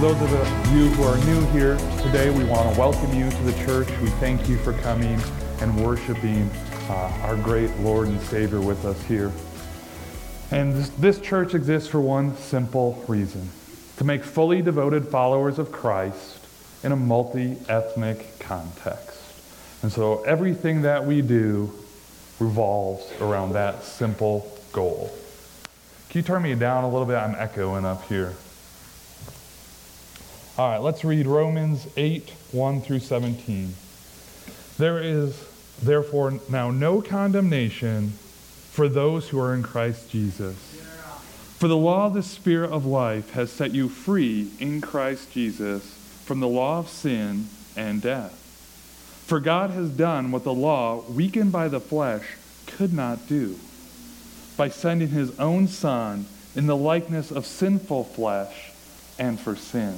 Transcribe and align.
For 0.00 0.14
those 0.14 0.32
of 0.32 0.74
you 0.74 0.88
who 0.88 1.02
are 1.02 1.18
new 1.26 1.44
here 1.50 1.76
today, 2.02 2.30
we 2.30 2.42
want 2.44 2.72
to 2.72 2.80
welcome 2.80 3.12
you 3.12 3.28
to 3.28 3.42
the 3.42 3.52
church. 3.66 3.86
We 4.00 4.08
thank 4.12 4.48
you 4.48 4.56
for 4.56 4.72
coming 4.72 5.20
and 5.60 5.84
worshiping 5.84 6.48
uh, 6.88 7.18
our 7.20 7.36
great 7.36 7.70
Lord 7.80 8.08
and 8.08 8.18
Savior 8.22 8.62
with 8.62 8.86
us 8.86 8.98
here. 9.04 9.30
And 10.50 10.74
this, 10.74 10.88
this 10.88 11.20
church 11.20 11.54
exists 11.54 11.86
for 11.86 12.00
one 12.00 12.34
simple 12.38 13.04
reason 13.08 13.50
to 13.98 14.04
make 14.04 14.24
fully 14.24 14.62
devoted 14.62 15.06
followers 15.06 15.58
of 15.58 15.70
Christ 15.70 16.46
in 16.82 16.92
a 16.92 16.96
multi 16.96 17.58
ethnic 17.68 18.38
context. 18.38 19.20
And 19.82 19.92
so 19.92 20.22
everything 20.22 20.80
that 20.80 21.04
we 21.04 21.20
do 21.20 21.70
revolves 22.38 23.04
around 23.20 23.52
that 23.52 23.82
simple 23.82 24.50
goal. 24.72 25.12
Can 26.08 26.20
you 26.20 26.22
turn 26.22 26.40
me 26.40 26.54
down 26.54 26.84
a 26.84 26.88
little 26.88 27.06
bit? 27.06 27.16
I'm 27.16 27.34
echoing 27.34 27.84
up 27.84 28.08
here. 28.08 28.34
All 30.60 30.68
right, 30.68 30.82
let's 30.82 31.04
read 31.04 31.26
Romans 31.26 31.86
8 31.96 32.34
1 32.52 32.82
through 32.82 32.98
17. 32.98 33.72
There 34.76 34.98
is 34.98 35.42
therefore 35.82 36.38
now 36.50 36.70
no 36.70 37.00
condemnation 37.00 38.10
for 38.70 38.86
those 38.86 39.30
who 39.30 39.40
are 39.40 39.54
in 39.54 39.62
Christ 39.62 40.10
Jesus. 40.10 40.54
For 41.56 41.66
the 41.66 41.78
law 41.78 42.08
of 42.08 42.12
the 42.12 42.22
Spirit 42.22 42.72
of 42.72 42.84
life 42.84 43.30
has 43.30 43.50
set 43.50 43.72
you 43.72 43.88
free 43.88 44.50
in 44.58 44.82
Christ 44.82 45.32
Jesus 45.32 45.82
from 46.26 46.40
the 46.40 46.48
law 46.48 46.80
of 46.80 46.90
sin 46.90 47.46
and 47.74 48.02
death. 48.02 48.34
For 49.24 49.40
God 49.40 49.70
has 49.70 49.88
done 49.88 50.30
what 50.30 50.44
the 50.44 50.52
law, 50.52 51.00
weakened 51.08 51.52
by 51.52 51.68
the 51.68 51.80
flesh, 51.80 52.36
could 52.66 52.92
not 52.92 53.26
do 53.28 53.58
by 54.58 54.68
sending 54.68 55.08
his 55.08 55.40
own 55.40 55.68
Son 55.68 56.26
in 56.54 56.66
the 56.66 56.76
likeness 56.76 57.30
of 57.30 57.46
sinful 57.46 58.04
flesh 58.04 58.72
and 59.18 59.40
for 59.40 59.56
sin. 59.56 59.96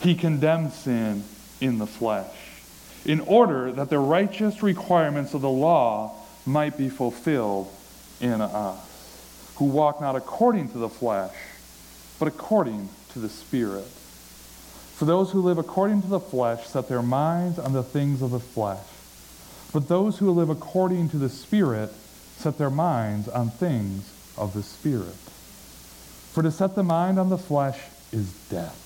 He 0.00 0.14
condemned 0.14 0.72
sin 0.72 1.24
in 1.60 1.78
the 1.78 1.86
flesh 1.86 2.34
in 3.04 3.20
order 3.20 3.72
that 3.72 3.88
the 3.88 3.98
righteous 3.98 4.62
requirements 4.62 5.32
of 5.32 5.40
the 5.40 5.48
law 5.48 6.12
might 6.44 6.76
be 6.76 6.88
fulfilled 6.88 7.70
in 8.20 8.40
us, 8.40 9.52
who 9.56 9.66
walk 9.66 10.00
not 10.00 10.16
according 10.16 10.68
to 10.70 10.78
the 10.78 10.88
flesh, 10.88 11.34
but 12.18 12.28
according 12.28 12.88
to 13.12 13.18
the 13.18 13.28
Spirit. 13.28 13.84
For 13.84 15.04
those 15.04 15.30
who 15.30 15.42
live 15.42 15.58
according 15.58 16.02
to 16.02 16.08
the 16.08 16.20
flesh 16.20 16.66
set 16.66 16.88
their 16.88 17.02
minds 17.02 17.58
on 17.58 17.72
the 17.72 17.82
things 17.82 18.22
of 18.22 18.30
the 18.30 18.40
flesh, 18.40 18.84
but 19.72 19.88
those 19.88 20.18
who 20.18 20.30
live 20.30 20.48
according 20.48 21.10
to 21.10 21.18
the 21.18 21.28
Spirit 21.28 21.92
set 22.38 22.58
their 22.58 22.70
minds 22.70 23.28
on 23.28 23.50
things 23.50 24.10
of 24.36 24.54
the 24.54 24.62
Spirit. 24.62 25.16
For 26.32 26.42
to 26.42 26.50
set 26.50 26.74
the 26.74 26.82
mind 26.82 27.18
on 27.18 27.28
the 27.28 27.38
flesh 27.38 27.78
is 28.12 28.32
death, 28.50 28.85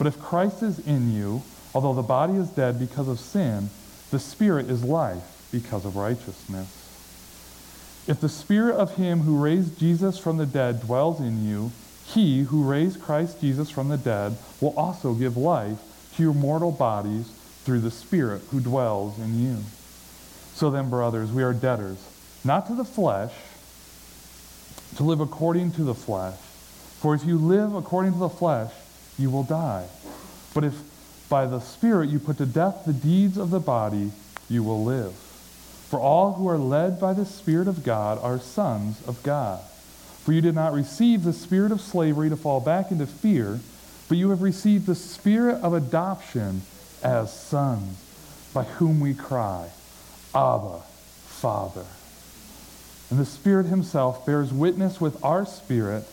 But 0.00 0.06
if 0.06 0.18
Christ 0.18 0.62
is 0.62 0.78
in 0.78 1.12
you, 1.12 1.42
although 1.74 1.92
the 1.92 2.00
body 2.00 2.32
is 2.32 2.48
dead 2.48 2.80
because 2.80 3.06
of 3.06 3.20
sin, 3.20 3.68
the 4.10 4.18
Spirit 4.18 4.70
is 4.70 4.82
life 4.82 5.46
because 5.52 5.84
of 5.84 5.94
righteousness. 5.94 8.06
If 8.08 8.18
the 8.18 8.30
Spirit 8.30 8.76
of 8.76 8.96
him 8.96 9.20
who 9.20 9.44
raised 9.44 9.78
Jesus 9.78 10.16
from 10.16 10.38
the 10.38 10.46
dead 10.46 10.80
dwells 10.80 11.20
in 11.20 11.46
you, 11.46 11.70
he 12.06 12.44
who 12.44 12.64
raised 12.64 13.02
Christ 13.02 13.42
Jesus 13.42 13.68
from 13.68 13.90
the 13.90 13.98
dead 13.98 14.38
will 14.58 14.72
also 14.74 15.12
give 15.12 15.36
life 15.36 15.78
to 16.16 16.22
your 16.22 16.32
mortal 16.32 16.72
bodies 16.72 17.30
through 17.64 17.80
the 17.80 17.90
Spirit 17.90 18.40
who 18.52 18.60
dwells 18.60 19.18
in 19.18 19.38
you. 19.38 19.58
So 20.54 20.70
then, 20.70 20.88
brothers, 20.88 21.30
we 21.30 21.42
are 21.42 21.52
debtors, 21.52 21.98
not 22.42 22.66
to 22.68 22.74
the 22.74 22.86
flesh, 22.86 23.34
to 24.96 25.02
live 25.02 25.20
according 25.20 25.72
to 25.72 25.84
the 25.84 25.94
flesh. 25.94 26.38
For 27.00 27.14
if 27.14 27.26
you 27.26 27.36
live 27.36 27.74
according 27.74 28.14
to 28.14 28.18
the 28.18 28.30
flesh, 28.30 28.72
you 29.20 29.30
will 29.30 29.44
die. 29.44 29.86
But 30.54 30.64
if 30.64 30.74
by 31.28 31.46
the 31.46 31.60
Spirit 31.60 32.10
you 32.10 32.18
put 32.18 32.38
to 32.38 32.46
death 32.46 32.84
the 32.84 32.92
deeds 32.92 33.36
of 33.36 33.50
the 33.50 33.60
body, 33.60 34.10
you 34.48 34.62
will 34.62 34.84
live. 34.84 35.12
For 35.12 36.00
all 36.00 36.34
who 36.34 36.48
are 36.48 36.58
led 36.58 37.00
by 37.00 37.12
the 37.12 37.26
Spirit 37.26 37.68
of 37.68 37.84
God 37.84 38.18
are 38.22 38.38
sons 38.38 39.00
of 39.06 39.22
God. 39.22 39.60
For 40.24 40.32
you 40.32 40.40
did 40.40 40.54
not 40.54 40.72
receive 40.72 41.24
the 41.24 41.32
spirit 41.32 41.72
of 41.72 41.80
slavery 41.80 42.28
to 42.28 42.36
fall 42.36 42.60
back 42.60 42.90
into 42.90 43.06
fear, 43.06 43.58
but 44.08 44.18
you 44.18 44.30
have 44.30 44.42
received 44.42 44.86
the 44.86 44.94
spirit 44.94 45.62
of 45.62 45.72
adoption 45.72 46.62
as 47.02 47.32
sons, 47.32 47.98
by 48.52 48.64
whom 48.64 49.00
we 49.00 49.14
cry, 49.14 49.70
Abba, 50.34 50.80
Father. 51.26 51.86
And 53.08 53.18
the 53.18 53.24
Spirit 53.24 53.66
Himself 53.66 54.24
bears 54.26 54.52
witness 54.52 55.00
with 55.00 55.24
our 55.24 55.46
spirit 55.46 56.04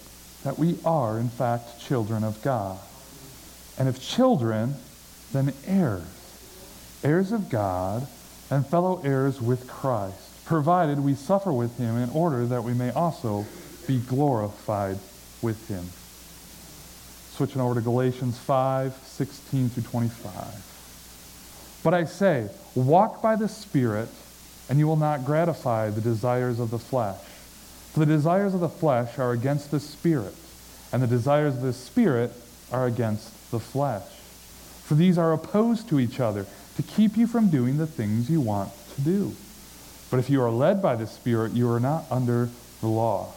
that 0.43 0.57
we 0.57 0.77
are, 0.85 1.19
in 1.19 1.29
fact, 1.29 1.79
children 1.79 2.23
of 2.23 2.41
God. 2.41 2.79
And 3.77 3.87
if 3.87 4.01
children, 4.01 4.75
then 5.33 5.53
heirs, 5.65 6.03
heirs 7.03 7.31
of 7.31 7.49
God, 7.49 8.07
and 8.49 8.65
fellow 8.65 9.01
heirs 9.03 9.41
with 9.41 9.67
Christ, 9.67 10.45
provided 10.45 10.99
we 10.99 11.15
suffer 11.15 11.51
with 11.51 11.77
Him 11.77 11.97
in 11.97 12.09
order 12.11 12.45
that 12.45 12.63
we 12.63 12.73
may 12.73 12.91
also 12.91 13.45
be 13.85 13.99
glorified 13.99 14.97
with 15.41 15.67
Him. 15.67 15.85
Switching 17.35 17.61
over 17.61 17.75
to 17.75 17.81
Galatians 17.81 18.37
5 18.39 18.93
16 19.05 19.69
through 19.69 19.83
25. 19.83 21.79
But 21.83 21.93
I 21.93 22.05
say, 22.05 22.49
walk 22.75 23.21
by 23.21 23.35
the 23.35 23.47
Spirit 23.47 24.09
and 24.69 24.79
you 24.79 24.87
will 24.87 24.97
not 24.97 25.25
gratify 25.25 25.89
the 25.89 26.01
desires 26.01 26.59
of 26.59 26.71
the 26.71 26.79
flesh. 26.79 27.19
For 27.93 27.99
the 27.99 28.05
desires 28.05 28.53
of 28.53 28.59
the 28.59 28.69
flesh 28.69 29.17
are 29.17 29.31
against 29.31 29.71
the 29.71 29.79
Spirit, 29.79 30.35
and 30.91 31.01
the 31.01 31.07
desires 31.07 31.55
of 31.55 31.61
the 31.61 31.73
Spirit 31.73 32.31
are 32.71 32.85
against 32.85 33.31
the 33.51 33.59
flesh. 33.59 34.03
For 34.83 34.95
these 34.95 35.17
are 35.17 35.33
opposed 35.33 35.89
to 35.89 35.99
each 35.99 36.19
other 36.19 36.45
to 36.75 36.83
keep 36.83 37.17
you 37.17 37.27
from 37.27 37.49
doing 37.49 37.77
the 37.77 37.87
things 37.87 38.29
you 38.29 38.41
want 38.41 38.71
to 38.95 39.01
do. 39.01 39.35
But 40.09 40.19
if 40.19 40.29
you 40.29 40.41
are 40.41 40.51
led 40.51 40.81
by 40.81 40.95
the 40.95 41.07
Spirit, 41.07 41.51
you 41.51 41.69
are 41.71 41.79
not 41.79 42.05
under 42.09 42.49
the 42.81 42.87
law. 42.87 43.33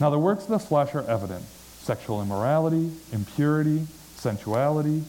Now 0.00 0.10
the 0.10 0.18
works 0.18 0.44
of 0.44 0.50
the 0.50 0.58
flesh 0.58 0.94
are 0.94 1.08
evident 1.08 1.44
sexual 1.80 2.22
immorality, 2.22 2.92
impurity, 3.12 3.86
sensuality, 4.16 5.02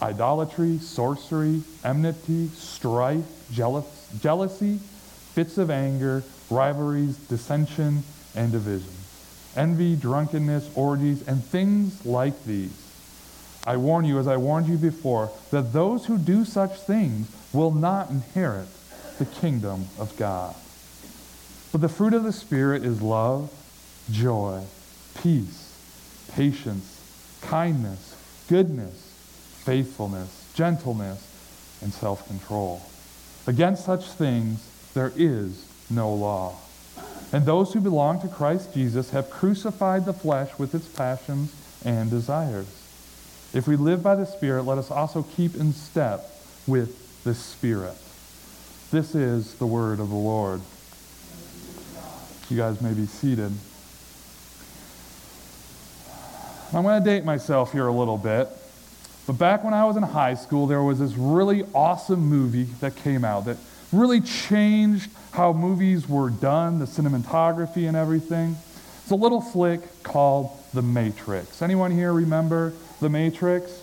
idolatry, 0.00 0.78
sorcery, 0.78 1.62
enmity, 1.84 2.48
strife, 2.48 3.24
jealous, 3.52 3.84
jealousy 4.20 4.78
fits 5.34 5.58
of 5.58 5.70
anger, 5.70 6.22
rivalries, 6.50 7.16
dissension, 7.28 8.02
and 8.34 8.52
division, 8.52 8.92
envy, 9.56 9.96
drunkenness, 9.96 10.70
orgies, 10.74 11.26
and 11.26 11.42
things 11.44 12.04
like 12.04 12.44
these. 12.44 12.81
I 13.64 13.76
warn 13.76 14.04
you, 14.04 14.18
as 14.18 14.26
I 14.26 14.36
warned 14.36 14.66
you 14.66 14.76
before, 14.76 15.30
that 15.50 15.72
those 15.72 16.06
who 16.06 16.18
do 16.18 16.44
such 16.44 16.80
things 16.80 17.28
will 17.52 17.70
not 17.70 18.10
inherit 18.10 18.66
the 19.18 19.26
kingdom 19.26 19.86
of 19.98 20.16
God. 20.16 20.54
But 21.70 21.80
the 21.80 21.88
fruit 21.88 22.12
of 22.12 22.24
the 22.24 22.32
Spirit 22.32 22.84
is 22.84 23.00
love, 23.00 23.52
joy, 24.10 24.64
peace, 25.22 25.78
patience, 26.34 27.38
kindness, 27.42 28.16
goodness, 28.48 28.94
faithfulness, 29.64 30.50
gentleness, 30.54 31.78
and 31.80 31.92
self 31.92 32.26
control. 32.26 32.82
Against 33.46 33.84
such 33.84 34.06
things, 34.06 34.68
there 34.94 35.12
is 35.16 35.66
no 35.88 36.12
law. 36.12 36.56
And 37.32 37.46
those 37.46 37.72
who 37.72 37.80
belong 37.80 38.20
to 38.20 38.28
Christ 38.28 38.74
Jesus 38.74 39.10
have 39.10 39.30
crucified 39.30 40.04
the 40.04 40.12
flesh 40.12 40.50
with 40.58 40.74
its 40.74 40.86
passions 40.88 41.54
and 41.84 42.10
desires. 42.10 42.81
If 43.54 43.68
we 43.68 43.76
live 43.76 44.02
by 44.02 44.14
the 44.14 44.24
Spirit, 44.24 44.62
let 44.62 44.78
us 44.78 44.90
also 44.90 45.22
keep 45.22 45.56
in 45.56 45.74
step 45.74 46.24
with 46.66 47.22
the 47.22 47.34
Spirit. 47.34 47.96
This 48.90 49.14
is 49.14 49.54
the 49.54 49.66
word 49.66 50.00
of 50.00 50.08
the 50.08 50.14
Lord. 50.14 50.62
You 52.48 52.56
guys 52.56 52.80
may 52.80 52.94
be 52.94 53.06
seated. 53.06 53.52
I'm 56.74 56.82
going 56.82 57.02
to 57.02 57.04
date 57.04 57.24
myself 57.24 57.72
here 57.72 57.86
a 57.86 57.92
little 57.92 58.16
bit. 58.16 58.48
But 59.26 59.34
back 59.34 59.62
when 59.62 59.74
I 59.74 59.84
was 59.84 59.98
in 59.98 60.02
high 60.02 60.34
school, 60.34 60.66
there 60.66 60.82
was 60.82 60.98
this 60.98 61.12
really 61.12 61.64
awesome 61.74 62.20
movie 62.20 62.64
that 62.80 62.96
came 62.96 63.24
out 63.24 63.44
that 63.44 63.58
really 63.92 64.22
changed 64.22 65.10
how 65.32 65.52
movies 65.52 66.08
were 66.08 66.30
done, 66.30 66.78
the 66.78 66.86
cinematography 66.86 67.86
and 67.86 67.96
everything. 67.96 68.56
It's 69.02 69.10
a 69.10 69.14
little 69.14 69.42
flick 69.42 70.02
called 70.02 70.50
The 70.72 70.82
Matrix. 70.82 71.60
Anyone 71.60 71.90
here 71.90 72.12
remember 72.12 72.72
The 73.02 73.10
Matrix? 73.10 73.82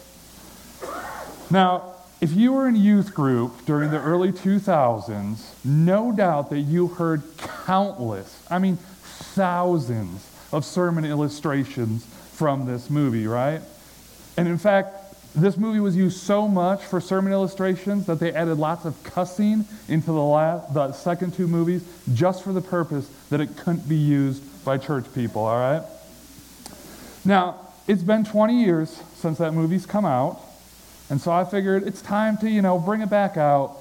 Now, 1.52 1.94
if 2.22 2.32
you 2.32 2.54
were 2.54 2.70
in 2.70 2.78
youth 2.78 3.14
group 3.14 3.66
during 3.66 3.92
the 3.92 4.00
early 4.00 4.32
2000s, 4.32 5.44
no 5.66 6.14
doubt 6.14 6.50
that 6.52 6.62
you 6.62 6.88
heard 6.88 7.24
countless, 7.38 8.42
I 8.50 8.60
mean, 8.60 8.78
thousands 8.78 10.26
of 10.54 10.64
sermon 10.64 11.04
illustrations 11.04 12.06
from 12.32 12.66
this 12.66 12.90
movie, 12.90 13.28
right? 13.28 13.60
And 14.38 14.48
in 14.48 14.58
fact, 14.58 14.96
this 15.36 15.58
movie 15.58 15.82
was 15.82 15.98
used 15.98 16.22
so 16.22 16.48
much 16.48 16.82
for 16.86 17.02
sermon 17.02 17.34
illustrations 17.34 18.06
that 18.06 18.22
they 18.22 18.32
added 18.32 18.58
lots 18.58 18.86
of 18.86 19.04
cussing 19.04 19.66
into 19.90 20.08
the, 20.08 20.24
last, 20.24 20.74
the 20.74 20.94
second 20.94 21.34
two 21.34 21.48
movies 21.48 21.84
just 22.14 22.42
for 22.42 22.54
the 22.54 22.62
purpose 22.62 23.10
that 23.32 23.42
it 23.42 23.58
couldn't 23.58 23.88
be 23.90 23.98
used 23.98 24.64
by 24.64 24.78
church 24.78 25.04
people, 25.14 25.44
all 25.44 25.58
right? 25.58 25.84
Now, 27.26 27.66
it's 27.90 28.04
been 28.04 28.24
20 28.24 28.64
years 28.64 29.02
since 29.16 29.40
that 29.40 29.52
movie's 29.52 29.88
come 29.88 30.06
out, 30.06 30.40
and 31.10 31.20
so 31.20 31.32
I 31.32 31.44
figured 31.44 31.88
it's 31.88 32.04
time 32.04 32.38
to, 32.38 32.48
you 32.48 32.62
know, 32.62 32.78
bring 32.78 33.02
it 33.02 33.10
back 33.10 33.36
out, 33.36 33.78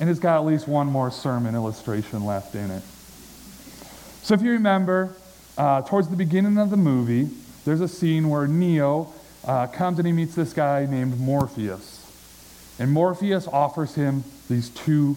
and 0.00 0.08
it's 0.08 0.18
got 0.18 0.36
at 0.38 0.46
least 0.46 0.66
one 0.66 0.86
more 0.86 1.10
sermon 1.10 1.54
illustration 1.54 2.24
left 2.24 2.54
in 2.54 2.70
it. 2.70 2.82
So 4.22 4.32
if 4.32 4.40
you 4.40 4.52
remember, 4.52 5.14
uh, 5.58 5.82
towards 5.82 6.08
the 6.08 6.16
beginning 6.16 6.56
of 6.56 6.70
the 6.70 6.78
movie, 6.78 7.28
there's 7.66 7.82
a 7.82 7.88
scene 7.88 8.30
where 8.30 8.46
Neo 8.46 9.12
uh, 9.44 9.66
comes 9.66 9.98
and 9.98 10.06
he 10.06 10.14
meets 10.14 10.34
this 10.34 10.54
guy 10.54 10.86
named 10.86 11.20
Morpheus. 11.20 11.98
And 12.78 12.90
Morpheus 12.90 13.46
offers 13.46 13.94
him 13.94 14.24
these 14.48 14.70
two, 14.70 15.14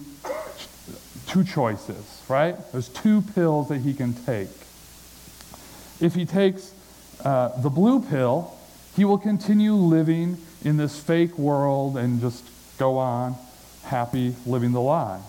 two 1.26 1.42
choices, 1.42 2.22
right? 2.28 2.54
There's 2.72 2.90
two 2.90 3.22
pills 3.34 3.70
that 3.70 3.78
he 3.78 3.94
can 3.94 4.12
take. 4.12 4.50
If 6.00 6.14
he 6.14 6.26
takes 6.26 6.74
uh, 7.24 7.60
the 7.60 7.70
blue 7.70 8.00
pill, 8.00 8.56
he 8.94 9.04
will 9.04 9.18
continue 9.18 9.74
living 9.74 10.38
in 10.64 10.76
this 10.76 10.98
fake 10.98 11.36
world 11.38 11.96
and 11.96 12.20
just 12.20 12.44
go 12.78 12.98
on 12.98 13.36
happy 13.84 14.34
living 14.44 14.72
the 14.72 14.80
lie. 14.80 15.20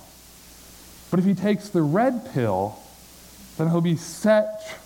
But 1.12 1.20
if 1.20 1.26
he 1.26 1.34
takes 1.34 1.70
the 1.70 1.82
red 1.82 2.34
pill, 2.34 2.78
then 3.58 3.70
he'll 3.70 3.82
be 3.82 3.96
set, 3.96 4.80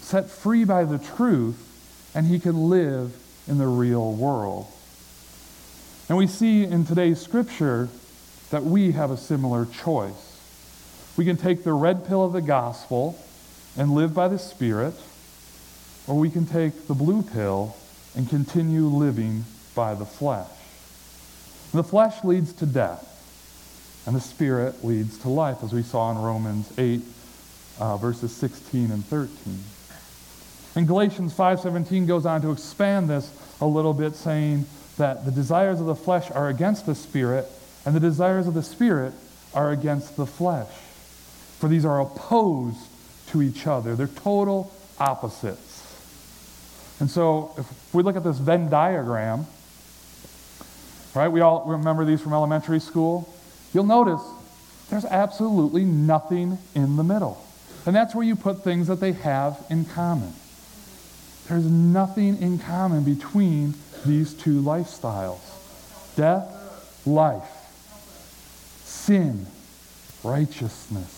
set 0.00 0.30
free 0.30 0.64
by 0.64 0.84
the 0.84 0.98
truth 0.98 1.66
and 2.14 2.26
he 2.26 2.38
can 2.38 2.68
live 2.68 3.14
in 3.46 3.58
the 3.58 3.66
real 3.66 4.12
world. 4.12 4.66
And 6.08 6.18
we 6.18 6.26
see 6.26 6.64
in 6.64 6.84
today's 6.84 7.20
scripture 7.20 7.88
that 8.50 8.64
we 8.64 8.92
have 8.92 9.10
a 9.10 9.16
similar 9.16 9.64
choice. 9.66 10.40
We 11.16 11.24
can 11.24 11.36
take 11.36 11.62
the 11.62 11.72
red 11.72 12.06
pill 12.06 12.24
of 12.24 12.32
the 12.32 12.40
gospel 12.40 13.18
and 13.76 13.94
live 13.94 14.12
by 14.12 14.26
the 14.28 14.38
Spirit, 14.38 14.94
or 16.10 16.18
we 16.18 16.28
can 16.28 16.44
take 16.44 16.88
the 16.88 16.94
blue 16.94 17.22
pill 17.22 17.76
and 18.16 18.28
continue 18.28 18.86
living 18.86 19.44
by 19.76 19.94
the 19.94 20.04
flesh. 20.04 20.50
The 21.72 21.84
flesh 21.84 22.24
leads 22.24 22.52
to 22.54 22.66
death, 22.66 23.06
and 24.06 24.16
the 24.16 24.20
Spirit 24.20 24.84
leads 24.84 25.18
to 25.18 25.28
life, 25.28 25.58
as 25.62 25.72
we 25.72 25.84
saw 25.84 26.10
in 26.10 26.18
Romans 26.18 26.76
8, 26.76 27.00
uh, 27.78 27.96
verses 27.96 28.34
16 28.34 28.90
and 28.90 29.04
13. 29.04 29.30
And 30.74 30.88
Galatians 30.88 31.32
5:17 31.32 32.06
goes 32.06 32.26
on 32.26 32.42
to 32.42 32.50
expand 32.50 33.08
this 33.08 33.30
a 33.60 33.66
little 33.66 33.94
bit 33.94 34.16
saying 34.16 34.66
that 34.96 35.24
the 35.24 35.30
desires 35.30 35.78
of 35.78 35.86
the 35.86 35.94
flesh 35.94 36.28
are 36.32 36.48
against 36.48 36.86
the 36.86 36.96
spirit 36.96 37.48
and 37.86 37.94
the 37.94 38.00
desires 38.00 38.48
of 38.48 38.54
the 38.54 38.64
spirit 38.64 39.12
are 39.54 39.70
against 39.70 40.16
the 40.16 40.26
flesh. 40.26 40.72
For 41.60 41.68
these 41.68 41.84
are 41.84 42.00
opposed 42.00 42.80
to 43.28 43.42
each 43.42 43.68
other. 43.68 43.94
They're 43.94 44.08
total 44.08 44.72
opposites. 44.98 45.69
And 47.00 47.10
so 47.10 47.54
if 47.56 47.94
we 47.94 48.02
look 48.02 48.16
at 48.16 48.24
this 48.24 48.38
Venn 48.38 48.70
diagram, 48.70 49.46
right? 51.14 51.28
We 51.28 51.40
all 51.40 51.64
remember 51.64 52.04
these 52.04 52.20
from 52.20 52.32
elementary 52.32 52.80
school. 52.80 53.32
You'll 53.72 53.84
notice 53.84 54.20
there's 54.90 55.04
absolutely 55.04 55.84
nothing 55.84 56.58
in 56.74 56.96
the 56.96 57.04
middle. 57.04 57.44
And 57.86 57.96
that's 57.96 58.14
where 58.14 58.24
you 58.24 58.36
put 58.36 58.62
things 58.62 58.86
that 58.88 59.00
they 59.00 59.12
have 59.12 59.64
in 59.70 59.84
common. 59.86 60.32
There's 61.48 61.64
nothing 61.64 62.40
in 62.40 62.58
common 62.58 63.02
between 63.02 63.74
these 64.04 64.34
two 64.34 64.60
lifestyles 64.62 65.40
death, 66.16 67.06
life, 67.06 67.48
sin, 68.84 69.46
righteousness. 70.22 71.16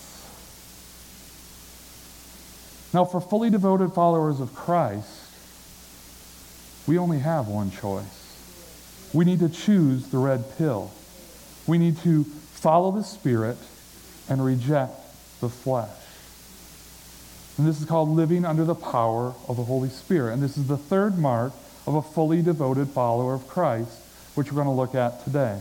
Now, 2.93 3.05
for 3.05 3.19
fully 3.19 3.49
devoted 3.49 3.91
followers 3.93 4.39
of 4.39 4.53
Christ, 4.53 5.22
we 6.87 6.97
only 6.97 7.19
have 7.19 7.47
one 7.47 7.71
choice. 7.71 8.19
We 9.13 9.25
need 9.25 9.39
to 9.39 9.49
choose 9.49 10.07
the 10.07 10.17
red 10.17 10.57
pill. 10.57 10.91
We 11.67 11.77
need 11.77 11.97
to 11.99 12.23
follow 12.23 12.91
the 12.91 13.03
Spirit 13.03 13.57
and 14.29 14.43
reject 14.43 14.93
the 15.39 15.49
flesh. 15.49 15.89
And 17.57 17.67
this 17.67 17.79
is 17.79 17.85
called 17.85 18.09
living 18.09 18.45
under 18.45 18.65
the 18.65 18.75
power 18.75 19.33
of 19.47 19.57
the 19.57 19.63
Holy 19.63 19.89
Spirit. 19.89 20.33
And 20.33 20.41
this 20.41 20.57
is 20.57 20.67
the 20.67 20.77
third 20.77 21.19
mark 21.19 21.53
of 21.85 21.95
a 21.95 22.01
fully 22.01 22.41
devoted 22.41 22.89
follower 22.89 23.33
of 23.33 23.47
Christ, 23.47 23.99
which 24.35 24.51
we're 24.51 24.63
going 24.63 24.67
to 24.67 24.71
look 24.71 24.95
at 24.95 25.23
today. 25.23 25.59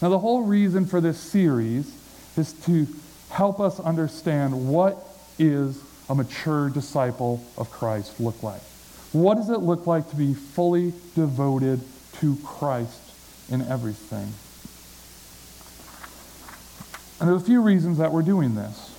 Now, 0.00 0.08
the 0.08 0.18
whole 0.18 0.44
reason 0.44 0.86
for 0.86 1.00
this 1.00 1.18
series 1.18 1.92
is 2.36 2.52
to 2.64 2.86
help 3.30 3.60
us 3.60 3.80
understand 3.80 4.68
what 4.68 4.96
is 5.38 5.82
a 6.08 6.14
mature 6.14 6.70
disciple 6.70 7.44
of 7.56 7.70
Christ 7.70 8.20
look 8.20 8.42
like. 8.42 8.62
What 9.12 9.36
does 9.36 9.50
it 9.50 9.58
look 9.58 9.86
like 9.86 10.08
to 10.10 10.16
be 10.16 10.34
fully 10.34 10.92
devoted 11.14 11.80
to 12.20 12.36
Christ 12.44 13.00
in 13.50 13.62
everything? 13.62 14.32
And 17.18 17.28
there's 17.28 17.42
a 17.42 17.44
few 17.44 17.60
reasons 17.60 17.98
that 17.98 18.12
we're 18.12 18.22
doing 18.22 18.54
this. 18.54 18.96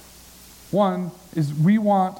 One 0.69 1.11
is 1.35 1.53
we 1.53 1.77
want 1.77 2.19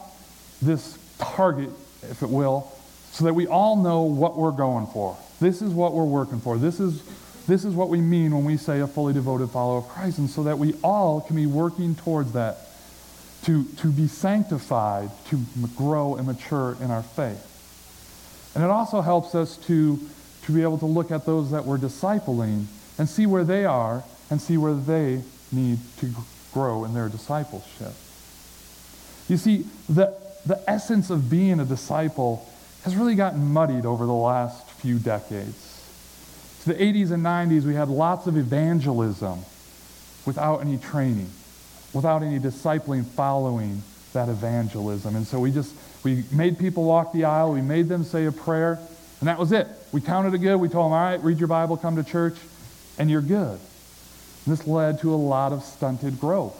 this 0.62 0.98
target, 1.20 1.70
if 2.10 2.24
it 2.24 2.30
will, 2.30 2.72
so 3.12 3.26
that 3.26 3.34
we 3.34 3.46
all 3.46 3.76
know 3.76 4.04
what 4.04 4.38
we're 4.38 4.52
going 4.52 4.88
for. 4.88 5.18
This 5.42 5.62
is 5.62 5.72
what 5.74 5.94
we're 5.94 6.04
working 6.04 6.40
for. 6.40 6.58
This 6.58 6.80
is, 6.80 7.04
this 7.46 7.66
is 7.66 7.76
what 7.76 7.90
we 7.90 8.00
mean 8.00 8.34
when 8.34 8.46
we 8.46 8.56
say 8.56 8.80
a 8.80 8.88
fully 8.88 9.14
devoted 9.14 9.50
follower 9.50 9.80
of 9.80 9.90
Christ. 9.90 10.18
And 10.18 10.30
so 10.30 10.44
that 10.44 10.58
we 10.58 10.76
all 10.82 11.22
can 11.22 11.36
be 11.36 11.46
working 11.46 11.96
towards 11.96 12.32
that 12.34 12.58
to, 13.44 13.66
to 13.66 13.88
be 13.92 14.08
sanctified, 14.08 15.10
to 15.28 15.44
grow 15.76 16.16
and 16.16 16.26
mature 16.26 16.78
in 16.80 16.90
our 16.90 17.04
faith. 17.04 17.51
And 18.54 18.64
it 18.64 18.70
also 18.70 19.02
helps 19.02 19.36
us 19.36 19.58
to, 19.68 20.00
to 20.44 20.52
be 20.52 20.62
able 20.62 20.78
to 20.80 20.86
look 20.86 21.12
at 21.12 21.26
those 21.26 21.52
that 21.52 21.66
we're 21.66 21.78
discipling 21.78 22.66
and 22.98 23.08
see 23.08 23.26
where 23.26 23.44
they 23.44 23.66
are 23.66 24.04
and 24.30 24.42
see 24.42 24.58
where 24.58 24.74
they 24.74 25.22
need 25.52 25.80
to 26.00 26.14
grow 26.54 26.84
in 26.84 26.94
their 26.94 27.10
discipleship. 27.10 27.94
You 29.28 29.38
see, 29.38 29.66
the, 29.88 30.14
the 30.46 30.62
essence 30.68 31.10
of 31.10 31.30
being 31.30 31.60
a 31.60 31.66
disciple 31.66 32.48
has 32.84 32.96
really 32.96 33.16
gotten 33.16 33.54
muddied 33.54 33.86
over 33.86 34.06
the 34.06 34.14
last 34.14 34.70
few 34.72 34.98
decades. 34.98 35.68
To 36.64 36.74
the 36.74 36.76
80s 36.76 37.12
and 37.12 37.24
90s, 37.24 37.64
we 37.64 37.76
had 37.76 37.90
lots 37.90 38.28
of 38.28 38.38
evangelism 38.38 39.40
without 40.26 40.58
any 40.58 40.78
training, 40.78 41.30
without 41.94 42.24
any 42.24 42.40
discipling 42.40 43.06
following 43.06 43.82
that 44.14 44.30
evangelism. 44.30 45.16
And 45.16 45.26
so 45.26 45.40
we 45.40 45.52
just, 45.52 45.74
we 46.04 46.24
made 46.32 46.58
people 46.58 46.84
walk 46.84 47.14
the 47.14 47.26
aisle, 47.26 47.54
we 47.54 47.62
made 47.62 47.88
them 47.88 48.04
say 48.04 48.26
a 48.26 48.32
prayer, 48.32 48.80
and 49.20 49.28
that 49.28 49.38
was 49.38 49.52
it. 49.52 49.68
We 49.92 50.02
counted 50.02 50.34
it 50.34 50.40
good. 50.40 50.58
We 50.58 50.68
told 50.68 50.88
them, 50.88 50.94
all 50.94 51.04
right, 51.04 51.22
read 51.24 51.40
your 51.40 51.48
Bible, 51.48 51.78
come 51.78 51.96
to 51.98 52.04
church, 52.04 52.36
and 52.98 53.10
you're 53.10 53.22
good. 53.22 53.60
And 54.46 54.58
this 54.58 54.66
led 54.66 55.00
to 55.02 55.14
a 55.14 55.16
lot 55.16 55.54
of 55.54 55.64
stunted 55.64 56.20
growth. 56.20 56.58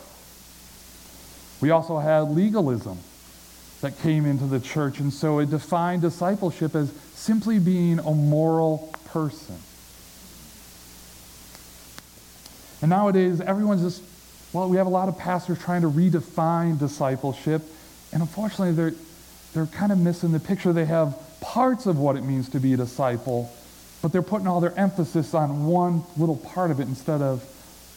We 1.62 1.72
also 1.72 1.98
had 1.98 2.22
legalism 2.22 3.00
that 3.82 4.00
came 4.00 4.26
into 4.26 4.46
the 4.46 4.60
church, 4.60 5.00
and 5.00 5.12
so 5.12 5.40
it 5.40 5.50
defined 5.50 6.02
discipleship 6.04 6.76
as 6.76 6.92
simply 7.16 7.58
being 7.58 8.00
a 8.00 8.12
moral 8.12 8.94
person. 9.06 9.56
And 12.82 12.90
nowadays, 12.90 13.42
everyone's 13.42 13.82
just, 13.82 14.04
well, 14.54 14.70
we 14.70 14.78
have 14.78 14.88
a 14.88 14.92
lot 14.92 15.08
of 15.08 15.18
pastors 15.18 15.60
trying 15.60 15.82
to 15.82 15.90
redefine 15.90 16.78
discipleship, 16.78 17.64
and 18.12 18.22
unfortunately, 18.22 18.74
they're, 18.74 18.94
they're 19.54 19.66
kind 19.66 19.92
of 19.92 19.98
missing 19.98 20.32
the 20.32 20.40
picture. 20.40 20.74
They 20.74 20.86
have 20.86 21.18
parts 21.42 21.86
of 21.86 21.98
what 21.98 22.16
it 22.16 22.22
means 22.22 22.50
to 22.50 22.60
be 22.60 22.74
a 22.74 22.78
disciple, 22.78 23.52
but 24.02 24.12
they're 24.12 24.22
putting 24.22 24.48
all 24.48 24.62
their 24.62 24.78
emphasis 24.78 25.34
on 25.34 25.66
one 25.66 26.04
little 26.18 26.38
part 26.38 26.72
of 26.72 26.80
it 26.80 26.88
instead 26.88 27.22
of 27.22 27.44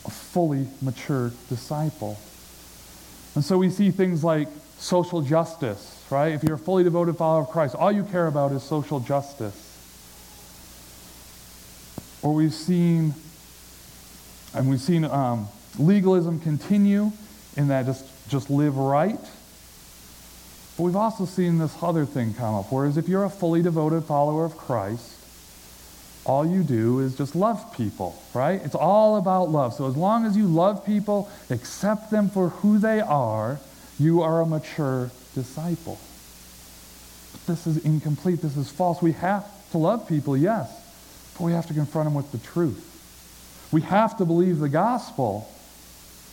a 0.04 0.10
fully 0.10 0.66
mature 0.82 1.30
disciple. 1.48 2.18
And 3.34 3.44
so 3.44 3.58
we 3.58 3.70
see 3.70 3.90
things 3.90 4.22
like 4.22 4.48
social 4.78 5.22
justice, 5.22 6.04
right? 6.10 6.32
If 6.32 6.42
you're 6.42 6.56
a 6.56 6.58
fully 6.58 6.84
devoted 6.84 7.16
follower 7.16 7.42
of 7.42 7.48
Christ, 7.48 7.74
all 7.74 7.90
you 7.90 8.04
care 8.04 8.26
about 8.26 8.52
is 8.52 8.62
social 8.62 9.00
justice. 9.00 9.60
Or 12.22 12.34
we've 12.34 12.54
seen, 12.54 13.14
and 14.54 14.70
we've 14.70 14.80
seen 14.80 15.04
um, 15.04 15.48
legalism 15.78 16.40
continue 16.40 17.12
in 17.56 17.68
that 17.68 17.86
just, 17.86 18.04
just 18.28 18.50
live 18.50 18.76
right. 18.76 19.18
But 20.76 20.82
we've 20.82 20.96
also 20.96 21.24
seen 21.24 21.58
this 21.58 21.74
other 21.82 22.04
thing 22.04 22.34
come 22.34 22.54
up, 22.54 22.72
whereas 22.72 22.96
if 22.96 23.08
you're 23.08 23.24
a 23.24 23.30
fully 23.30 23.62
devoted 23.62 24.04
follower 24.04 24.44
of 24.44 24.56
Christ, 24.56 25.12
all 26.24 26.46
you 26.46 26.62
do 26.62 27.00
is 27.00 27.16
just 27.16 27.36
love 27.36 27.76
people, 27.76 28.20
right? 28.32 28.60
It's 28.64 28.74
all 28.74 29.16
about 29.16 29.50
love. 29.50 29.74
So 29.74 29.86
as 29.86 29.96
long 29.96 30.24
as 30.24 30.36
you 30.36 30.46
love 30.46 30.84
people, 30.84 31.30
accept 31.50 32.10
them 32.10 32.28
for 32.28 32.48
who 32.48 32.78
they 32.78 33.00
are, 33.00 33.60
you 33.98 34.22
are 34.22 34.40
a 34.40 34.46
mature 34.46 35.10
disciple. 35.34 35.98
But 37.32 37.46
this 37.46 37.66
is 37.66 37.84
incomplete. 37.84 38.40
This 38.40 38.56
is 38.56 38.70
false. 38.70 39.02
We 39.02 39.12
have 39.12 39.46
to 39.72 39.78
love 39.78 40.08
people, 40.08 40.36
yes, 40.36 40.70
but 41.36 41.44
we 41.44 41.52
have 41.52 41.66
to 41.66 41.74
confront 41.74 42.06
them 42.06 42.14
with 42.14 42.32
the 42.32 42.38
truth. 42.38 42.90
We 43.70 43.82
have 43.82 44.16
to 44.18 44.24
believe 44.24 44.58
the 44.58 44.68
gospel, 44.68 45.48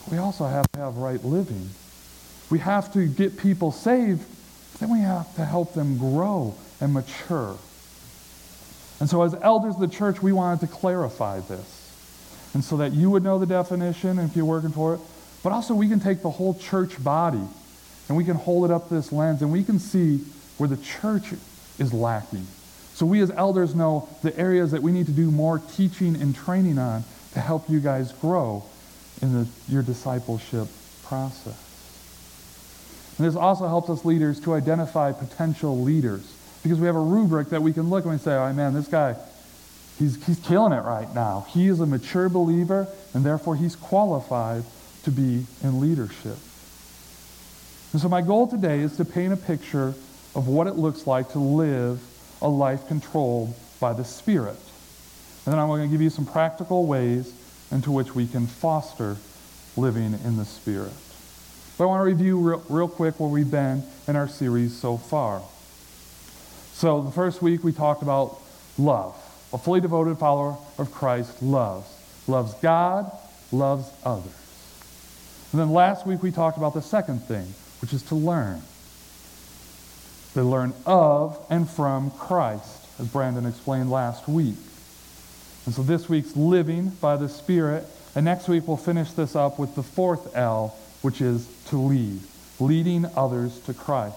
but 0.04 0.12
we 0.12 0.18
also 0.18 0.46
have 0.46 0.66
to 0.72 0.80
have 0.80 0.96
right 0.96 1.22
living. 1.24 1.70
We 2.52 2.58
have 2.58 2.92
to 2.92 3.06
get 3.06 3.38
people 3.38 3.72
saved, 3.72 4.22
then 4.78 4.90
we 4.90 4.98
have 4.98 5.34
to 5.36 5.44
help 5.46 5.72
them 5.72 5.96
grow 5.96 6.54
and 6.82 6.92
mature. 6.92 7.56
And 9.00 9.08
so, 9.08 9.22
as 9.22 9.34
elders 9.40 9.76
of 9.76 9.80
the 9.80 9.88
church, 9.88 10.22
we 10.22 10.32
wanted 10.32 10.60
to 10.60 10.66
clarify 10.66 11.40
this. 11.40 12.50
And 12.52 12.62
so 12.62 12.76
that 12.76 12.92
you 12.92 13.08
would 13.08 13.22
know 13.22 13.38
the 13.38 13.46
definition 13.46 14.18
if 14.18 14.36
you're 14.36 14.44
working 14.44 14.70
for 14.70 14.96
it, 14.96 15.00
but 15.42 15.50
also 15.50 15.72
we 15.74 15.88
can 15.88 15.98
take 15.98 16.20
the 16.20 16.28
whole 16.28 16.52
church 16.52 17.02
body 17.02 17.40
and 18.08 18.18
we 18.18 18.22
can 18.22 18.36
hold 18.36 18.66
it 18.66 18.70
up 18.70 18.90
this 18.90 19.12
lens 19.12 19.40
and 19.40 19.50
we 19.50 19.64
can 19.64 19.78
see 19.78 20.18
where 20.58 20.68
the 20.68 20.76
church 20.76 21.32
is 21.78 21.94
lacking. 21.94 22.46
So, 22.92 23.06
we 23.06 23.22
as 23.22 23.30
elders 23.30 23.74
know 23.74 24.10
the 24.22 24.38
areas 24.38 24.72
that 24.72 24.82
we 24.82 24.92
need 24.92 25.06
to 25.06 25.12
do 25.12 25.30
more 25.30 25.58
teaching 25.58 26.20
and 26.20 26.36
training 26.36 26.78
on 26.78 27.04
to 27.32 27.40
help 27.40 27.70
you 27.70 27.80
guys 27.80 28.12
grow 28.12 28.62
in 29.22 29.32
the, 29.32 29.48
your 29.70 29.82
discipleship 29.82 30.68
process. 31.02 31.71
And 33.18 33.26
this 33.26 33.36
also 33.36 33.68
helps 33.68 33.90
us 33.90 34.04
leaders 34.04 34.40
to 34.40 34.54
identify 34.54 35.12
potential 35.12 35.80
leaders 35.80 36.34
because 36.62 36.78
we 36.78 36.86
have 36.86 36.96
a 36.96 37.00
rubric 37.00 37.50
that 37.50 37.62
we 37.62 37.72
can 37.72 37.90
look 37.90 38.04
and 38.04 38.20
say, 38.20 38.34
oh 38.34 38.52
man, 38.52 38.72
this 38.72 38.88
guy, 38.88 39.16
he's, 39.98 40.24
he's 40.24 40.38
killing 40.40 40.72
it 40.72 40.82
right 40.82 41.12
now. 41.14 41.46
He 41.50 41.68
is 41.68 41.80
a 41.80 41.86
mature 41.86 42.28
believer, 42.28 42.88
and 43.14 43.24
therefore 43.24 43.56
he's 43.56 43.76
qualified 43.76 44.64
to 45.04 45.10
be 45.10 45.46
in 45.62 45.80
leadership. 45.80 46.38
And 47.92 48.00
so 48.00 48.08
my 48.08 48.22
goal 48.22 48.46
today 48.46 48.80
is 48.80 48.96
to 48.96 49.04
paint 49.04 49.32
a 49.32 49.36
picture 49.36 49.94
of 50.34 50.48
what 50.48 50.66
it 50.66 50.76
looks 50.76 51.06
like 51.06 51.32
to 51.32 51.38
live 51.38 52.00
a 52.40 52.48
life 52.48 52.88
controlled 52.88 53.54
by 53.80 53.92
the 53.92 54.04
Spirit. 54.04 54.58
And 55.44 55.52
then 55.52 55.58
I'm 55.58 55.68
going 55.68 55.82
to 55.82 55.88
give 55.88 56.00
you 56.00 56.10
some 56.10 56.24
practical 56.24 56.86
ways 56.86 57.34
into 57.70 57.90
which 57.90 58.14
we 58.14 58.26
can 58.26 58.46
foster 58.46 59.16
living 59.76 60.18
in 60.24 60.36
the 60.36 60.44
Spirit. 60.44 60.92
But 61.82 61.86
I 61.86 61.88
want 61.88 62.00
to 62.02 62.14
review 62.14 62.38
real, 62.38 62.64
real 62.68 62.86
quick 62.86 63.18
where 63.18 63.28
we've 63.28 63.50
been 63.50 63.82
in 64.06 64.14
our 64.14 64.28
series 64.28 64.72
so 64.72 64.96
far. 64.96 65.42
So 66.74 67.02
the 67.02 67.10
first 67.10 67.42
week 67.42 67.64
we 67.64 67.72
talked 67.72 68.02
about 68.04 68.40
love. 68.78 69.16
A 69.52 69.58
fully 69.58 69.80
devoted 69.80 70.16
follower 70.16 70.56
of 70.78 70.92
Christ 70.92 71.42
loves. 71.42 71.92
Loves 72.28 72.54
God, 72.62 73.10
loves 73.50 73.90
others. 74.04 74.32
And 75.50 75.60
then 75.60 75.70
last 75.70 76.06
week 76.06 76.22
we 76.22 76.30
talked 76.30 76.56
about 76.56 76.72
the 76.72 76.82
second 76.82 77.18
thing, 77.24 77.52
which 77.80 77.92
is 77.92 78.04
to 78.04 78.14
learn. 78.14 78.62
They 80.36 80.42
learn 80.42 80.74
of 80.86 81.44
and 81.50 81.68
from 81.68 82.12
Christ, 82.12 82.86
as 83.00 83.08
Brandon 83.08 83.44
explained 83.44 83.90
last 83.90 84.28
week. 84.28 84.54
And 85.66 85.74
so 85.74 85.82
this 85.82 86.08
week's 86.08 86.36
living 86.36 86.90
by 87.00 87.16
the 87.16 87.28
Spirit. 87.28 87.86
And 88.14 88.24
next 88.24 88.46
week 88.46 88.68
we'll 88.68 88.76
finish 88.76 89.10
this 89.10 89.34
up 89.34 89.58
with 89.58 89.74
the 89.74 89.82
fourth 89.82 90.36
L, 90.36 90.76
which 91.02 91.20
is 91.20 91.46
to 91.68 91.76
lead, 91.76 92.20
leading 92.58 93.06
others 93.16 93.58
to 93.60 93.74
Christ. 93.74 94.16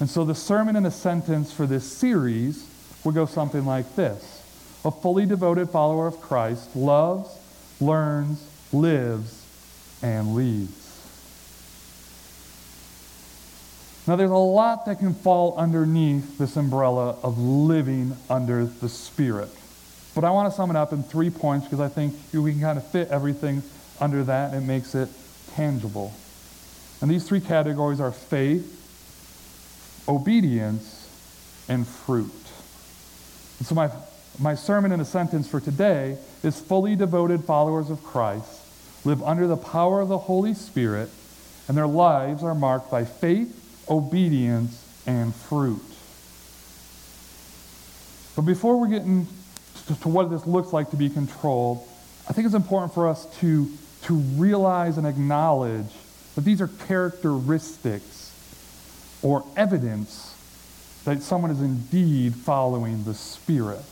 And 0.00 0.10
so 0.10 0.24
the 0.24 0.34
sermon 0.34 0.76
in 0.76 0.84
a 0.86 0.90
sentence 0.90 1.52
for 1.52 1.66
this 1.66 1.90
series 1.90 2.68
would 3.04 3.14
go 3.14 3.26
something 3.26 3.64
like 3.64 3.94
this 3.94 4.42
A 4.84 4.90
fully 4.90 5.26
devoted 5.26 5.70
follower 5.70 6.06
of 6.06 6.20
Christ 6.20 6.74
loves, 6.74 7.38
learns, 7.80 8.44
lives, 8.72 9.44
and 10.02 10.34
leads. 10.34 10.84
Now, 14.06 14.16
there's 14.16 14.30
a 14.30 14.34
lot 14.34 14.84
that 14.84 14.98
can 14.98 15.14
fall 15.14 15.56
underneath 15.56 16.36
this 16.36 16.56
umbrella 16.56 17.16
of 17.22 17.38
living 17.38 18.14
under 18.28 18.66
the 18.66 18.88
Spirit. 18.88 19.48
But 20.14 20.24
I 20.24 20.30
want 20.30 20.52
to 20.52 20.54
sum 20.54 20.68
it 20.68 20.76
up 20.76 20.92
in 20.92 21.02
three 21.02 21.30
points 21.30 21.66
because 21.66 21.80
I 21.80 21.88
think 21.88 22.14
we 22.32 22.52
can 22.52 22.60
kind 22.60 22.76
of 22.76 22.86
fit 22.86 23.08
everything 23.08 23.62
under 24.00 24.22
that 24.24 24.52
and 24.52 24.62
it 24.62 24.66
makes 24.66 24.94
it 24.94 25.08
tangible. 25.54 26.12
And 27.00 27.10
these 27.10 27.26
three 27.26 27.40
categories 27.40 28.00
are 28.00 28.12
faith, 28.12 28.80
obedience, 30.08 31.08
and 31.68 31.86
fruit. 31.86 32.32
And 33.58 33.66
so, 33.66 33.74
my, 33.74 33.90
my 34.38 34.54
sermon 34.54 34.92
in 34.92 35.00
a 35.00 35.04
sentence 35.04 35.48
for 35.48 35.60
today 35.60 36.18
is 36.42 36.60
fully 36.60 36.96
devoted 36.96 37.44
followers 37.44 37.90
of 37.90 38.02
Christ 38.02 38.60
live 39.04 39.22
under 39.22 39.46
the 39.46 39.56
power 39.56 40.00
of 40.00 40.08
the 40.08 40.18
Holy 40.18 40.54
Spirit, 40.54 41.10
and 41.68 41.76
their 41.76 41.86
lives 41.86 42.42
are 42.42 42.54
marked 42.54 42.90
by 42.90 43.04
faith, 43.04 43.84
obedience, 43.88 44.82
and 45.06 45.34
fruit. 45.34 45.82
But 48.34 48.42
before 48.42 48.78
we 48.78 48.88
get 48.88 49.02
into 49.02 49.28
to 50.00 50.08
what 50.08 50.30
this 50.30 50.46
looks 50.46 50.72
like 50.72 50.90
to 50.90 50.96
be 50.96 51.10
controlled, 51.10 51.86
I 52.28 52.32
think 52.32 52.46
it's 52.46 52.54
important 52.54 52.94
for 52.94 53.06
us 53.06 53.26
to, 53.40 53.70
to 54.04 54.14
realize 54.14 54.98
and 54.98 55.06
acknowledge 55.06 55.90
that 56.34 56.42
these 56.42 56.60
are 56.60 56.68
characteristics 56.68 58.32
or 59.22 59.44
evidence 59.56 60.34
that 61.04 61.22
someone 61.22 61.50
is 61.50 61.60
indeed 61.60 62.34
following 62.34 63.04
the 63.04 63.14
Spirit. 63.14 63.82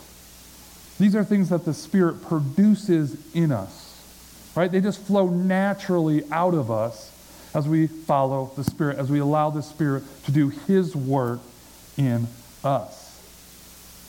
These 0.99 1.15
are 1.15 1.25
things 1.25 1.49
that 1.51 1.65
the 1.65 1.75
Spirit 1.75 2.23
produces 2.23 3.17
in 3.35 3.53
us, 3.53 4.01
right? 4.55 4.71
They 4.71 4.81
just 4.81 5.01
flow 5.03 5.29
naturally 5.29 6.25
out 6.31 6.55
of 6.55 6.71
us 6.71 7.11
as 7.55 7.69
we 7.69 7.87
follow 7.87 8.51
the 8.57 8.65
Spirit, 8.65 8.99
as 8.99 9.11
we 9.11 9.19
allow 9.19 9.51
the 9.51 9.63
Spirit 9.63 10.05
to 10.25 10.33
do 10.33 10.49
His 10.49 10.97
work 10.97 11.41
in 11.97 12.27
us. 12.65 13.21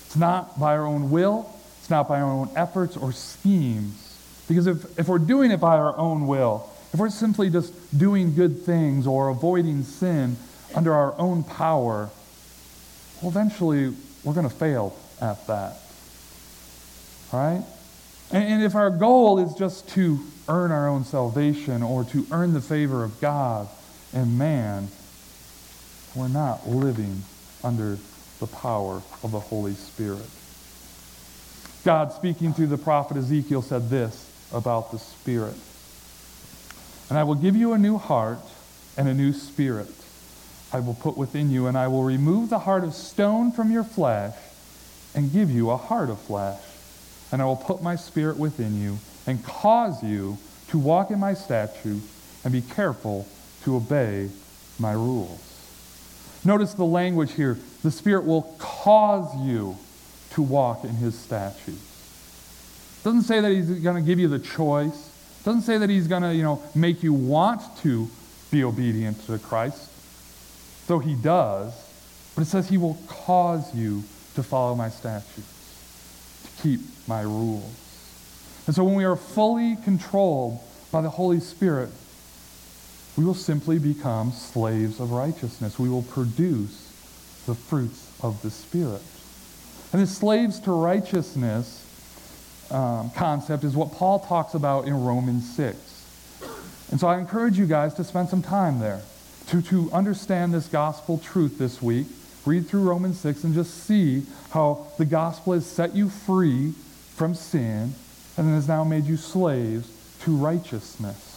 It's 0.05 0.15
not 0.15 0.59
by 0.59 0.77
our 0.77 0.85
own 0.85 1.11
will, 1.11 1.49
it's 1.79 1.89
not 1.89 2.07
by 2.07 2.21
our 2.21 2.31
own 2.31 2.49
efforts 2.55 2.95
or 2.95 3.11
schemes. 3.11 4.02
Because 4.53 4.67
if, 4.67 4.99
if 4.99 5.07
we're 5.07 5.17
doing 5.17 5.49
it 5.49 5.59
by 5.59 5.77
our 5.77 5.97
own 5.97 6.27
will, 6.27 6.69
if 6.93 6.99
we're 6.99 7.09
simply 7.09 7.49
just 7.49 7.97
doing 7.97 8.35
good 8.35 8.61
things 8.61 9.07
or 9.07 9.29
avoiding 9.29 9.81
sin, 9.81 10.37
under 10.75 10.93
our 10.93 11.15
own 11.17 11.43
power, 11.43 12.11
well, 13.19 13.31
eventually 13.31 13.95
we're 14.23 14.33
going 14.33 14.47
to 14.47 14.55
fail 14.55 14.95
at 15.19 15.47
that. 15.47 15.77
Right? 17.31 17.63
And, 18.31 18.43
and 18.43 18.63
if 18.63 18.75
our 18.75 18.91
goal 18.91 19.39
is 19.39 19.55
just 19.55 19.89
to 19.89 20.19
earn 20.47 20.71
our 20.71 20.87
own 20.87 21.03
salvation 21.03 21.81
or 21.81 22.03
to 22.05 22.27
earn 22.31 22.53
the 22.53 22.61
favor 22.61 23.03
of 23.03 23.19
God 23.19 23.67
and 24.13 24.37
man, 24.37 24.87
we're 26.13 26.27
not 26.27 26.67
living 26.67 27.23
under 27.63 27.97
the 28.39 28.47
power 28.47 29.01
of 29.23 29.31
the 29.31 29.39
Holy 29.39 29.73
Spirit. 29.73 30.29
God, 31.83 32.13
speaking 32.13 32.53
through 32.53 32.67
the 32.67 32.77
prophet 32.77 33.17
Ezekiel, 33.17 33.63
said 33.63 33.89
this 33.89 34.29
about 34.53 34.91
the 34.91 34.99
Spirit. 34.99 35.55
And 37.09 37.17
I 37.17 37.23
will 37.23 37.35
give 37.35 37.55
you 37.55 37.73
a 37.73 37.77
new 37.77 37.97
heart 37.97 38.39
and 38.97 39.07
a 39.07 39.13
new 39.13 39.33
spirit 39.33 39.89
I 40.73 40.79
will 40.79 40.95
put 40.95 41.15
within 41.15 41.51
you, 41.51 41.67
and 41.67 41.77
I 41.77 41.87
will 41.87 42.03
remove 42.03 42.49
the 42.49 42.59
heart 42.59 42.83
of 42.83 42.95
stone 42.95 43.51
from 43.51 43.71
your 43.71 43.83
flesh 43.83 44.35
and 45.13 45.31
give 45.31 45.51
you 45.51 45.69
a 45.69 45.77
heart 45.77 46.09
of 46.09 46.19
flesh. 46.19 46.59
And 47.31 47.41
I 47.41 47.45
will 47.45 47.55
put 47.55 47.83
my 47.83 47.95
spirit 47.95 48.37
within 48.37 48.81
you 48.81 48.97
and 49.27 49.43
cause 49.45 50.03
you 50.03 50.39
to 50.69 50.79
walk 50.79 51.11
in 51.11 51.19
my 51.19 51.35
statutes 51.35 52.07
and 52.43 52.51
be 52.51 52.61
careful 52.61 53.27
to 53.63 53.75
obey 53.75 54.29
my 54.79 54.93
rules. 54.93 55.39
Notice 56.43 56.73
the 56.73 56.85
language 56.85 57.33
here. 57.33 57.57
The 57.83 57.91
Spirit 57.91 58.25
will 58.25 58.53
cause 58.57 59.33
you 59.45 59.77
to 60.31 60.41
walk 60.41 60.83
in 60.83 60.95
his 60.95 61.17
statutes. 61.17 61.92
Doesn't 63.03 63.23
say 63.23 63.41
that 63.41 63.51
he's 63.51 63.69
going 63.79 63.95
to 63.95 64.01
give 64.01 64.19
you 64.19 64.27
the 64.27 64.39
choice. 64.39 65.09
Doesn't 65.43 65.63
say 65.63 65.77
that 65.77 65.89
he's 65.89 66.07
going 66.07 66.23
to, 66.23 66.33
you 66.33 66.43
know, 66.43 66.63
make 66.73 67.03
you 67.03 67.13
want 67.13 67.61
to 67.79 68.09
be 68.51 68.63
obedient 68.63 69.25
to 69.27 69.37
Christ 69.39 69.89
though 70.87 70.99
he 70.99 71.15
does, 71.15 71.73
but 72.35 72.41
it 72.41 72.45
says 72.45 72.69
he 72.69 72.77
will 72.77 72.97
cause 73.07 73.73
you 73.75 74.03
to 74.35 74.43
follow 74.43 74.75
my 74.75 74.89
statutes, 74.89 76.43
to 76.43 76.63
keep 76.63 76.81
my 77.07 77.21
rules. 77.21 77.79
And 78.65 78.75
so 78.75 78.83
when 78.83 78.95
we 78.95 79.05
are 79.05 79.15
fully 79.15 79.77
controlled 79.83 80.59
by 80.91 81.01
the 81.01 81.09
Holy 81.09 81.39
Spirit, 81.39 81.89
we 83.17 83.23
will 83.23 83.33
simply 83.35 83.77
become 83.77 84.31
slaves 84.31 84.99
of 84.99 85.11
righteousness. 85.11 85.77
We 85.77 85.89
will 85.89 86.03
produce 86.03 86.89
the 87.45 87.53
fruits 87.53 88.11
of 88.21 88.41
the 88.41 88.49
Spirit. 88.49 89.01
And 89.91 90.01
as 90.01 90.15
slaves 90.15 90.59
to 90.61 90.71
righteousness 90.71 91.82
um, 92.71 93.11
concept 93.11 93.63
is 93.63 93.75
what 93.75 93.91
Paul 93.91 94.19
talks 94.19 94.53
about 94.53 94.85
in 94.85 95.03
Romans 95.03 95.55
6. 95.55 95.77
And 96.91 96.99
so 96.99 97.07
I 97.07 97.17
encourage 97.17 97.57
you 97.57 97.65
guys 97.65 97.93
to 97.95 98.03
spend 98.03 98.29
some 98.29 98.41
time 98.41 98.79
there 98.79 99.01
to, 99.47 99.61
to 99.63 99.91
understand 99.91 100.53
this 100.53 100.67
gospel 100.67 101.17
truth 101.17 101.57
this 101.57 101.81
week, 101.81 102.07
read 102.45 102.67
through 102.67 102.83
Romans 102.83 103.19
6 103.19 103.43
and 103.43 103.53
just 103.53 103.85
see 103.85 104.23
how 104.51 104.87
the 104.97 105.05
gospel 105.05 105.53
has 105.53 105.65
set 105.65 105.95
you 105.95 106.09
free 106.09 106.73
from 107.15 107.33
sin 107.35 107.93
and 108.37 108.49
has 108.49 108.67
now 108.67 108.83
made 108.83 109.05
you 109.05 109.17
slaves 109.17 109.89
to 110.21 110.35
righteousness. 110.35 111.29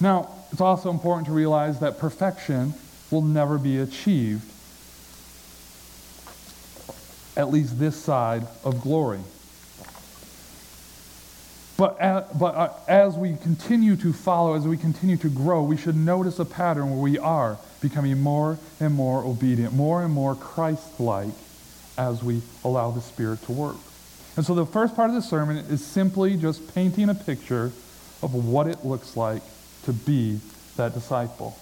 Now, 0.00 0.30
it's 0.50 0.60
also 0.60 0.90
important 0.90 1.26
to 1.26 1.32
realize 1.32 1.80
that 1.80 1.98
perfection 1.98 2.74
will 3.10 3.22
never 3.22 3.58
be 3.58 3.78
achieved, 3.78 4.50
at 7.36 7.50
least 7.50 7.78
this 7.78 7.96
side 7.96 8.46
of 8.64 8.80
glory. 8.80 9.20
But, 11.76 11.98
as, 11.98 12.24
but 12.38 12.54
uh, 12.54 12.72
as 12.88 13.16
we 13.16 13.36
continue 13.36 13.96
to 13.96 14.12
follow, 14.12 14.54
as 14.54 14.68
we 14.68 14.76
continue 14.76 15.16
to 15.16 15.30
grow, 15.30 15.62
we 15.62 15.78
should 15.78 15.96
notice 15.96 16.38
a 16.38 16.44
pattern 16.44 16.90
where 16.90 17.00
we 17.00 17.18
are 17.18 17.56
becoming 17.80 18.20
more 18.20 18.58
and 18.80 18.92
more 18.92 19.24
obedient, 19.24 19.72
more 19.72 20.02
and 20.02 20.12
more 20.12 20.34
Christ 20.34 21.00
like 21.00 21.32
as 21.96 22.22
we 22.22 22.42
allow 22.64 22.90
the 22.90 23.00
Spirit 23.00 23.42
to 23.44 23.52
work. 23.52 23.76
And 24.36 24.44
so 24.44 24.54
the 24.54 24.66
first 24.66 24.94
part 24.94 25.08
of 25.08 25.16
the 25.16 25.22
sermon 25.22 25.56
is 25.56 25.84
simply 25.84 26.36
just 26.36 26.74
painting 26.74 27.08
a 27.08 27.14
picture 27.14 27.72
of 28.22 28.34
what 28.34 28.66
it 28.66 28.84
looks 28.84 29.16
like 29.16 29.42
to 29.84 29.92
be 29.92 30.40
that 30.76 30.92
disciple. 30.92 31.58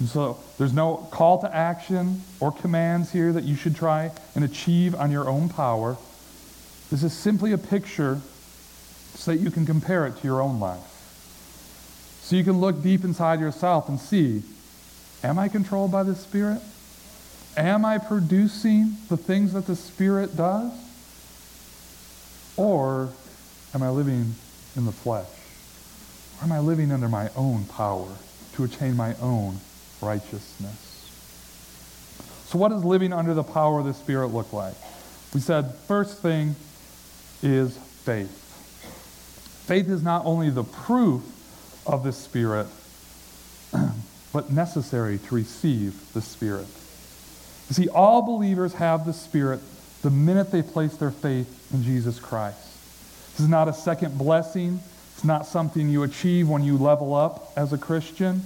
And 0.00 0.08
so 0.08 0.38
there's 0.56 0.72
no 0.72 0.96
call 1.10 1.42
to 1.42 1.54
action 1.54 2.22
or 2.40 2.50
commands 2.50 3.12
here 3.12 3.32
that 3.34 3.44
you 3.44 3.54
should 3.54 3.76
try 3.76 4.10
and 4.34 4.42
achieve 4.42 4.94
on 4.94 5.12
your 5.12 5.28
own 5.28 5.50
power. 5.50 5.98
This 6.90 7.02
is 7.02 7.12
simply 7.12 7.52
a 7.52 7.58
picture 7.58 8.20
so 9.14 9.32
that 9.32 9.38
you 9.38 9.50
can 9.50 9.66
compare 9.66 10.06
it 10.06 10.16
to 10.16 10.24
your 10.24 10.40
own 10.40 10.58
life. 10.58 10.80
So 12.22 12.34
you 12.34 12.44
can 12.44 12.60
look 12.60 12.82
deep 12.82 13.04
inside 13.04 13.40
yourself 13.40 13.88
and 13.88 14.00
see 14.00 14.42
am 15.22 15.38
I 15.38 15.48
controlled 15.48 15.92
by 15.92 16.02
the 16.02 16.14
Spirit? 16.14 16.62
Am 17.56 17.84
I 17.84 17.98
producing 17.98 18.96
the 19.10 19.18
things 19.18 19.52
that 19.52 19.66
the 19.66 19.76
Spirit 19.76 20.34
does? 20.34 20.72
Or 22.56 23.10
am 23.74 23.82
I 23.82 23.90
living 23.90 24.34
in 24.76 24.86
the 24.86 24.92
flesh? 24.92 25.26
Or 26.40 26.44
am 26.44 26.52
I 26.52 26.60
living 26.60 26.90
under 26.90 27.08
my 27.08 27.28
own 27.36 27.66
power 27.66 28.08
to 28.54 28.64
attain 28.64 28.96
my 28.96 29.14
own 29.16 29.60
righteousness? 30.02 30.86
So, 32.46 32.58
what 32.58 32.70
does 32.70 32.84
living 32.84 33.12
under 33.12 33.34
the 33.34 33.44
power 33.44 33.78
of 33.78 33.86
the 33.86 33.94
Spirit 33.94 34.28
look 34.28 34.52
like? 34.52 34.74
We 35.32 35.40
said, 35.40 35.74
first 35.86 36.20
thing 36.20 36.56
is 37.42 37.76
faith. 37.76 38.36
Faith 39.66 39.88
is 39.88 40.02
not 40.02 40.26
only 40.26 40.50
the 40.50 40.64
proof 40.64 41.22
of 41.86 42.02
the 42.02 42.12
Spirit, 42.12 42.66
but 44.32 44.50
necessary 44.50 45.18
to 45.18 45.34
receive 45.34 46.12
the 46.12 46.20
Spirit. 46.20 46.66
You 47.68 47.74
see, 47.74 47.88
all 47.88 48.22
believers 48.22 48.74
have 48.74 49.06
the 49.06 49.12
Spirit 49.12 49.60
the 50.02 50.10
minute 50.10 50.50
they 50.50 50.62
place 50.62 50.96
their 50.96 51.10
faith 51.10 51.72
in 51.72 51.84
Jesus 51.84 52.18
Christ. 52.18 52.58
This 53.32 53.40
is 53.40 53.48
not 53.48 53.68
a 53.68 53.72
second 53.72 54.18
blessing. 54.18 54.80
It's 55.14 55.24
not 55.24 55.46
something 55.46 55.88
you 55.88 56.02
achieve 56.02 56.48
when 56.48 56.64
you 56.64 56.76
level 56.76 57.14
up 57.14 57.52
as 57.56 57.72
a 57.72 57.78
Christian. 57.78 58.42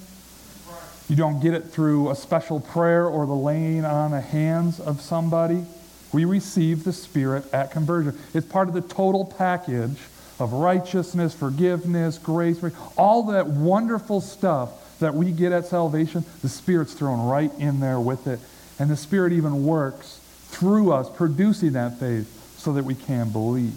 You 1.08 1.16
don't 1.16 1.40
get 1.40 1.54
it 1.54 1.64
through 1.64 2.10
a 2.10 2.14
special 2.14 2.60
prayer 2.60 3.06
or 3.06 3.26
the 3.26 3.34
laying 3.34 3.84
on 3.84 4.12
of 4.12 4.24
hands 4.24 4.80
of 4.80 5.00
somebody. 5.00 5.64
We 6.12 6.24
receive 6.24 6.84
the 6.84 6.92
Spirit 6.92 7.44
at 7.52 7.70
conversion. 7.70 8.18
It's 8.32 8.46
part 8.46 8.68
of 8.68 8.74
the 8.74 8.80
total 8.80 9.24
package 9.24 9.98
of 10.38 10.52
righteousness, 10.52 11.34
forgiveness, 11.34 12.18
grace, 12.18 12.58
all 12.96 13.24
that 13.24 13.46
wonderful 13.46 14.20
stuff 14.20 14.98
that 15.00 15.14
we 15.14 15.30
get 15.30 15.52
at 15.52 15.66
salvation, 15.66 16.24
the 16.42 16.48
Spirit's 16.48 16.94
thrown 16.94 17.26
right 17.26 17.52
in 17.58 17.80
there 17.80 18.00
with 18.00 18.26
it. 18.26 18.40
And 18.78 18.90
the 18.90 18.96
Spirit 18.96 19.32
even 19.32 19.64
works 19.64 20.20
through 20.48 20.92
us, 20.92 21.08
producing 21.10 21.72
that 21.72 21.98
faith 21.98 22.58
so 22.58 22.72
that 22.72 22.84
we 22.84 22.94
can 22.94 23.30
believe. 23.30 23.74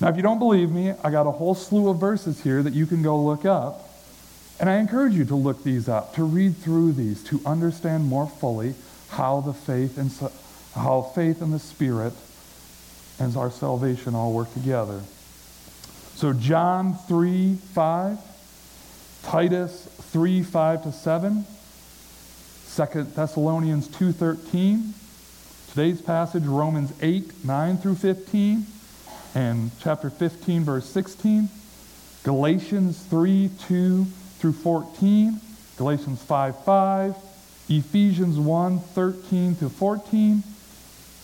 Now, 0.00 0.08
if 0.08 0.16
you 0.16 0.22
don't 0.22 0.38
believe 0.38 0.70
me, 0.70 0.92
I 1.02 1.10
got 1.10 1.26
a 1.26 1.30
whole 1.30 1.54
slew 1.54 1.88
of 1.88 1.98
verses 1.98 2.42
here 2.42 2.62
that 2.62 2.72
you 2.72 2.86
can 2.86 3.02
go 3.02 3.20
look 3.20 3.44
up. 3.44 3.87
And 4.60 4.68
I 4.68 4.78
encourage 4.78 5.14
you 5.14 5.24
to 5.26 5.36
look 5.36 5.62
these 5.62 5.88
up, 5.88 6.14
to 6.14 6.24
read 6.24 6.56
through 6.56 6.92
these, 6.92 7.22
to 7.24 7.40
understand 7.46 8.06
more 8.06 8.26
fully 8.26 8.74
how 9.10 9.40
the 9.40 9.52
faith 9.52 9.98
and 9.98 10.10
how 10.74 11.02
faith 11.14 11.40
and 11.40 11.52
the 11.52 11.58
Spirit 11.58 12.12
and 13.20 13.36
our 13.36 13.50
salvation 13.50 14.14
all 14.14 14.32
work 14.32 14.52
together. 14.52 15.00
So 16.14 16.32
John 16.32 16.94
3, 17.06 17.54
5, 17.54 18.18
Titus 19.22 19.84
3, 19.84 20.42
5 20.42 20.82
to 20.82 20.92
7, 20.92 21.44
2 22.74 23.02
Thessalonians 23.04 23.88
2, 23.88 24.12
13, 24.12 24.94
today's 25.70 26.02
passage, 26.02 26.44
Romans 26.44 26.92
8, 27.00 27.44
9 27.44 27.76
through 27.78 27.94
15, 27.94 28.66
and 29.36 29.70
chapter 29.80 30.10
15, 30.10 30.64
verse 30.64 30.88
16, 30.88 31.48
Galatians 32.24 33.00
3, 33.04 33.50
2 33.68 34.06
through 34.38 34.52
14, 34.52 35.40
Galatians 35.76 36.22
5, 36.22 36.64
5, 36.64 37.16
Ephesians 37.68 38.38
1, 38.38 38.78
13 38.78 39.56
to 39.56 39.68
14, 39.68 40.42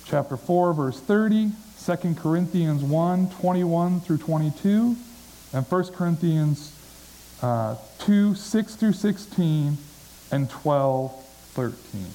chapter 0.04 0.36
4, 0.36 0.74
verse 0.74 1.00
30, 1.00 1.52
2 1.84 2.14
Corinthians 2.14 2.82
1 2.82 3.30
21 3.30 4.00
through 4.00 4.18
22, 4.18 4.96
and 5.52 5.66
1 5.66 5.84
Corinthians 5.92 6.72
uh, 7.42 7.76
2 8.00 8.34
6 8.34 8.74
through 8.76 8.92
16, 8.92 9.76
and 10.32 10.50
12 10.50 11.24
13. 11.52 12.06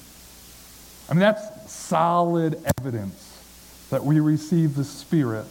I 1.08 1.12
mean, 1.12 1.20
that's 1.20 1.72
solid 1.72 2.62
evidence 2.78 3.26
that 3.90 4.04
we 4.04 4.20
receive 4.20 4.76
the 4.76 4.84
Spirit 4.84 5.46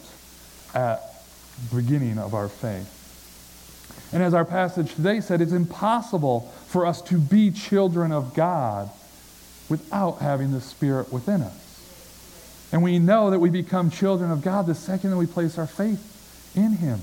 at 0.74 1.00
the 1.70 1.76
beginning 1.76 2.18
of 2.18 2.34
our 2.34 2.48
faith. 2.48 2.99
And 4.12 4.22
as 4.22 4.34
our 4.34 4.44
passage 4.44 4.94
today 4.94 5.20
said, 5.20 5.40
it's 5.40 5.52
impossible 5.52 6.40
for 6.66 6.84
us 6.84 7.00
to 7.02 7.18
be 7.18 7.50
children 7.50 8.10
of 8.10 8.34
God 8.34 8.90
without 9.68 10.18
having 10.18 10.50
the 10.50 10.60
Spirit 10.60 11.12
within 11.12 11.42
us. 11.42 11.56
And 12.72 12.82
we 12.82 12.98
know 12.98 13.30
that 13.30 13.38
we 13.38 13.50
become 13.50 13.90
children 13.90 14.30
of 14.30 14.42
God 14.42 14.66
the 14.66 14.74
second 14.74 15.10
that 15.10 15.16
we 15.16 15.26
place 15.26 15.58
our 15.58 15.66
faith 15.66 16.52
in 16.56 16.72
Him. 16.72 17.00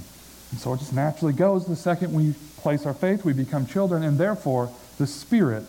And 0.52 0.60
so 0.60 0.74
it 0.74 0.80
just 0.80 0.94
naturally 0.94 1.34
goes. 1.34 1.66
The 1.66 1.76
second 1.76 2.14
we 2.14 2.34
place 2.58 2.86
our 2.86 2.94
faith, 2.94 3.24
we 3.24 3.34
become 3.34 3.66
children, 3.66 4.04
and 4.04 4.18
therefore 4.18 4.72
the 4.98 5.08
Spirit 5.08 5.66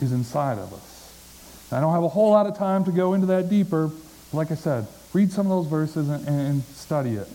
is 0.00 0.12
inside 0.12 0.58
of 0.58 0.72
us. 0.72 1.70
I 1.72 1.80
don't 1.80 1.92
have 1.92 2.04
a 2.04 2.08
whole 2.08 2.30
lot 2.30 2.46
of 2.46 2.56
time 2.56 2.84
to 2.84 2.92
go 2.92 3.14
into 3.14 3.26
that 3.28 3.48
deeper. 3.48 3.88
But 4.30 4.36
Like 4.36 4.50
I 4.50 4.54
said, 4.54 4.86
read 5.12 5.32
some 5.32 5.46
of 5.46 5.50
those 5.50 5.66
verses 5.66 6.08
and, 6.08 6.26
and 6.28 6.62
study 6.64 7.16
it. 7.16 7.28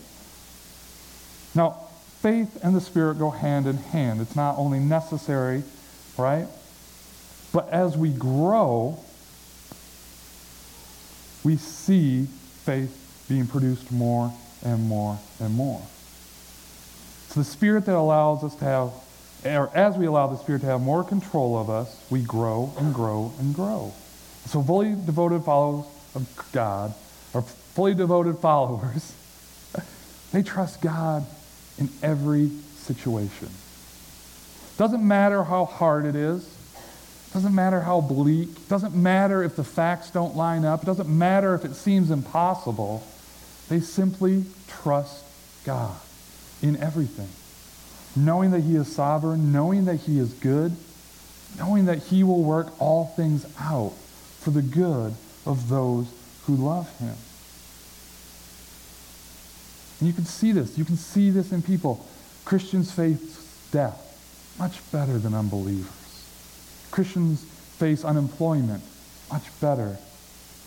Now, 1.54 1.89
faith 2.20 2.62
and 2.62 2.76
the 2.76 2.80
Spirit 2.80 3.18
go 3.18 3.30
hand 3.30 3.66
in 3.66 3.78
hand. 3.78 4.20
It's 4.20 4.36
not 4.36 4.58
only 4.58 4.78
necessary, 4.78 5.62
right? 6.18 6.46
But 7.52 7.70
as 7.70 7.96
we 7.96 8.10
grow, 8.12 8.98
we 11.42 11.56
see 11.56 12.26
faith 12.64 13.24
being 13.28 13.46
produced 13.46 13.90
more 13.90 14.32
and 14.62 14.86
more 14.86 15.18
and 15.40 15.54
more. 15.54 15.80
It's 17.26 17.36
the 17.36 17.44
Spirit 17.44 17.86
that 17.86 17.96
allows 17.96 18.44
us 18.44 18.54
to 18.56 18.64
have, 18.64 18.92
or 19.46 19.74
as 19.74 19.96
we 19.96 20.04
allow 20.04 20.26
the 20.26 20.36
Spirit 20.36 20.60
to 20.60 20.66
have 20.66 20.82
more 20.82 21.02
control 21.02 21.56
of 21.56 21.70
us, 21.70 22.04
we 22.10 22.20
grow 22.20 22.74
and 22.76 22.94
grow 22.94 23.32
and 23.38 23.54
grow. 23.54 23.94
So 24.46 24.62
fully 24.62 24.90
devoted 24.90 25.44
followers 25.44 25.86
of 26.14 26.50
God, 26.52 26.92
or 27.32 27.42
fully 27.42 27.94
devoted 27.94 28.38
followers, 28.38 29.14
they 30.32 30.42
trust 30.42 30.82
God 30.82 31.24
in 31.80 31.88
every 32.02 32.50
situation. 32.76 33.48
Doesn't 34.76 35.06
matter 35.06 35.42
how 35.42 35.64
hard 35.64 36.04
it 36.06 36.14
is. 36.14 36.56
Doesn't 37.32 37.54
matter 37.54 37.80
how 37.80 38.00
bleak. 38.00 38.68
Doesn't 38.68 38.94
matter 38.94 39.42
if 39.42 39.56
the 39.56 39.64
facts 39.64 40.10
don't 40.10 40.36
line 40.36 40.64
up. 40.64 40.84
Doesn't 40.84 41.08
matter 41.08 41.54
if 41.54 41.64
it 41.64 41.74
seems 41.74 42.10
impossible. 42.10 43.04
They 43.68 43.80
simply 43.80 44.44
trust 44.66 45.24
God 45.64 45.96
in 46.62 46.76
everything. 46.76 47.28
Knowing 48.16 48.50
that 48.50 48.60
He 48.60 48.74
is 48.74 48.92
sovereign, 48.94 49.52
knowing 49.52 49.84
that 49.84 49.96
He 49.96 50.18
is 50.18 50.32
good, 50.34 50.74
knowing 51.58 51.86
that 51.86 51.98
He 51.98 52.24
will 52.24 52.42
work 52.42 52.72
all 52.80 53.06
things 53.06 53.46
out 53.60 53.92
for 54.40 54.50
the 54.50 54.62
good 54.62 55.14
of 55.46 55.68
those 55.68 56.12
who 56.44 56.56
love 56.56 56.98
Him. 56.98 57.14
And 60.00 60.08
you 60.08 60.12
can 60.14 60.24
see 60.24 60.52
this. 60.52 60.76
You 60.76 60.84
can 60.84 60.96
see 60.96 61.30
this 61.30 61.52
in 61.52 61.62
people. 61.62 62.04
Christians 62.44 62.90
face 62.90 63.68
death 63.70 64.06
much 64.58 64.80
better 64.90 65.18
than 65.18 65.34
unbelievers. 65.34 65.86
Christians 66.90 67.44
face 67.44 68.04
unemployment 68.04 68.82
much 69.30 69.44
better 69.60 69.96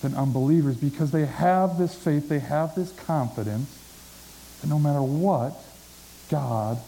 than 0.01 0.15
unbelievers 0.15 0.77
because 0.77 1.11
they 1.11 1.25
have 1.25 1.77
this 1.77 1.93
faith, 1.93 2.29
they 2.29 2.39
have 2.39 2.75
this 2.75 2.91
confidence 2.91 3.79
that 4.61 4.67
no 4.67 4.79
matter 4.79 5.01
what, 5.01 5.53
God 6.29 6.79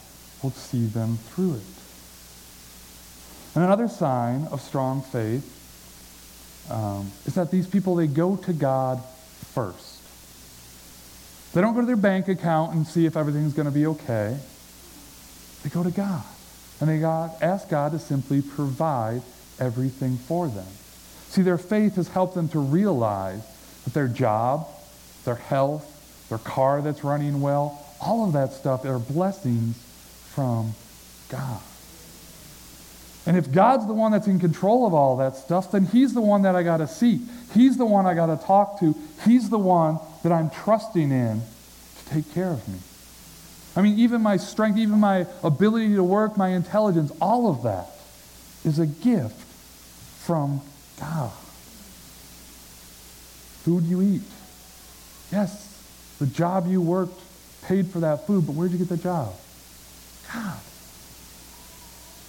will 0.42 0.52
see 0.52 0.86
them 0.86 1.18
through 1.18 1.56
it. 1.56 1.62
And 3.56 3.64
another 3.64 3.88
sign 3.88 4.48
of 4.48 4.62
strong 4.62 5.02
faith 5.02 5.52
um, 6.70 7.12
is 7.26 7.36
that 7.36 7.52
these 7.52 7.68
people, 7.68 7.96
they 7.96 8.08
go 8.08 8.36
to 8.36 8.54
God 8.54 9.02
first. 9.54 9.95
They 11.56 11.62
don't 11.62 11.74
go 11.74 11.80
to 11.80 11.88
their 11.88 11.96
bank 11.96 12.28
account 12.28 12.74
and 12.74 12.86
see 12.86 13.06
if 13.06 13.16
everything's 13.16 13.54
going 13.54 13.68
to 13.68 13.72
be 13.72 13.86
okay. 13.86 14.38
They 15.64 15.70
go 15.70 15.84
to 15.84 15.90
God. 15.90 16.22
And 16.82 16.90
they 16.90 17.00
God, 17.00 17.32
ask 17.42 17.70
God 17.70 17.94
to 17.94 18.00
simply 18.00 18.42
provide 18.42 19.22
everything 19.58 20.18
for 20.18 20.50
them. 20.50 20.68
See, 21.30 21.44
their 21.44 21.58
faith 21.58 21.96
has 21.96 22.10
helped 22.10 22.36
them 22.36 22.50
to 22.50 22.60
realize 22.60 23.42
that 23.86 23.94
their 23.94 24.10
job, 24.10 24.68
their 25.24 25.36
health, 25.36 26.28
their 26.28 26.40
car 26.40 26.82
that's 26.82 27.06
running 27.06 27.40
well, 27.40 27.82
all 28.02 28.26
of 28.26 28.34
that 28.34 28.52
stuff 28.52 28.84
are 28.84 29.00
blessings 29.00 29.78
from 30.34 30.74
God. 31.30 31.62
And 33.26 33.38
if 33.38 33.50
God's 33.50 33.88
the 33.88 33.94
one 33.94 34.12
that's 34.12 34.28
in 34.28 34.42
control 34.42 34.86
of 34.86 34.94
all 34.94 35.16
that 35.18 35.38
stuff, 35.38 35.72
then 35.72 35.86
He's 35.86 36.14
the 36.14 36.22
one 36.22 36.42
that 36.42 36.58
I 36.58 36.64
got 36.64 36.78
to 36.78 36.88
seek. 36.88 37.22
He's 37.54 37.78
the 37.78 37.86
one 37.86 38.06
I 38.06 38.14
got 38.14 38.26
to 38.26 38.46
talk 38.46 38.82
to. 38.82 38.94
He's 39.24 39.50
the 39.50 39.58
one 39.58 40.00
that 40.26 40.32
I'm 40.32 40.50
trusting 40.50 41.12
in 41.12 41.40
to 42.00 42.10
take 42.10 42.34
care 42.34 42.50
of 42.50 42.68
me. 42.68 42.80
I 43.76 43.84
mean, 43.84 44.00
even 44.00 44.24
my 44.24 44.38
strength, 44.38 44.80
even 44.80 45.00
my 45.00 45.28
ability 45.44 45.94
to 45.94 46.04
work, 46.04 46.36
my 46.36 46.48
intelligence, 46.48 47.12
all 47.22 47.48
of 47.48 47.62
that 47.62 47.90
is 48.68 48.80
a 48.80 48.88
gift 48.88 49.40
from 50.26 50.62
God. 51.00 51.32
Food 53.62 53.84
you 53.84 54.02
eat. 54.02 54.24
Yes, 55.32 55.86
the 56.18 56.26
job 56.26 56.66
you 56.66 56.82
worked 56.82 57.22
paid 57.66 57.86
for 57.90 58.00
that 58.00 58.26
food, 58.26 58.48
but 58.48 58.56
where'd 58.56 58.72
you 58.72 58.80
get 58.80 58.90
the 58.90 58.98
job? 58.98 59.32
God. 60.34 60.58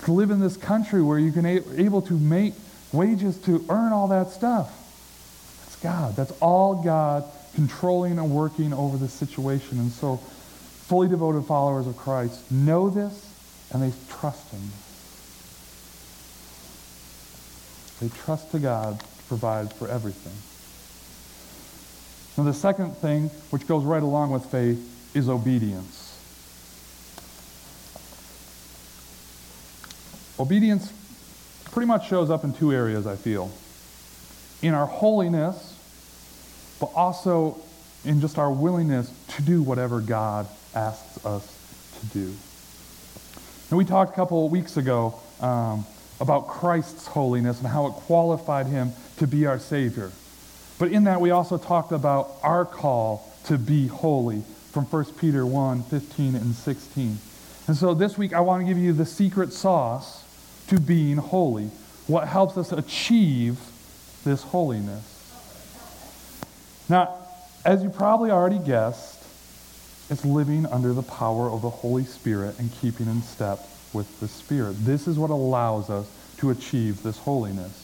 To 0.05 0.13
live 0.13 0.31
in 0.31 0.41
this 0.41 0.59
country 0.59 1.01
where 1.01 1.19
you 1.19 1.33
can 1.33 1.47
a- 1.47 1.63
able 1.81 2.03
to 2.03 2.13
make 2.13 2.53
wages 2.93 3.39
to 3.45 3.65
earn 3.71 3.95
all 3.95 4.09
that 4.09 4.33
stuff. 4.33 4.71
That's 5.63 5.77
God. 5.77 6.15
That's 6.15 6.33
all 6.43 6.83
God 6.83 7.25
controlling 7.57 8.19
and 8.19 8.31
working 8.31 8.73
over 8.73 8.97
the 8.97 9.09
situation. 9.09 9.79
And 9.79 9.91
so 9.91 10.19
fully 10.19 11.09
devoted 11.09 11.45
followers 11.47 11.89
of 11.89 11.97
Christ 11.97 12.53
know 12.53 12.89
this 12.89 13.29
and 13.73 13.83
they 13.83 13.93
trust 14.09 14.49
him. 14.53 14.61
They 18.01 18.15
trust 18.15 18.53
to 18.53 18.59
God 18.59 19.01
to 19.01 19.25
provide 19.27 19.73
for 19.73 19.89
everything. 19.89 20.35
Now, 22.37 22.45
the 22.45 22.55
second 22.57 22.95
thing, 22.99 23.29
which 23.49 23.67
goes 23.67 23.83
right 23.83 24.03
along 24.03 24.31
with 24.31 24.45
faith, 24.45 25.17
is 25.17 25.31
obedience. 25.31 26.03
Obedience 30.39 30.93
pretty 31.73 31.87
much 31.87 32.07
shows 32.07 32.29
up 32.29 32.45
in 32.45 32.53
two 32.53 32.75
areas, 32.75 33.07
I 33.07 33.17
feel. 33.17 33.51
In 34.61 34.75
our 34.75 34.85
holiness, 34.85 35.66
but 36.81 36.91
also 36.95 37.61
in 38.05 38.21
just 38.21 38.39
our 38.39 38.51
willingness 38.51 39.13
to 39.29 39.43
do 39.43 39.63
whatever 39.63 40.01
God 40.01 40.47
asks 40.75 41.25
us 41.25 41.45
to 42.01 42.07
do. 42.07 42.35
And 43.71 43.79
we 43.79 43.85
talked 43.85 44.13
a 44.13 44.15
couple 44.15 44.49
weeks 44.49 44.77
ago 44.77 45.19
um, 45.41 45.85
about 46.21 46.47
Christ's 46.47 47.07
holiness 47.07 47.59
and 47.59 47.67
how 47.67 47.87
it 47.87 47.93
qualified 47.93 48.67
him 48.67 48.93
to 49.19 49.27
be 49.27 49.47
our 49.47 49.59
Savior. 49.59 50.13
But 50.79 50.93
in 50.93 51.05
that, 51.05 51.21
we 51.21 51.31
also 51.31 51.59
talked 51.59 51.93
about 51.93 52.31
our 52.43 52.65
call 52.65 53.33
to 53.45 53.59
be 53.59 53.87
holy 53.87 54.43
from 54.73 54.85
1 54.85 55.05
Peter 55.15 55.45
1 55.45 55.83
15 55.85 56.35
and 56.35 56.55
16. 56.55 57.19
And 57.67 57.77
so 57.77 57.95
this 57.95 58.17
week, 58.17 58.33
I 58.33 58.41
want 58.41 58.63
to 58.63 58.67
give 58.67 58.79
you 58.79 58.93
the 58.93 59.07
secret 59.07 59.53
sauce 59.53 60.23
to 60.69 60.79
being 60.79 61.17
holy, 61.17 61.71
what 62.07 62.29
helps 62.29 62.57
us 62.57 62.73
achieve 62.73 63.59
this 64.25 64.43
holiness. 64.43 65.16
Now, 66.89 67.15
as 67.65 67.83
you 67.83 67.91
probably 67.91 68.31
already 68.31 68.59
guessed, 68.59 69.23
it's 70.09 70.25
living 70.25 70.67
under 70.67 70.93
the 70.93 71.03
power 71.03 71.51
of 71.51 71.63
the 71.63 71.71
Holy 71.71 72.05
Spirit 72.05 72.59
and 72.59 72.73
keeping 72.81 73.09
in 73.09 73.23
step 73.23 73.59
with 73.93 74.21
the 74.21 74.29
Spirit. 74.29 74.77
This 74.85 75.09
is 75.09 75.19
what 75.19 75.31
allows 75.31 75.91
us 75.91 76.07
to 76.39 76.51
achieve 76.51 77.03
this 77.03 77.19
holiness. 77.19 77.83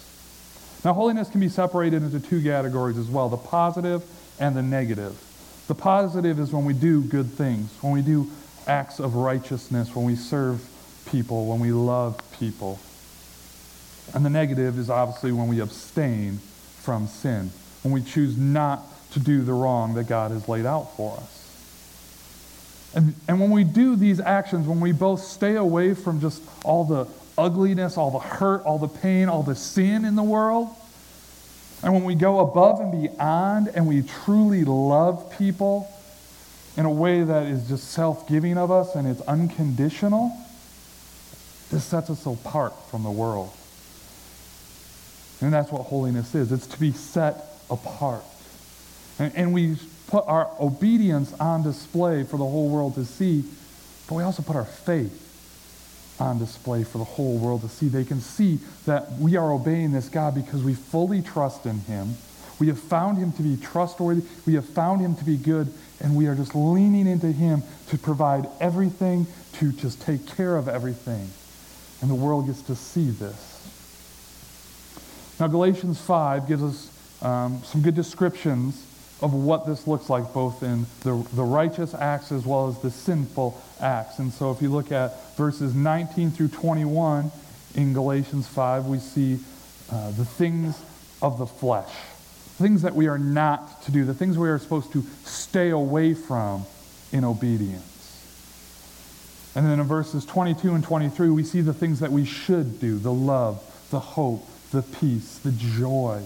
Now, 0.85 0.93
holiness 0.93 1.29
can 1.29 1.41
be 1.41 1.49
separated 1.49 2.03
into 2.03 2.21
two 2.21 2.43
categories 2.43 2.99
as 2.99 3.09
well 3.09 3.29
the 3.29 3.37
positive 3.37 4.05
and 4.39 4.57
the 4.57 4.63
negative. 4.63 5.21
The 5.69 5.75
positive 5.75 6.39
is 6.39 6.53
when 6.53 6.65
we 6.65 6.73
do 6.73 7.03
good 7.03 7.31
things, 7.31 7.71
when 7.81 7.93
we 7.93 8.03
do 8.03 8.31
acts 8.67 9.01
of 9.01 9.15
righteousness, 9.15 9.95
when 9.95 10.05
we 10.05 10.17
serve 10.17 10.69
people, 11.07 11.47
when 11.47 11.61
we 11.61 11.73
love 11.73 12.21
people. 12.39 12.79
And 14.15 14.25
the 14.25 14.31
negative 14.31 14.79
is 14.79 14.91
obviously 14.91 15.33
when 15.33 15.49
we 15.49 15.61
abstain 15.61 16.39
from 16.79 17.07
sin, 17.07 17.51
when 17.83 17.93
we 17.93 18.03
choose 18.03 18.37
not 18.37 18.83
to 19.13 19.21
do 19.21 19.43
the 19.43 19.53
wrong 19.53 19.95
that 19.95 20.05
God 20.05 20.31
has 20.31 20.49
laid 20.49 20.67
out 20.67 20.97
for 20.97 21.17
us. 21.17 21.43
And, 22.95 23.15
and 23.27 23.41
when 23.41 23.51
we 23.51 23.65
do 23.65 23.97
these 23.97 24.21
actions, 24.21 24.67
when 24.67 24.81
we 24.81 24.93
both 24.93 25.21
stay 25.21 25.57
away 25.57 25.95
from 25.95 26.21
just 26.21 26.43
all 26.65 26.85
the 26.85 27.07
ugliness, 27.39 27.97
all 27.97 28.11
the 28.11 28.19
hurt, 28.19 28.65
all 28.65 28.79
the 28.79 28.89
pain, 28.89 29.29
all 29.29 29.43
the 29.43 29.55
sin 29.55 30.05
in 30.05 30.15
the 30.15 30.23
world. 30.23 30.69
And 31.83 31.93
when 31.95 32.05
we 32.05 32.15
go 32.15 32.41
above 32.41 32.81
and 32.81 32.93
beyond 32.93 33.69
and 33.69 33.87
we 33.89 34.03
truly 34.03 34.65
love 34.65 35.37
people 35.37 35.91
in 36.77 36.85
a 36.85 36.91
way 36.91 37.23
that 37.23 37.47
is 37.47 37.69
just 37.69 37.91
self 37.91 38.29
giving 38.29 38.57
of 38.57 38.71
us 38.71 38.95
and 38.95 39.09
it's 39.09 39.21
unconditional, 39.23 40.33
this 41.71 41.85
sets 41.85 42.11
us 42.11 42.27
apart 42.27 42.75
from 42.91 43.03
the 43.03 43.11
world. 43.11 43.53
And 45.41 45.53
that's 45.53 45.73
what 45.73 45.83
holiness 45.83 46.35
is 46.35 46.53
it's 46.53 46.67
to 46.69 46.79
be 46.79 46.93
set 46.93 47.52
apart. 47.73 48.23
And, 49.19 49.35
and 49.35 49.53
we 49.53 49.77
put 50.07 50.27
our 50.27 50.51
obedience 50.61 51.33
on 51.35 51.63
display 51.63 52.23
for 52.25 52.37
the 52.37 52.45
whole 52.45 52.69
world 52.69 52.95
to 52.97 53.05
see, 53.05 53.45
but 54.09 54.17
we 54.17 54.23
also 54.23 54.43
put 54.43 54.57
our 54.57 54.65
faith 54.65 55.19
on 56.21 56.39
display 56.39 56.85
for 56.85 56.99
the 56.99 57.05
whole 57.05 57.39
world 57.39 57.63
to 57.63 57.69
see. 57.69 57.89
They 57.89 58.05
can 58.05 58.21
see 58.21 58.61
that 58.87 59.13
we 59.13 59.37
are 59.37 59.53
obeying 59.53 59.93
this 59.93 60.09
God 60.09 60.35
because 60.35 60.63
we 60.63 60.75
fully 60.75 61.23
trust 61.23 61.67
in 61.67 61.81
Him. 61.81 62.15
We 62.61 62.69
have 62.69 62.79
found 62.79 63.19
Him 63.19 63.33
to 63.33 63.43
be 63.43 63.57
trustworthy. 63.57 64.23
We 64.47 64.55
have 64.55 64.69
found 64.69 65.01
Him 65.01 65.17
to 65.17 65.25
be 65.25 65.37
good. 65.37 65.73
And 66.01 66.15
we 66.15 66.27
are 66.27 66.35
just 66.35 66.55
leaning 66.55 67.07
into 67.07 67.33
Him 67.33 67.63
to 67.89 67.99
provide 67.99 68.47
everything, 68.61 69.27
to 69.55 69.73
just 69.73 70.03
take 70.03 70.27
care 70.27 70.57
of 70.57 70.69
everything. 70.69 71.31
And 72.01 72.11
the 72.11 72.15
world 72.15 72.47
gets 72.47 72.63
to 72.63 72.77
see 72.77 73.11
this. 73.11 73.49
Now, 75.41 75.49
Galatians 75.49 76.01
5 76.01 76.47
gives 76.47 76.63
us 76.63 76.92
um, 77.23 77.63
some 77.65 77.81
good 77.83 77.95
descriptions 77.95 78.87
of 79.23 79.33
what 79.33 79.67
this 79.67 79.87
looks 79.87 80.11
like, 80.11 80.33
both 80.33 80.63
in 80.63 80.85
the, 81.03 81.27
the 81.35 81.45
righteous 81.45 81.95
acts 81.95 82.33
as 82.33 82.45
well 82.45 82.69
as 82.69 82.79
the 82.81 82.91
sinful 82.91 83.61
acts. 83.81 84.19
And 84.19 84.33
so 84.33 84.51
if 84.51 84.61
you 84.61 84.69
look 84.69 84.91
at 84.91 85.37
verses 85.37 85.75
19 85.75 86.33
through 86.33 86.49
21 86.49 87.31
in 87.77 87.93
Galatians 87.93 88.49
5, 88.49 88.87
we 88.87 88.99
see 88.99 89.39
uh, 89.91 90.11
the 90.11 90.25
things 90.25 90.83
of 91.23 91.39
the 91.39 91.47
flesh, 91.47 91.93
things 92.59 92.83
that 92.83 92.95
we 92.95 93.07
are 93.07 93.19
not 93.19 93.83
to 93.85 93.93
do, 93.93 94.05
the 94.05 94.15
things 94.15 94.37
we 94.37 94.49
are 94.49 94.59
supposed 94.59 94.93
to 94.93 95.05
stay 95.25 95.71
away 95.71 96.15
from 96.15 96.65
in 97.13 97.25
obedience. 97.25 97.89
And 99.55 99.67
then 99.67 99.79
in 99.79 99.87
verses 99.87 100.25
22 100.25 100.75
and 100.75 100.83
23, 100.83 101.31
we 101.31 101.45
see 101.45 101.61
the 101.61 101.75
things 101.75 102.01
that 102.01 102.11
we 102.11 102.25
should 102.25 102.81
do 102.81 102.99
the 102.99 103.13
love, 103.13 103.63
the 103.91 104.01
hope, 104.01 104.49
the 104.71 104.83
peace, 104.83 105.39
the 105.39 105.53
joy, 105.53 106.23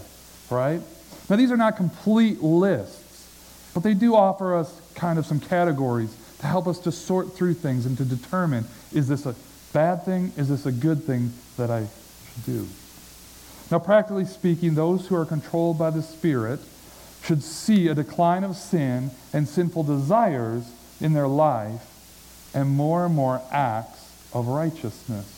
right? 0.51 0.81
Now, 1.29 1.37
these 1.37 1.51
are 1.51 1.57
not 1.57 1.77
complete 1.77 2.43
lists, 2.43 3.29
but 3.75 3.83
they 3.83 3.95
do 3.95 4.15
offer 4.15 4.55
us 4.55 4.81
kind 4.95 5.19
of 5.19 5.27
some 5.27 5.41
categories 5.41 6.17
to 6.41 6.47
help 6.47 6.67
us 6.67 6.79
to 6.81 6.93
sort 6.93 7.35
through 7.35 7.55
things 7.55 7.87
and 7.87 7.97
to 7.99 8.05
determine 8.05 8.65
is 8.93 9.09
this 9.09 9.27
a 9.27 9.35
bad 9.73 10.05
thing? 10.05 10.33
Is 10.37 10.49
this 10.49 10.67
a 10.67 10.73
good 10.73 11.05
thing 11.05 11.33
that 11.57 11.71
I 11.71 11.81
should 11.81 12.45
do? 12.45 12.67
Now, 13.71 13.79
practically 13.79 14.25
speaking, 14.25 14.75
those 14.75 15.09
who 15.09 15.17
are 15.17 15.25
controlled 15.25 15.79
by 15.79 15.91
the 15.91 16.03
Spirit 16.03 16.61
should 17.25 17.43
see 17.43 17.89
a 17.89 17.95
decline 17.95 18.45
of 18.45 18.57
sin 18.57 19.11
and 19.33 19.49
sinful 19.49 19.83
desires 19.83 20.71
in 21.01 21.13
their 21.13 21.27
life 21.27 21.83
and 22.55 22.71
more 22.71 23.05
and 23.05 23.15
more 23.15 23.43
acts 23.51 24.13
of 24.33 24.47
righteousness 24.47 25.33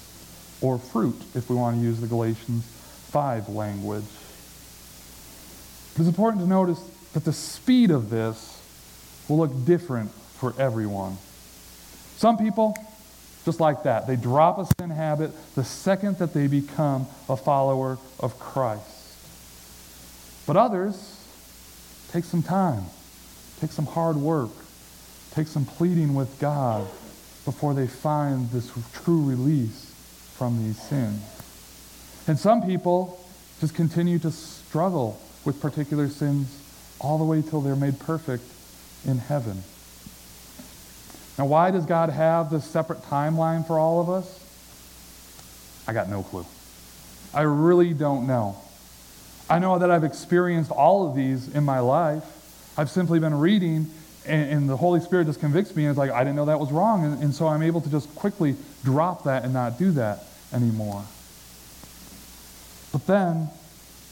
or 0.61 0.79
fruit, 0.79 1.21
if 1.35 1.49
we 1.49 1.57
want 1.57 1.77
to 1.77 1.83
use 1.83 2.01
the 2.01 2.07
Galatians 2.07 2.65
5 3.11 3.49
language. 3.49 4.05
It's 5.99 6.07
important 6.07 6.43
to 6.43 6.49
notice 6.49 6.81
that 7.13 7.25
the 7.25 7.33
speed 7.33 7.91
of 7.91 8.09
this 8.09 8.63
will 9.29 9.39
look 9.39 9.65
different 9.65 10.13
for 10.13 10.55
everyone. 10.57 11.19
Some 12.17 12.39
people, 12.39 12.77
just 13.45 13.59
like 13.59 13.83
that, 13.83 14.07
they 14.07 14.15
drop 14.15 14.59
a 14.59 14.67
sin 14.79 14.91
habit 14.91 15.33
the 15.57 15.65
second 15.65 16.19
that 16.19 16.35
they 16.35 16.47
become 16.47 17.07
a 17.29 17.37
follower 17.37 17.99
of 18.21 18.39
Christ. 18.39 19.17
But 20.47 20.57
others 20.57 21.21
take 22.13 22.25
some 22.25 22.43
time, 22.43 22.85
take 23.61 23.73
some 23.73 23.87
hard 23.87 24.17
work, 24.17 24.51
take 25.33 25.49
some 25.49 25.65
pleading 25.65 26.15
with 26.15 26.39
God 26.39 26.87
before 27.45 27.75
they 27.75 27.89
find 27.89 28.51
this 28.51 28.71
true 28.93 29.23
release 29.25 29.93
from 30.37 30.63
these 30.63 30.81
sins. 30.81 31.23
And 32.29 32.39
some 32.39 32.63
people 32.63 33.21
just 33.61 33.75
continue 33.75 34.19
to 34.21 34.31
struggle 34.31 35.21
with 35.49 35.63
particular 35.63 36.11
sins 36.11 36.63
all 37.01 37.17
the 37.17 37.25
way 37.25 37.41
till 37.41 37.63
they're 37.63 37.75
made 37.75 37.99
perfect 37.99 38.45
in 39.07 39.17
heaven. 39.17 39.63
Now, 41.39 41.47
why 41.47 41.71
does 41.71 41.87
God 41.87 42.11
have 42.11 42.51
this 42.51 42.67
separate 42.67 43.01
timeline 43.05 43.67
for 43.67 43.79
all 43.79 43.99
of 43.99 44.11
us? 44.11 44.45
I 45.89 45.95
got 45.95 46.11
no 46.11 46.23
clue. 46.23 46.45
I 47.33 47.43
really 47.43 47.95
don't 47.95 48.27
know. 48.27 48.59
I 49.49 49.59
know 49.59 49.79
that 49.79 49.91
I've 49.91 50.05
experienced 50.05 50.71
all 50.71 51.09
of 51.09 51.17
these 51.17 51.49
in 51.49 51.65
my 51.65 51.79
life. 51.79 52.25
I've 52.77 52.91
simply 52.91 53.19
been 53.19 53.39
reading, 53.41 53.91
and, 54.27 54.51
and 54.51 54.69
the 54.69 54.77
Holy 54.77 55.01
Spirit 55.01 55.29
just 55.29 55.41
convicts 55.41 55.75
me, 55.75 55.85
and 55.85 55.91
it's 55.91 55.99
like, 55.99 56.11
I 56.11 56.25
didn't 56.25 56.37
know 56.37 56.45
that 56.45 56.61
was 56.61 56.71
wrong. 56.71 57.07
And, 57.07 57.23
and 57.23 57.35
so 57.35 57.47
I'm 57.47 57.63
able 57.63 57.81
to 57.81 57.91
just 57.91 58.15
quickly 58.15 58.55
drop 58.85 59.25
that 59.25 59.45
and 59.45 59.55
not 59.55 59.79
do 59.79 59.93
that 59.93 60.25
anymore. 60.53 61.05
But 62.93 63.07
then, 63.07 63.49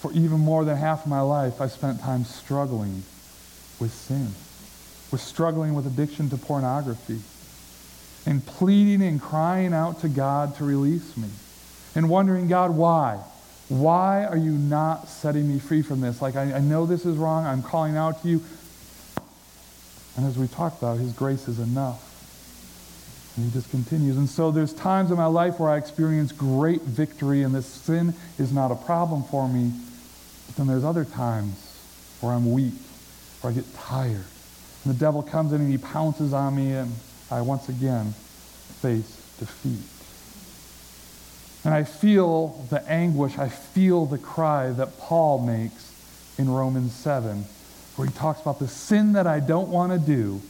for 0.07 0.13
even 0.13 0.39
more 0.39 0.65
than 0.65 0.77
half 0.77 1.05
of 1.05 1.11
my 1.11 1.21
life, 1.21 1.61
I 1.61 1.67
spent 1.67 2.01
time 2.01 2.25
struggling 2.25 3.03
with 3.81 3.93
sin, 3.93 4.29
with 5.11 5.21
struggling 5.21 5.75
with 5.75 5.87
addiction 5.87 6.31
to 6.31 6.37
pornography, 6.37 7.21
and 8.25 8.45
pleading 8.45 9.03
and 9.03 9.21
crying 9.21 9.73
out 9.73 10.01
to 10.03 10.09
God 10.09 10.55
to 10.57 10.65
release 10.65 11.17
me, 11.17 11.29
and 11.97 12.09
wondering, 12.09 12.47
God, 12.47 12.77
why? 12.77 13.19
Why 13.69 14.25
are 14.27 14.37
you 14.37 14.53
not 14.53 15.09
setting 15.09 15.49
me 15.53 15.59
free 15.59 15.83
from 15.83 16.01
this? 16.01 16.23
Like, 16.23 16.37
I, 16.37 16.55
I 16.55 16.61
know 16.61 16.87
this 16.87 17.05
is 17.05 17.17
wrong. 17.17 17.45
I'm 17.45 17.63
calling 17.63 17.97
out 17.97 18.23
to 18.23 18.29
you. 18.29 18.45
And 20.17 20.25
as 20.25 20.39
we 20.39 20.47
talked 20.47 20.79
about, 20.79 20.99
His 20.99 21.13
grace 21.13 21.49
is 21.49 21.59
enough. 21.59 22.03
And 23.37 23.45
he 23.45 23.51
just 23.51 23.71
continues. 23.71 24.17
And 24.17 24.29
so 24.29 24.51
there's 24.51 24.73
times 24.73 25.11
in 25.11 25.17
my 25.17 25.27
life 25.27 25.61
where 25.61 25.69
I 25.69 25.77
experience 25.77 26.33
great 26.33 26.81
victory 26.83 27.43
and 27.43 27.55
this 27.55 27.67
sin 27.67 28.15
is 28.39 28.51
not 28.51 28.71
a 28.71 28.77
problem 28.77 29.25
for 29.25 29.47
me. 29.47 29.73
But 30.47 30.57
then 30.57 30.67
there's 30.67 30.85
other 30.85 31.05
times 31.05 31.77
where 32.21 32.33
I'm 32.33 32.53
weak, 32.53 32.75
where 33.41 33.53
I 33.53 33.55
get 33.55 33.75
tired. 33.75 34.25
And 34.85 34.95
the 34.95 34.99
devil 34.99 35.23
comes 35.23 35.53
in 35.53 35.61
and 35.61 35.71
he 35.71 35.79
pounces 35.79 36.33
on 36.33 36.55
me 36.55 36.73
and 36.73 36.93
I 37.31 37.41
once 37.41 37.69
again 37.69 38.13
face 38.81 39.21
defeat. 39.39 39.83
And 41.65 41.75
I 41.75 41.83
feel 41.83 42.65
the 42.71 42.89
anguish, 42.89 43.39
I 43.39 43.49
feel 43.49 44.07
the 44.07 44.19
cry 44.19 44.71
that 44.71 44.99
Paul 44.99 45.45
makes 45.45 45.93
in 46.39 46.49
Romans 46.49 46.93
7, 46.93 47.45
where 47.97 48.07
he 48.07 48.15
talks 48.15 48.41
about 48.41 48.61
the 48.61 48.69
sin 48.69 49.15
that 49.15 49.27
I 49.27 49.41
don't 49.41 49.69
want 49.69 49.93
to 49.93 49.99
do, 49.99 50.41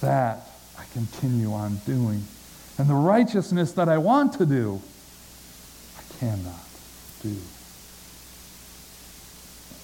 that 0.00 0.46
I 0.78 0.84
continue 0.92 1.52
on 1.52 1.76
doing. 1.86 2.22
And 2.76 2.88
the 2.88 2.94
righteousness 2.94 3.72
that 3.72 3.88
I 3.88 3.98
want 3.98 4.34
to 4.34 4.46
do, 4.46 4.82
I 5.96 6.18
cannot 6.18 6.66
do. 7.22 7.36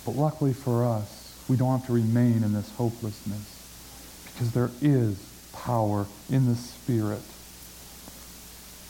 But 0.05 0.17
luckily 0.17 0.53
for 0.53 0.85
us, 0.85 1.21
we 1.49 1.57
don't 1.57 1.79
have 1.79 1.87
to 1.87 1.93
remain 1.93 2.43
in 2.43 2.53
this 2.53 2.71
hopelessness 2.73 3.57
because 4.33 4.53
there 4.53 4.71
is 4.81 5.19
power 5.53 6.07
in 6.31 6.47
the 6.47 6.55
Spirit 6.55 7.21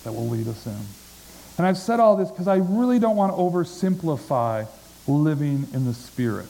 that 0.04 0.12
will 0.12 0.28
lead 0.28 0.46
us 0.48 0.66
in. 0.66 0.78
And 1.58 1.66
I've 1.66 1.78
said 1.78 2.00
all 2.00 2.16
this 2.16 2.30
because 2.30 2.48
I 2.48 2.56
really 2.56 2.98
don't 2.98 3.16
want 3.16 3.32
to 3.32 3.36
oversimplify 3.36 4.66
living 5.06 5.66
in 5.74 5.84
the 5.84 5.94
Spirit, 5.94 6.48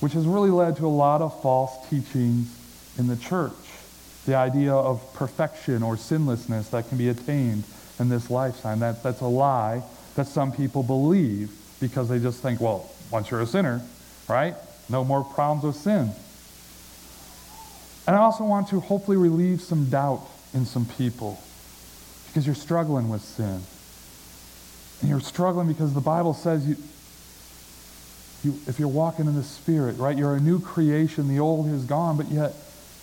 which 0.00 0.12
has 0.12 0.26
really 0.26 0.50
led 0.50 0.76
to 0.76 0.86
a 0.86 0.88
lot 0.88 1.20
of 1.22 1.42
false 1.42 1.88
teachings 1.88 2.54
in 2.98 3.06
the 3.06 3.16
church 3.16 3.52
the 4.26 4.34
idea 4.34 4.72
of 4.74 5.02
perfection 5.14 5.82
or 5.82 5.96
sinlessness 5.96 6.70
that 6.70 6.88
can 6.88 6.98
be 6.98 7.08
attained 7.08 7.64
in 7.98 8.08
this 8.08 8.30
lifetime. 8.30 8.80
That, 8.80 9.02
that's 9.02 9.22
a 9.22 9.26
lie 9.26 9.82
that 10.16 10.26
some 10.26 10.52
people 10.52 10.82
believe 10.82 11.50
because 11.80 12.08
they 12.08 12.18
just 12.18 12.42
think, 12.42 12.60
well, 12.60 12.90
once 13.10 13.30
you're 13.30 13.40
a 13.40 13.46
sinner, 13.46 13.82
right? 14.28 14.54
No 14.88 15.04
more 15.04 15.24
problems 15.24 15.64
with 15.64 15.76
sin. 15.76 16.10
And 18.06 18.16
I 18.16 18.20
also 18.20 18.44
want 18.44 18.68
to 18.68 18.80
hopefully 18.80 19.16
relieve 19.16 19.60
some 19.60 19.90
doubt 19.90 20.26
in 20.54 20.64
some 20.64 20.86
people 20.86 21.38
because 22.26 22.46
you're 22.46 22.54
struggling 22.54 23.08
with 23.08 23.22
sin. 23.22 23.60
And 25.00 25.10
you're 25.10 25.20
struggling 25.20 25.68
because 25.68 25.94
the 25.94 26.00
Bible 26.00 26.34
says 26.34 26.66
you, 26.66 26.76
you, 28.44 28.58
if 28.66 28.78
you're 28.78 28.88
walking 28.88 29.26
in 29.26 29.34
the 29.34 29.42
Spirit, 29.42 29.98
right, 29.98 30.16
you're 30.16 30.34
a 30.34 30.40
new 30.40 30.60
creation, 30.60 31.28
the 31.28 31.38
old 31.38 31.68
is 31.68 31.84
gone, 31.84 32.16
but 32.16 32.30
yet 32.30 32.54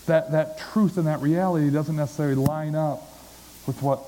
that, 0.07 0.31
that 0.31 0.57
truth 0.57 0.97
and 0.97 1.07
that 1.07 1.21
reality 1.21 1.69
doesn't 1.69 1.95
necessarily 1.95 2.35
line 2.35 2.75
up 2.75 3.01
with 3.67 3.81
what 3.81 3.99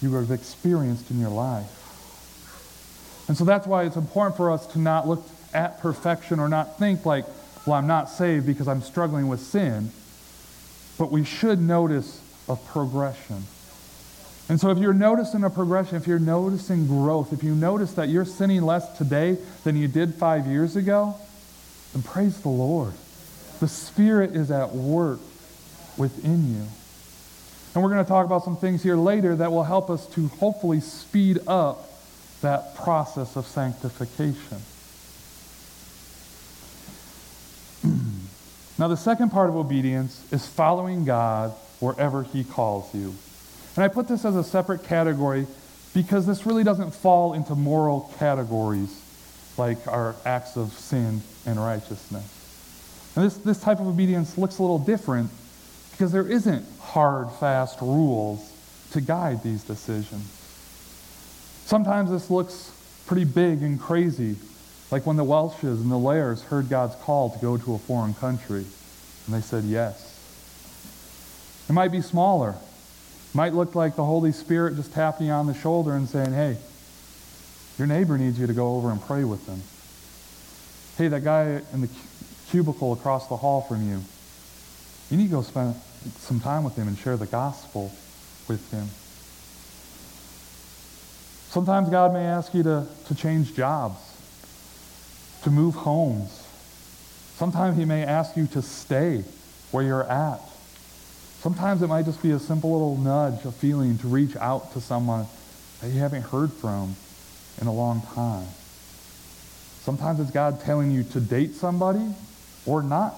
you 0.00 0.12
have 0.14 0.30
experienced 0.30 1.10
in 1.10 1.20
your 1.20 1.30
life. 1.30 1.81
And 3.28 3.36
so 3.36 3.44
that's 3.44 3.66
why 3.66 3.84
it's 3.84 3.96
important 3.96 4.36
for 4.36 4.50
us 4.50 4.66
to 4.68 4.78
not 4.78 5.06
look 5.06 5.26
at 5.54 5.80
perfection 5.80 6.40
or 6.40 6.48
not 6.48 6.78
think 6.78 7.06
like, 7.06 7.24
well, 7.66 7.76
I'm 7.76 7.86
not 7.86 8.08
saved 8.08 8.46
because 8.46 8.68
I'm 8.68 8.82
struggling 8.82 9.28
with 9.28 9.40
sin. 9.40 9.90
But 10.98 11.10
we 11.10 11.24
should 11.24 11.60
notice 11.60 12.20
a 12.48 12.56
progression. 12.56 13.44
And 14.48 14.60
so 14.60 14.70
if 14.70 14.78
you're 14.78 14.92
noticing 14.92 15.44
a 15.44 15.50
progression, 15.50 15.96
if 15.96 16.06
you're 16.06 16.18
noticing 16.18 16.86
growth, 16.86 17.32
if 17.32 17.42
you 17.42 17.54
notice 17.54 17.94
that 17.94 18.08
you're 18.08 18.24
sinning 18.24 18.62
less 18.62 18.98
today 18.98 19.38
than 19.64 19.76
you 19.76 19.88
did 19.88 20.14
five 20.14 20.46
years 20.46 20.76
ago, 20.76 21.14
then 21.92 22.02
praise 22.02 22.40
the 22.40 22.48
Lord. 22.48 22.92
The 23.60 23.68
Spirit 23.68 24.34
is 24.34 24.50
at 24.50 24.74
work 24.74 25.20
within 25.96 26.54
you. 26.54 26.66
And 27.74 27.82
we're 27.82 27.90
going 27.90 28.04
to 28.04 28.08
talk 28.08 28.26
about 28.26 28.44
some 28.44 28.56
things 28.56 28.82
here 28.82 28.96
later 28.96 29.36
that 29.36 29.50
will 29.50 29.64
help 29.64 29.88
us 29.88 30.06
to 30.08 30.28
hopefully 30.28 30.80
speed 30.80 31.38
up 31.46 31.88
that 32.42 32.76
process 32.76 33.36
of 33.36 33.46
sanctification. 33.46 34.58
now, 38.78 38.88
the 38.88 38.96
second 38.96 39.30
part 39.30 39.48
of 39.48 39.56
obedience 39.56 40.24
is 40.32 40.46
following 40.46 41.04
God 41.04 41.52
wherever 41.80 42.22
He 42.22 42.44
calls 42.44 42.94
you. 42.94 43.14
And 43.74 43.84
I 43.84 43.88
put 43.88 44.06
this 44.06 44.24
as 44.24 44.36
a 44.36 44.44
separate 44.44 44.84
category 44.84 45.46
because 45.94 46.26
this 46.26 46.46
really 46.46 46.64
doesn't 46.64 46.92
fall 46.92 47.34
into 47.34 47.54
moral 47.54 48.12
categories 48.18 49.00
like 49.58 49.86
our 49.88 50.14
acts 50.24 50.56
of 50.56 50.72
sin 50.72 51.22
and 51.46 51.58
righteousness. 51.58 52.38
And 53.16 53.26
this, 53.26 53.36
this 53.38 53.60
type 53.60 53.80
of 53.80 53.86
obedience 53.86 54.38
looks 54.38 54.58
a 54.58 54.62
little 54.62 54.78
different 54.78 55.30
because 55.90 56.12
there 56.12 56.26
isn't 56.26 56.64
hard, 56.80 57.30
fast 57.32 57.80
rules 57.80 58.52
to 58.92 59.00
guide 59.00 59.42
these 59.42 59.64
decisions. 59.64 60.41
Sometimes 61.72 62.10
this 62.10 62.28
looks 62.28 62.70
pretty 63.06 63.24
big 63.24 63.62
and 63.62 63.80
crazy, 63.80 64.36
like 64.90 65.06
when 65.06 65.16
the 65.16 65.24
Welshes 65.24 65.80
and 65.80 65.90
the 65.90 65.96
Lairs 65.96 66.42
heard 66.42 66.68
God's 66.68 66.94
call 66.96 67.30
to 67.30 67.38
go 67.38 67.56
to 67.56 67.72
a 67.72 67.78
foreign 67.78 68.12
country, 68.12 68.66
and 69.24 69.34
they 69.34 69.40
said 69.40 69.64
yes. 69.64 70.20
It 71.70 71.72
might 71.72 71.90
be 71.90 72.02
smaller. 72.02 72.50
It 72.50 73.34
might 73.34 73.54
look 73.54 73.74
like 73.74 73.96
the 73.96 74.04
Holy 74.04 74.32
Spirit 74.32 74.76
just 74.76 74.92
tapping 74.92 75.28
you 75.28 75.32
on 75.32 75.46
the 75.46 75.54
shoulder 75.54 75.94
and 75.94 76.06
saying, 76.06 76.34
hey, 76.34 76.58
your 77.78 77.86
neighbor 77.86 78.18
needs 78.18 78.38
you 78.38 78.46
to 78.46 78.52
go 78.52 78.76
over 78.76 78.90
and 78.90 79.00
pray 79.00 79.24
with 79.24 79.46
them. 79.46 79.62
Hey, 80.98 81.08
that 81.08 81.24
guy 81.24 81.62
in 81.72 81.80
the 81.80 81.88
cubicle 82.50 82.92
across 82.92 83.28
the 83.28 83.36
hall 83.38 83.62
from 83.62 83.88
you. 83.88 84.02
You 85.10 85.16
need 85.16 85.30
to 85.30 85.36
go 85.36 85.40
spend 85.40 85.76
some 86.18 86.38
time 86.38 86.64
with 86.64 86.76
him 86.76 86.86
and 86.86 86.98
share 86.98 87.16
the 87.16 87.24
gospel 87.24 87.90
with 88.46 88.70
him. 88.70 88.88
Sometimes 91.52 91.90
God 91.90 92.14
may 92.14 92.24
ask 92.24 92.54
you 92.54 92.62
to, 92.62 92.86
to 93.08 93.14
change 93.14 93.54
jobs, 93.54 93.98
to 95.42 95.50
move 95.50 95.74
homes. 95.74 96.48
Sometimes 97.36 97.76
he 97.76 97.84
may 97.84 98.04
ask 98.04 98.38
you 98.38 98.46
to 98.46 98.62
stay 98.62 99.22
where 99.70 99.84
you're 99.84 100.10
at. 100.10 100.40
Sometimes 101.40 101.82
it 101.82 101.88
might 101.88 102.06
just 102.06 102.22
be 102.22 102.30
a 102.30 102.38
simple 102.38 102.72
little 102.72 102.96
nudge, 102.96 103.44
a 103.44 103.52
feeling 103.52 103.98
to 103.98 104.08
reach 104.08 104.34
out 104.36 104.72
to 104.72 104.80
someone 104.80 105.26
that 105.82 105.90
you 105.90 106.00
haven't 106.00 106.22
heard 106.22 106.50
from 106.50 106.96
in 107.60 107.66
a 107.66 107.72
long 107.72 108.00
time. 108.14 108.46
Sometimes 109.82 110.20
it's 110.20 110.30
God 110.30 110.58
telling 110.62 110.90
you 110.90 111.02
to 111.02 111.20
date 111.20 111.52
somebody 111.54 112.14
or 112.64 112.82
not 112.82 113.14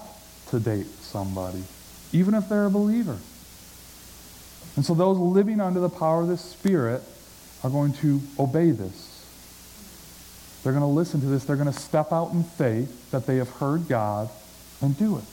to 0.49 0.59
date 0.59 0.87
somebody, 0.87 1.63
even 2.11 2.33
if 2.33 2.49
they're 2.49 2.65
a 2.65 2.69
believer. 2.69 3.17
And 4.75 4.85
so 4.85 4.93
those 4.93 5.17
living 5.17 5.61
under 5.61 5.79
the 5.79 5.87
power 5.87 6.23
of 6.23 6.27
the 6.27 6.37
Spirit 6.37 7.01
are 7.65 7.69
going 7.69 7.93
to 7.93 8.21
obey 8.37 8.71
this. 8.71 9.11
They're 10.63 10.73
going 10.73 10.83
to 10.83 10.87
listen 10.87 11.21
to 11.21 11.25
this. 11.27 11.45
They're 11.45 11.55
going 11.55 11.71
to 11.71 11.79
step 11.79 12.11
out 12.11 12.31
in 12.31 12.43
faith 12.43 13.11
that 13.11 13.25
they 13.25 13.37
have 13.37 13.49
heard 13.49 13.87
God 13.87 14.29
and 14.81 14.97
do 14.97 15.17
it. 15.17 15.23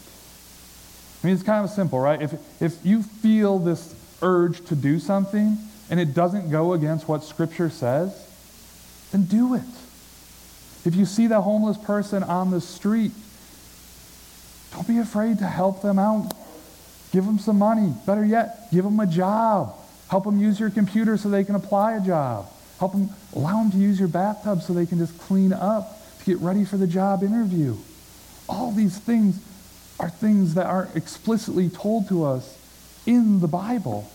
I 1.23 1.27
mean, 1.27 1.35
it's 1.35 1.43
kind 1.43 1.65
of 1.65 1.71
simple, 1.71 2.01
right? 2.01 2.21
If, 2.21 2.35
if 2.63 2.85
you 2.85 3.03
feel 3.03 3.59
this 3.59 3.95
urge 4.23 4.65
to 4.67 4.75
do 4.75 4.99
something 4.99 5.59
and 5.91 6.01
it 6.01 6.15
doesn't 6.15 6.51
go 6.51 6.73
against 6.73 7.09
what 7.09 7.25
Scripture 7.25 7.71
says, 7.71 8.29
then 9.13 9.25
do 9.25 9.55
it. 9.55 9.63
If 10.85 10.97
you 10.97 11.05
see 11.05 11.27
the 11.27 11.41
homeless 11.41 11.79
person 11.79 12.23
on 12.23 12.51
the 12.51 12.61
street 12.61 13.13
don't 14.73 14.89
be 14.89 14.99
afraid 14.99 15.39
to 15.39 15.47
help 15.47 15.83
them 15.83 15.99
out. 15.99 16.33
Give 17.13 17.25
them 17.25 17.39
some 17.39 17.59
money. 17.59 17.93
Better 18.07 18.25
yet, 18.25 18.71
give 18.73 18.85
them 18.85 18.99
a 19.01 19.07
job. 19.07 19.75
Help 20.13 20.25
them 20.25 20.39
use 20.39 20.61
your 20.61 20.69
computer 20.69 21.17
so 21.17 21.31
they 21.31 21.43
can 21.43 21.55
apply 21.55 21.97
a 21.97 22.01
job. 22.03 22.47
Help 22.79 22.93
them, 22.93 23.09
allow 23.35 23.63
them 23.63 23.71
to 23.71 23.79
use 23.79 23.99
your 23.99 24.09
bathtub 24.09 24.61
so 24.61 24.75
they 24.75 24.85
can 24.85 24.99
just 24.99 25.19
clean 25.21 25.55
up 25.55 25.99
to 26.19 26.25
get 26.27 26.39
ready 26.41 26.67
for 26.67 26.77
the 26.77 26.87
job 26.87 27.23
interview. 27.23 27.75
All 28.47 28.73
these 28.73 28.99
things 28.99 29.41
are 29.99 30.11
things 30.11 30.53
that 30.53 30.67
aren't 30.67 30.95
explicitly 30.97 31.71
told 31.71 32.09
to 32.09 32.25
us 32.25 32.59
in 33.07 33.41
the 33.41 33.49
Bible, 33.49 34.07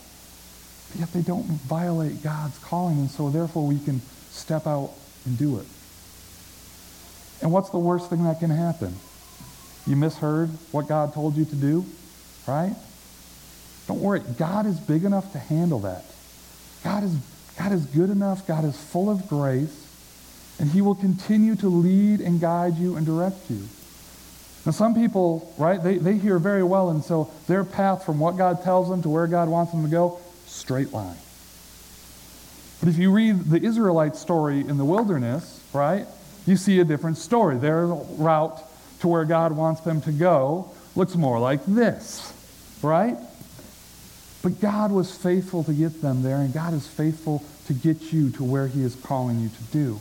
but 0.92 1.00
yet 1.00 1.12
they 1.12 1.22
don't 1.22 1.46
violate 1.46 2.22
God's 2.22 2.56
calling, 2.58 3.00
and 3.00 3.10
so 3.10 3.28
therefore 3.28 3.66
we 3.66 3.80
can 3.80 4.00
step 4.30 4.68
out 4.68 4.92
and 5.26 5.36
do 5.36 5.58
it. 5.58 5.66
And 7.42 7.50
what's 7.50 7.70
the 7.70 7.78
worst 7.78 8.08
thing 8.08 8.22
that 8.22 8.38
can 8.38 8.50
happen? 8.50 8.94
You 9.84 9.96
misheard 9.96 10.50
what 10.70 10.86
God 10.86 11.12
told 11.12 11.34
you 11.36 11.44
to 11.44 11.56
do, 11.56 11.84
right? 12.46 12.76
Don't 13.88 14.00
worry. 14.00 14.20
God 14.38 14.66
is 14.66 14.78
big 14.78 15.04
enough 15.04 15.32
to 15.32 15.38
handle 15.38 15.80
that. 15.80 16.04
God 16.84 17.02
is, 17.02 17.16
God 17.58 17.72
is 17.72 17.84
good 17.86 18.10
enough. 18.10 18.46
God 18.46 18.64
is 18.64 18.76
full 18.76 19.10
of 19.10 19.26
grace. 19.28 19.86
And 20.60 20.70
he 20.70 20.80
will 20.80 20.94
continue 20.94 21.56
to 21.56 21.68
lead 21.68 22.20
and 22.20 22.40
guide 22.40 22.76
you 22.76 22.96
and 22.96 23.06
direct 23.06 23.50
you. 23.50 23.62
Now, 24.66 24.72
some 24.72 24.94
people, 24.94 25.52
right, 25.56 25.82
they, 25.82 25.96
they 25.96 26.18
hear 26.18 26.38
very 26.38 26.62
well, 26.62 26.90
and 26.90 27.02
so 27.02 27.30
their 27.46 27.64
path 27.64 28.04
from 28.04 28.18
what 28.18 28.36
God 28.36 28.62
tells 28.62 28.90
them 28.90 29.00
to 29.02 29.08
where 29.08 29.26
God 29.26 29.48
wants 29.48 29.72
them 29.72 29.82
to 29.82 29.88
go, 29.88 30.20
straight 30.46 30.92
line. 30.92 31.16
But 32.80 32.90
if 32.90 32.98
you 32.98 33.10
read 33.10 33.44
the 33.44 33.62
Israelite 33.62 34.16
story 34.16 34.60
in 34.60 34.76
the 34.76 34.84
wilderness, 34.84 35.62
right, 35.72 36.06
you 36.44 36.56
see 36.56 36.80
a 36.80 36.84
different 36.84 37.16
story. 37.18 37.56
Their 37.56 37.86
route 37.86 38.62
to 39.00 39.08
where 39.08 39.24
God 39.24 39.52
wants 39.52 39.80
them 39.82 40.00
to 40.02 40.12
go 40.12 40.70
looks 40.94 41.14
more 41.14 41.38
like 41.38 41.64
this, 41.66 42.32
right? 42.82 43.16
But 44.42 44.60
God 44.60 44.92
was 44.92 45.16
faithful 45.16 45.64
to 45.64 45.72
get 45.72 46.00
them 46.00 46.22
there, 46.22 46.36
and 46.36 46.52
God 46.54 46.72
is 46.72 46.86
faithful 46.86 47.42
to 47.66 47.72
get 47.72 48.12
you 48.12 48.30
to 48.30 48.44
where 48.44 48.68
He 48.68 48.82
is 48.82 48.94
calling 48.94 49.40
you 49.40 49.48
to 49.48 49.62
do. 49.72 50.00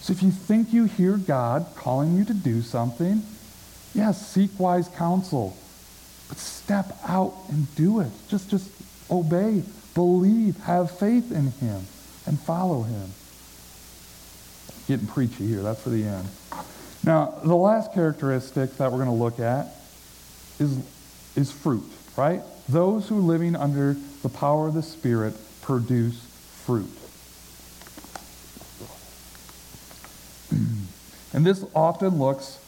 So 0.00 0.12
if 0.12 0.22
you 0.22 0.32
think 0.32 0.72
you 0.72 0.84
hear 0.84 1.16
God 1.16 1.66
calling 1.76 2.16
you 2.16 2.24
to 2.24 2.34
do 2.34 2.60
something, 2.62 3.22
yes, 3.94 4.26
seek 4.26 4.50
wise 4.58 4.88
counsel, 4.88 5.56
but 6.28 6.38
step 6.38 6.96
out 7.06 7.34
and 7.50 7.72
do 7.76 8.00
it. 8.00 8.10
Just, 8.28 8.50
just 8.50 8.68
obey, 9.10 9.62
believe, 9.94 10.56
have 10.64 10.90
faith 10.90 11.30
in 11.30 11.52
Him, 11.52 11.86
and 12.26 12.40
follow 12.40 12.82
Him. 12.82 13.10
Getting 14.88 15.06
preachy 15.06 15.46
here, 15.46 15.62
that's 15.62 15.82
for 15.82 15.90
the 15.90 16.02
end. 16.04 16.26
Now, 17.04 17.34
the 17.44 17.54
last 17.56 17.92
characteristic 17.94 18.76
that 18.78 18.90
we're 18.90 18.98
going 18.98 19.08
to 19.08 19.14
look 19.14 19.38
at 19.38 19.68
is, 20.58 20.78
is 21.36 21.52
fruit, 21.52 21.88
right? 22.16 22.42
Those 22.68 23.08
who 23.08 23.18
are 23.18 23.20
living 23.20 23.56
under 23.56 23.96
the 24.22 24.28
power 24.28 24.68
of 24.68 24.74
the 24.74 24.82
Spirit 24.82 25.34
produce 25.62 26.24
fruit. 26.64 26.90
and 31.32 31.44
this 31.44 31.64
often 31.74 32.18
looks 32.18 32.58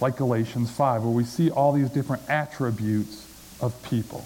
like 0.00 0.16
Galatians 0.16 0.70
5, 0.70 1.02
where 1.02 1.12
we 1.12 1.24
see 1.24 1.50
all 1.50 1.72
these 1.72 1.90
different 1.90 2.22
attributes 2.28 3.26
of 3.60 3.80
people. 3.82 4.24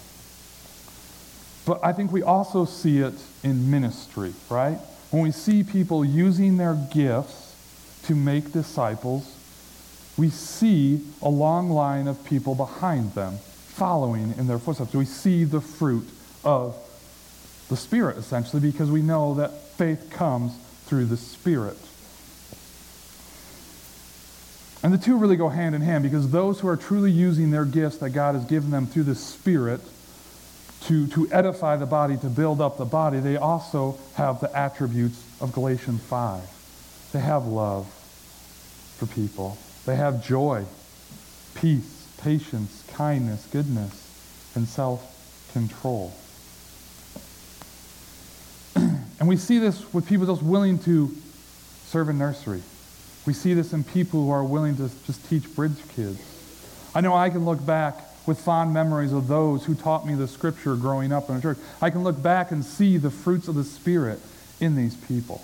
But 1.67 1.85
I 1.85 1.93
think 1.93 2.13
we 2.13 2.23
also 2.23 2.65
see 2.65 2.99
it 2.99 3.15
in 3.43 3.71
ministry, 3.71 4.33
right? 4.49 4.79
When 5.11 5.23
we 5.23 5.33
see 5.33 5.65
people 5.65 6.05
using 6.05 6.57
their 6.57 6.75
gifts 6.93 7.57
to 8.05 8.15
make 8.15 8.53
disciples, 8.53 9.35
we 10.17 10.31
see 10.31 11.01
a 11.23 11.29
long 11.29 11.71
line 11.71 12.07
of 12.07 12.25
people 12.25 12.55
behind 12.55 13.15
them 13.15 13.39
following 13.75 14.35
in 14.39 14.47
their 14.47 14.59
footsteps. 14.59 14.95
We 14.95 15.05
see 15.05 15.43
the 15.43 15.61
fruit 15.61 16.09
of 16.45 16.77
the 17.69 17.77
Spirit, 17.77 18.17
essentially, 18.17 18.63
because 18.63 18.89
we 18.89 19.03
know 19.03 19.35
that 19.35 19.51
faith 19.77 20.11
comes 20.11 20.57
through 20.87 21.07
the 21.07 21.17
Spirit. 21.17 21.77
And 24.85 24.93
the 24.93 24.99
two 24.99 25.17
really 25.17 25.37
go 25.37 25.49
hand 25.49 25.75
in 25.75 25.81
hand 25.81 26.05
because 26.05 26.31
those 26.31 26.61
who 26.61 26.69
are 26.69 26.77
truly 26.77 27.11
using 27.11 27.51
their 27.51 27.65
gifts 27.65 27.99
that 27.99 28.11
God 28.11 28.37
has 28.37 28.45
given 28.45 28.71
them 28.71 28.87
through 28.87 29.05
the 29.05 29.15
Spirit 29.15 29.81
to, 30.83 31.09
to 31.09 31.29
edify 31.33 31.77
the 31.77 31.87
body, 31.87 32.17
to 32.19 32.29
build 32.29 32.61
up 32.61 32.77
the 32.77 32.85
body, 32.85 33.19
they 33.19 33.37
also 33.37 33.99
have 34.15 34.41
the 34.41 34.57
attributes 34.57 35.25
of 35.41 35.53
Galatians 35.53 36.01
5. 36.03 37.11
They 37.13 37.21
have 37.21 37.47
love 37.47 37.87
for 38.99 39.07
people, 39.07 39.59
they 39.85 39.97
have 39.97 40.25
joy, 40.25 40.65
peace, 41.55 41.94
patience, 42.25 42.83
kindness, 42.95 43.47
goodness, 43.53 44.51
and 44.55 44.67
self 44.67 45.51
control. 45.53 46.13
and 49.21 49.29
we 49.29 49.37
see 49.37 49.59
this 49.59 49.93
with 49.93 50.09
people 50.09 50.27
just 50.27 50.43
willing 50.43 50.79
to 50.79 51.15
serve 51.85 52.09
in 52.09 52.19
nursery. 52.19 52.63
We 53.27 53.35
see 53.35 53.53
this 53.53 53.75
in 53.75 53.85
people 53.85 54.25
who 54.25 54.31
are 54.31 54.43
willing 54.43 54.77
to 54.77 54.91
just 55.07 55.29
teach 55.29 55.55
bridge 55.55 55.77
kids. 55.95 56.19
I 56.95 57.03
know 57.03 57.15
I 57.15 57.29
can 57.29 57.45
look 57.45 57.65
back 57.65 57.99
with 58.27 58.41
fond 58.41 58.73
memories 58.73 59.13
of 59.13 59.29
those 59.29 59.67
who 59.67 59.75
taught 59.75 60.07
me 60.07 60.15
the 60.15 60.27
scripture 60.27 60.77
growing 60.77 61.13
up 61.13 61.29
in 61.29 61.37
a 61.37 61.41
church. 61.43 61.59
I 61.83 61.91
can 61.91 62.05
look 62.05 62.23
back 62.23 62.51
and 62.53 62.65
see 62.65 62.97
the 62.97 63.11
fruits 63.11 63.49
of 63.49 63.55
the 63.55 63.65
Spirit 63.65 64.19
in 64.61 64.77
these 64.77 64.97
people. 64.97 65.43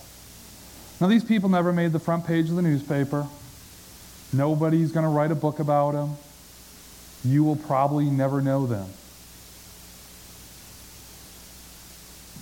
Now, 0.98 1.08
these 1.08 1.24
people 1.24 1.50
never 1.50 1.72
made 1.72 1.92
the 1.92 1.98
front 1.98 2.26
page 2.26 2.48
of 2.48 2.56
the 2.56 2.62
newspaper. 2.62 3.26
Nobody's 4.32 4.92
going 4.92 5.04
to 5.04 5.10
write 5.10 5.30
a 5.30 5.34
book 5.34 5.58
about 5.58 5.92
them. 5.92 6.16
You 7.24 7.44
will 7.44 7.56
probably 7.56 8.06
never 8.06 8.40
know 8.40 8.66
them. 8.66 8.88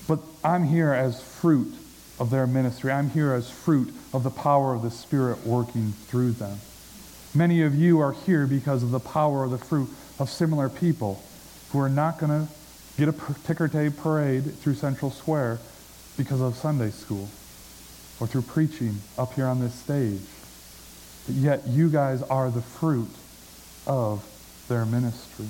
But 0.07 0.21
I'm 0.43 0.65
here 0.65 0.93
as 0.93 1.21
fruit 1.21 1.75
of 2.19 2.31
their 2.31 2.47
ministry. 2.47 2.91
I'm 2.91 3.11
here 3.11 3.33
as 3.33 3.51
fruit 3.51 3.93
of 4.13 4.25
the 4.25 4.31
power 4.31 4.75
of 4.75 4.83
the 4.83 4.91
Spirit 4.91 5.47
working 5.47 5.93
through 5.93 6.33
them. 6.33 6.59
Many 7.35 7.63
of 7.63 7.75
you 7.75 8.01
are 8.01 8.13
here 8.13 8.47
because 8.47 8.83
of 8.83 8.91
the 8.91 9.01
power 9.01 9.45
of 9.45 9.51
the 9.51 9.59
fruit 9.59 9.89
of 10.19 10.31
similar 10.31 10.69
people 10.69 11.23
who 11.71 11.81
are 11.81 11.91
not 11.91 12.19
going 12.19 12.47
to 12.47 12.53
get 12.97 13.09
a 13.09 13.35
ticker 13.45 13.69
tape 13.69 13.97
parade 13.99 14.55
through 14.61 14.75
Central 14.75 15.11
Square 15.11 15.59
because 16.17 16.41
of 16.41 16.57
Sunday 16.57 16.91
school 16.91 17.29
or 18.19 18.27
through 18.27 18.43
preaching 18.43 18.99
up 19.17 19.35
here 19.35 19.47
on 19.47 19.61
this 19.61 19.75
stage. 19.75 20.21
But 21.27 21.35
yet 21.37 21.67
you 21.69 21.91
guys 21.91 22.23
are 22.23 22.51
the 22.51 22.63
fruit 22.63 23.11
of 23.87 24.25
their 24.69 24.85
ministry. 24.85 25.47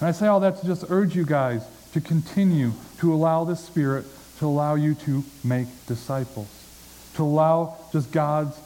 And 0.00 0.08
I 0.08 0.12
say 0.12 0.26
all 0.26 0.40
that 0.40 0.60
to 0.60 0.66
just 0.66 0.84
urge 0.88 1.14
you 1.14 1.24
guys 1.24 1.64
to 1.92 2.00
continue 2.00 2.72
to 2.98 3.12
allow 3.12 3.44
the 3.44 3.56
Spirit 3.56 4.06
to 4.38 4.46
allow 4.46 4.74
you 4.74 4.94
to 4.94 5.24
make 5.42 5.66
disciples, 5.86 6.48
to 7.14 7.22
allow 7.22 7.76
just 7.92 8.10
God's 8.12 8.58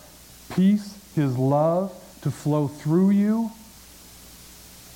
peace, 0.55 0.99
His 1.15 1.37
love 1.37 1.93
to 2.23 2.31
flow 2.31 2.69
through 2.69 3.11
you 3.11 3.51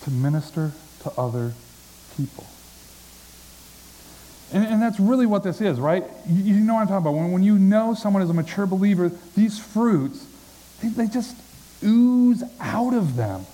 to 0.03 0.11
minister 0.11 0.73
to 1.03 1.13
other 1.17 1.53
people. 2.17 2.47
And, 4.53 4.67
and, 4.67 4.83
that's 4.83 5.01
really 5.01 5.25
what 5.25 5.45
this 5.45 5.63
is, 5.63 5.81
right? 5.81 6.05
You, 6.27 6.55
you, 6.55 6.61
know 6.61 6.75
what 6.75 6.83
I'm 6.83 6.87
talking 6.89 7.07
about. 7.07 7.15
When, 7.15 7.33
when 7.33 7.43
you 7.43 7.59
know 7.59 7.95
someone 7.95 8.23
is 8.23 8.29
a 8.29 8.35
mature 8.35 8.67
believer, 8.67 9.11
these 9.35 9.59
fruits, 9.59 10.27
they, 10.83 10.89
they 10.89 11.07
just 11.07 11.37
ooze 11.83 12.43
out 12.61 12.93
of 12.93 13.17
them. 13.17 13.47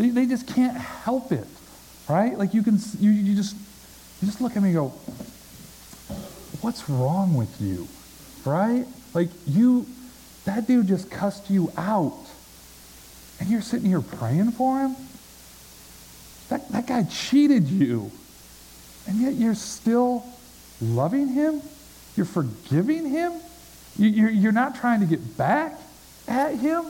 They, 0.00 0.08
they 0.08 0.24
just 0.24 0.46
can't 0.46 0.78
help 0.78 1.30
it, 1.30 1.46
right? 2.08 2.38
Like 2.38 2.54
you 2.54 2.62
can, 2.62 2.78
you, 2.98 3.10
you 3.10 3.36
just, 3.36 3.54
you 3.54 4.26
just 4.26 4.40
look 4.40 4.56
at 4.56 4.62
me 4.62 4.70
and 4.70 4.76
go, 4.76 4.88
what's 6.62 6.88
wrong 6.88 7.34
with 7.34 7.60
you, 7.60 7.86
right? 8.46 8.86
Like 9.12 9.28
you, 9.46 9.84
that 10.46 10.66
dude 10.66 10.86
just 10.86 11.10
cussed 11.10 11.50
you 11.50 11.70
out, 11.76 12.16
and 13.40 13.50
you're 13.50 13.60
sitting 13.60 13.90
here 13.90 14.00
praying 14.00 14.52
for 14.52 14.78
him. 14.78 14.96
That, 16.48 16.66
that 16.70 16.86
guy 16.86 17.02
cheated 17.02 17.68
you, 17.68 18.10
and 19.06 19.20
yet 19.20 19.34
you're 19.34 19.54
still 19.54 20.24
loving 20.80 21.28
him. 21.28 21.60
You're 22.16 22.24
forgiving 22.24 23.04
him. 23.04 23.34
You, 23.98 24.08
you're, 24.08 24.30
you're 24.30 24.52
not 24.52 24.76
trying 24.76 25.00
to 25.00 25.06
get 25.06 25.36
back 25.36 25.78
at 26.26 26.54
him. 26.54 26.86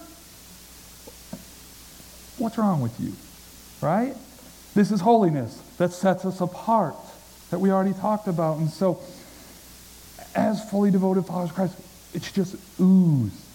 What's 2.41 2.57
wrong 2.57 2.81
with 2.81 2.99
you? 2.99 3.13
Right? 3.83 4.15
This 4.75 4.91
is 4.91 5.01
holiness 5.01 5.61
that 5.77 5.93
sets 5.93 6.25
us 6.25 6.41
apart, 6.41 6.97
that 7.51 7.59
we 7.59 7.71
already 7.71 7.93
talked 7.93 8.29
about. 8.29 8.57
And 8.57 8.71
so, 8.71 8.99
as 10.35 10.69
fully 10.71 10.91
devoted 10.91 11.27
followers 11.27 11.51
of 11.51 11.57
Christ, 11.57 11.77
it's 12.15 12.33
just 12.33 12.57
ooze 12.81 13.47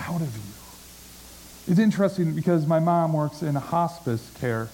out 0.00 0.20
of 0.20 0.36
you. 0.36 1.70
It's 1.70 1.78
interesting 1.78 2.34
because 2.34 2.66
my 2.66 2.80
mom 2.80 3.12
works 3.12 3.42
in 3.42 3.54
hospice 3.54 4.32
care, 4.40 4.68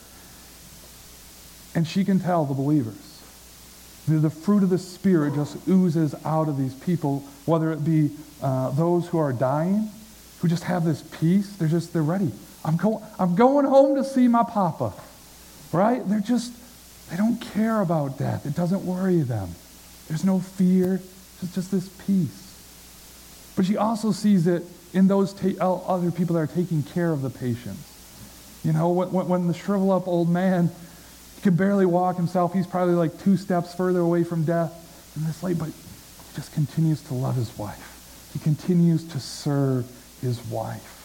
and 1.75 1.87
she 1.87 2.05
can 2.05 2.21
tell 2.21 2.47
the 2.47 2.55
believers. 2.55 3.21
The, 4.09 4.15
the 4.15 4.31
fruit 4.31 4.63
of 4.63 4.71
the 4.71 4.79
Spirit 4.79 5.35
just 5.35 5.57
oozes 5.69 6.15
out 6.25 6.49
of 6.49 6.57
these 6.57 6.75
people, 6.75 7.21
whether 7.45 7.71
it 7.71 7.85
be 7.85 8.13
uh, 8.43 8.71
those 8.71 9.09
who 9.09 9.19
are 9.19 9.33
dying, 9.33 9.91
who 10.41 10.49
just 10.49 10.65
have 10.65 10.85
this 10.85 11.03
peace. 11.21 11.55
They're 11.57 11.69
just, 11.69 11.93
they're 11.93 12.03
ready. 12.03 12.33
I'm, 12.65 12.77
go- 12.77 13.03
I'm 13.19 13.35
going 13.35 13.67
home 13.67 13.97
to 13.97 14.05
see 14.05 14.29
my 14.29 14.43
papa. 14.45 14.93
Right? 15.73 16.07
They're 16.07 16.21
just, 16.21 16.53
they 17.11 17.17
don't 17.17 17.41
care 17.41 17.81
about 17.81 18.19
death. 18.19 18.47
It 18.47 18.55
doesn't 18.55 18.85
worry 18.85 19.21
them. 19.21 19.49
There's 20.09 20.25
no 20.25 20.41
fear, 20.41 21.01
It's 21.43 21.55
just 21.55 21.71
this 21.71 21.89
peace. 22.07 22.39
But 23.57 23.67
she 23.67 23.77
also 23.77 24.13
sees 24.13 24.47
it 24.47 24.63
in 24.93 25.09
those 25.09 25.33
ta- 25.33 25.65
other 25.65 26.11
people 26.11 26.35
that 26.35 26.41
are 26.41 26.47
taking 26.47 26.83
care 26.83 27.11
of 27.11 27.23
the 27.23 27.31
patients. 27.31 27.89
You 28.65 28.73
know, 28.73 28.91
when, 28.91 29.29
when 29.29 29.49
the 29.49 29.55
shrivel 29.55 29.91
up 29.91 30.07
old 30.07 30.29
man 30.29 30.71
can 31.43 31.57
barely 31.57 31.87
walk 31.87 32.17
himself, 32.17 32.53
he's 32.53 32.67
probably 32.67 32.95
like 32.95 33.19
two 33.23 33.37
steps 33.37 33.75
further 33.75 34.01
away 34.01 34.25
from 34.25 34.45
death 34.45 35.11
than 35.15 35.25
this 35.25 35.43
lady, 35.43 35.59
but 35.59 35.67
he 35.69 35.73
just 36.37 36.53
continues 36.53 37.03
to 37.05 37.15
love 37.15 37.35
his 37.35 37.57
wife. 37.59 38.31
He 38.33 38.39
continues 38.39 39.05
to 39.09 39.21
serve 39.21 39.87
his 40.21 40.45
wife. 40.47 41.02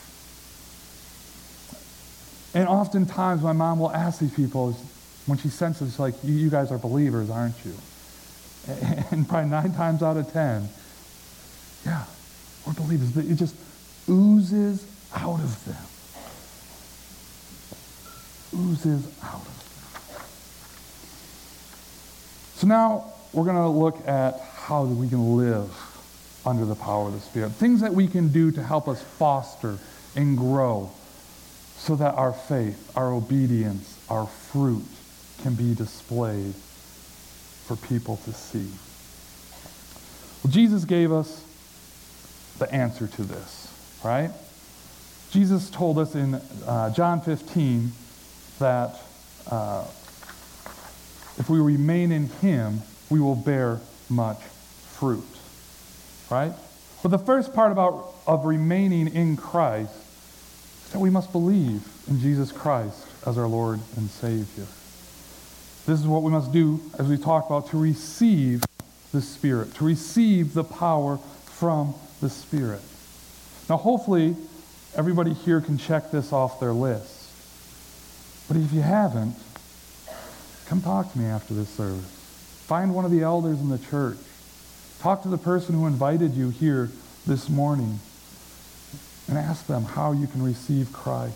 And 2.58 2.68
oftentimes 2.68 3.44
my 3.44 3.54
mom 3.54 3.78
will 3.78 3.92
ask 3.92 4.20
these 4.20 4.34
people, 4.34 4.72
when 5.28 5.38
she 5.38 5.48
senses, 5.48 6.00
like, 6.00 6.16
you, 6.24 6.34
you 6.34 6.50
guys 6.50 6.72
are 6.72 6.80
believers, 6.80 7.30
aren't 7.30 7.54
you? 7.64 7.74
And 9.12 9.30
probably 9.30 9.52
nine 9.52 9.74
times 9.74 10.02
out 10.02 10.18
of 10.18 10.34
ten, 10.34 10.68
yeah, 11.86 12.06
we're 12.66 12.74
believers. 12.74 13.16
It 13.16 13.36
just 13.36 13.56
oozes 14.10 14.88
out 15.14 15.40
of 15.40 15.66
them. 15.66 15.86
Oozes 18.60 19.08
out 19.24 19.36
of 19.36 19.46
them. 19.46 20.22
So 22.56 22.66
now 22.66 23.14
we're 23.34 23.46
going 23.46 23.56
to 23.56 23.68
look 23.68 24.06
at 24.08 24.42
how 24.42 24.86
we 24.86 25.08
can 25.08 25.38
live 25.38 25.70
under 26.44 26.66
the 26.66 26.76
power 26.76 27.06
of 27.06 27.14
the 27.14 27.20
Spirit. 27.20 27.52
Things 27.52 27.82
that 27.82 27.94
we 27.94 28.08
can 28.08 28.30
do 28.30 28.50
to 28.52 28.64
help 28.64 28.88
us 28.88 29.00
foster 29.04 29.78
and 30.16 30.36
grow 30.36 30.92
so 31.78 31.96
that 31.96 32.16
our 32.16 32.34
faith, 32.34 32.92
our 32.98 33.14
obedience, 33.14 34.00
our 34.10 34.28
fruit 34.28 34.86
can 35.42 35.54
be 35.54 35.74
displayed 35.74 36.54
for 36.56 37.76
people 37.76 38.18
to 38.18 38.34
see. 38.34 38.70
Well, 40.44 40.52
Jesus 40.52 40.86
gave 40.86 41.12
us 41.12 41.44
the 42.58 42.72
answer 42.74 43.08
to 43.08 43.24
this, 43.24 43.72
right? 44.04 44.32
Jesus 45.32 45.70
told 45.70 46.00
us 46.00 46.16
in 46.16 46.36
uh, 46.66 46.94
John 46.94 47.22
15 47.22 47.92
that 48.60 49.00
uh, 49.52 49.86
if 51.38 51.50
we 51.50 51.60
remain 51.60 52.12
in 52.12 52.28
him, 52.28 52.82
we 53.10 53.20
will 53.20 53.36
bear 53.36 53.80
much 54.10 54.42
fruit, 54.42 55.24
right? 56.32 56.54
But 57.04 57.10
the 57.10 57.20
first 57.20 57.54
part 57.54 57.72
about 57.72 58.16
of 58.26 58.46
remaining 58.46 59.08
in 59.08 59.38
Christ 59.38 59.94
is 59.94 60.07
that 60.92 61.00
we 61.00 61.10
must 61.10 61.32
believe 61.32 61.88
in 62.08 62.20
Jesus 62.20 62.52
Christ 62.52 63.06
as 63.26 63.38
our 63.38 63.48
Lord 63.48 63.80
and 63.96 64.10
Savior. 64.10 64.66
This 65.86 66.00
is 66.00 66.08
what 66.08 66.24
we 66.24 66.32
must 66.32 66.52
do, 66.52 66.82
as 67.00 67.08
we 67.08 67.18
talk 67.18 67.46
about, 67.46 67.70
to 67.70 67.78
receive 67.78 68.64
the 69.12 69.22
Spirit, 69.22 69.74
to 69.76 69.86
receive 69.86 70.54
the 70.54 70.64
power 70.64 71.18
from 71.46 71.94
the 72.22 72.30
Spirit. 72.30 72.82
Now, 73.70 73.78
hopefully, 73.78 74.36
everybody 74.96 75.34
here 75.34 75.62
can 75.62 75.78
check 75.78 76.12
this 76.12 76.32
off 76.34 76.60
their 76.60 76.74
list. 76.74 77.30
But 78.48 78.58
if 78.58 78.72
you 78.72 78.82
haven't, 78.82 79.36
come 80.68 80.82
talk 80.82 81.12
to 81.12 81.20
me 81.20 81.26
after 81.26 81.54
this 81.54 81.70
service. 81.70 82.06
Find 82.66 82.94
one 82.94 83.06
of 83.06 83.12
the 83.12 83.22
elders 83.22 83.60
in 83.60 83.70
the 83.70 83.78
church. 83.78 84.18
Talk 85.00 85.24
to 85.24 85.30
the 85.30 85.38
person 85.38 85.76
who 85.76 85.88
invited 85.88 86.34
you 86.34 86.50
here 86.50 86.90
this 87.26 87.50
morning 87.50 88.00
and 89.28 89.38
ask 89.38 89.68
them 89.68 89.84
how 89.84 90.12
you 90.12 90.28
can 90.28 90.44
receive 90.44 90.92
Christ. 90.94 91.36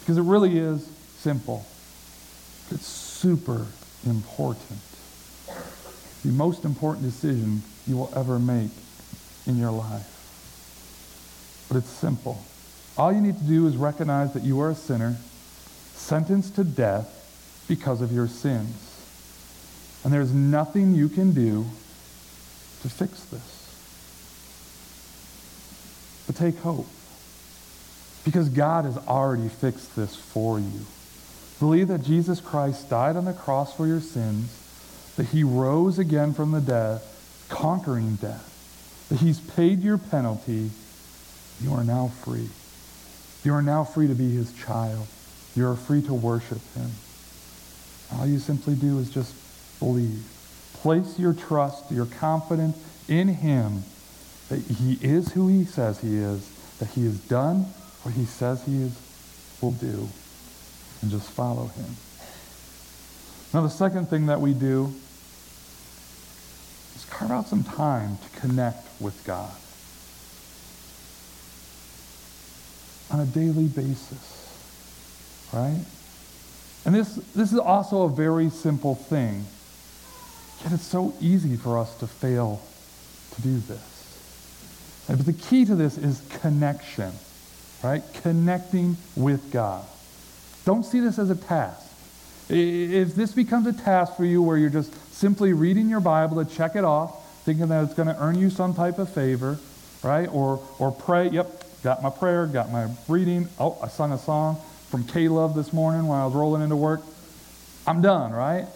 Because 0.00 0.18
it 0.18 0.22
really 0.22 0.58
is 0.58 0.88
simple. 1.18 1.66
It's 2.70 2.86
super 2.86 3.66
important. 4.06 4.80
The 6.24 6.30
most 6.30 6.64
important 6.64 7.04
decision 7.04 7.62
you 7.86 7.96
will 7.96 8.12
ever 8.14 8.38
make 8.38 8.70
in 9.46 9.56
your 9.56 9.70
life. 9.70 11.66
But 11.68 11.78
it's 11.78 11.90
simple. 11.90 12.42
All 12.96 13.12
you 13.12 13.20
need 13.20 13.38
to 13.38 13.44
do 13.44 13.66
is 13.66 13.76
recognize 13.76 14.32
that 14.34 14.42
you 14.42 14.60
are 14.60 14.70
a 14.70 14.74
sinner, 14.74 15.16
sentenced 15.94 16.56
to 16.56 16.64
death 16.64 17.14
because 17.68 18.00
of 18.00 18.12
your 18.12 18.26
sins. 18.26 18.84
And 20.04 20.12
there's 20.12 20.32
nothing 20.32 20.94
you 20.94 21.08
can 21.08 21.32
do 21.32 21.66
to 22.82 22.88
fix 22.88 23.24
this. 23.24 23.54
But 26.26 26.36
take 26.36 26.58
hope. 26.58 26.86
Because 28.28 28.50
God 28.50 28.84
has 28.84 28.98
already 29.06 29.48
fixed 29.48 29.96
this 29.96 30.14
for 30.14 30.60
you. 30.60 30.80
Believe 31.60 31.88
that 31.88 32.02
Jesus 32.02 32.42
Christ 32.42 32.90
died 32.90 33.16
on 33.16 33.24
the 33.24 33.32
cross 33.32 33.74
for 33.74 33.86
your 33.86 34.02
sins, 34.02 34.54
that 35.16 35.28
he 35.28 35.42
rose 35.42 35.98
again 35.98 36.34
from 36.34 36.50
the 36.50 36.60
dead, 36.60 37.00
conquering 37.48 38.16
death, 38.16 39.06
that 39.08 39.20
he's 39.20 39.40
paid 39.40 39.82
your 39.82 39.96
penalty. 39.96 40.68
You 41.62 41.72
are 41.72 41.82
now 41.82 42.08
free. 42.22 42.50
You 43.44 43.54
are 43.54 43.62
now 43.62 43.82
free 43.82 44.08
to 44.08 44.14
be 44.14 44.30
his 44.30 44.52
child. 44.52 45.06
You 45.56 45.66
are 45.66 45.76
free 45.76 46.02
to 46.02 46.12
worship 46.12 46.60
him. 46.74 46.90
All 48.12 48.26
you 48.26 48.40
simply 48.40 48.74
do 48.74 48.98
is 48.98 49.08
just 49.08 49.34
believe. 49.78 50.22
Place 50.74 51.18
your 51.18 51.32
trust, 51.32 51.90
your 51.90 52.04
confidence 52.04 52.76
in 53.08 53.28
him 53.28 53.84
that 54.50 54.60
he 54.60 54.98
is 55.00 55.32
who 55.32 55.48
he 55.48 55.64
says 55.64 56.02
he 56.02 56.18
is, 56.18 56.46
that 56.78 56.90
he 56.90 57.06
has 57.06 57.18
done 57.20 57.64
what 58.02 58.14
he 58.14 58.24
says 58.24 58.64
he 58.64 58.82
is, 58.82 58.96
will 59.60 59.72
do 59.72 60.08
and 61.02 61.10
just 61.10 61.28
follow 61.30 61.66
him. 61.66 61.96
Now, 63.52 63.62
the 63.62 63.68
second 63.68 64.06
thing 64.10 64.26
that 64.26 64.40
we 64.40 64.52
do 64.52 64.92
is 66.94 67.04
carve 67.10 67.30
out 67.30 67.46
some 67.46 67.64
time 67.64 68.18
to 68.18 68.40
connect 68.40 68.86
with 69.00 69.22
God 69.24 69.50
on 73.10 73.20
a 73.20 73.26
daily 73.26 73.68
basis, 73.68 74.52
right? 75.52 75.80
And 76.84 76.94
this, 76.94 77.14
this 77.34 77.52
is 77.52 77.58
also 77.58 78.02
a 78.02 78.08
very 78.08 78.50
simple 78.50 78.94
thing, 78.94 79.44
yet 80.62 80.72
it's 80.72 80.86
so 80.86 81.14
easy 81.20 81.56
for 81.56 81.78
us 81.78 81.94
to 82.00 82.06
fail 82.06 82.60
to 83.34 83.42
do 83.42 83.58
this. 83.60 85.04
But 85.08 85.24
the 85.24 85.32
key 85.32 85.64
to 85.64 85.74
this 85.74 85.96
is 85.96 86.22
connection, 86.40 87.12
right? 87.82 88.02
Connecting 88.22 88.96
with 89.16 89.52
God. 89.52 89.84
Don't 90.64 90.84
see 90.84 91.00
this 91.00 91.18
as 91.18 91.30
a 91.30 91.36
task. 91.36 91.84
If 92.48 93.14
this 93.14 93.32
becomes 93.32 93.66
a 93.66 93.72
task 93.72 94.16
for 94.16 94.24
you 94.24 94.42
where 94.42 94.56
you're 94.56 94.70
just 94.70 94.94
simply 95.14 95.52
reading 95.52 95.88
your 95.88 96.00
Bible 96.00 96.42
to 96.44 96.50
check 96.50 96.76
it 96.76 96.84
off, 96.84 97.44
thinking 97.44 97.68
that 97.68 97.84
it's 97.84 97.94
going 97.94 98.08
to 98.08 98.20
earn 98.20 98.38
you 98.38 98.50
some 98.50 98.74
type 98.74 98.98
of 98.98 99.08
favor, 99.08 99.58
right? 100.02 100.26
Or, 100.26 100.62
or 100.78 100.92
pray, 100.92 101.28
yep, 101.28 101.64
got 101.82 102.02
my 102.02 102.10
prayer, 102.10 102.46
got 102.46 102.70
my 102.70 102.88
reading. 103.08 103.48
Oh, 103.58 103.78
I 103.82 103.88
sung 103.88 104.12
a 104.12 104.18
song 104.18 104.60
from 104.90 105.04
K-Love 105.04 105.54
this 105.54 105.72
morning 105.72 106.06
when 106.06 106.18
I 106.18 106.24
was 106.24 106.34
rolling 106.34 106.62
into 106.62 106.76
work. 106.76 107.02
I'm 107.86 108.02
done, 108.02 108.32
right? 108.32 108.66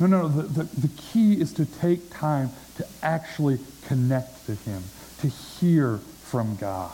No, 0.00 0.06
no, 0.06 0.22
no. 0.22 0.28
The, 0.28 0.62
the, 0.62 0.86
the 0.86 0.88
key 0.96 1.40
is 1.40 1.52
to 1.54 1.64
take 1.64 2.10
time 2.12 2.50
to 2.76 2.86
actually 3.02 3.58
connect 3.86 4.46
to 4.46 4.54
Him, 4.54 4.82
to 5.20 5.28
hear 5.28 5.98
from 5.98 6.56
God, 6.56 6.92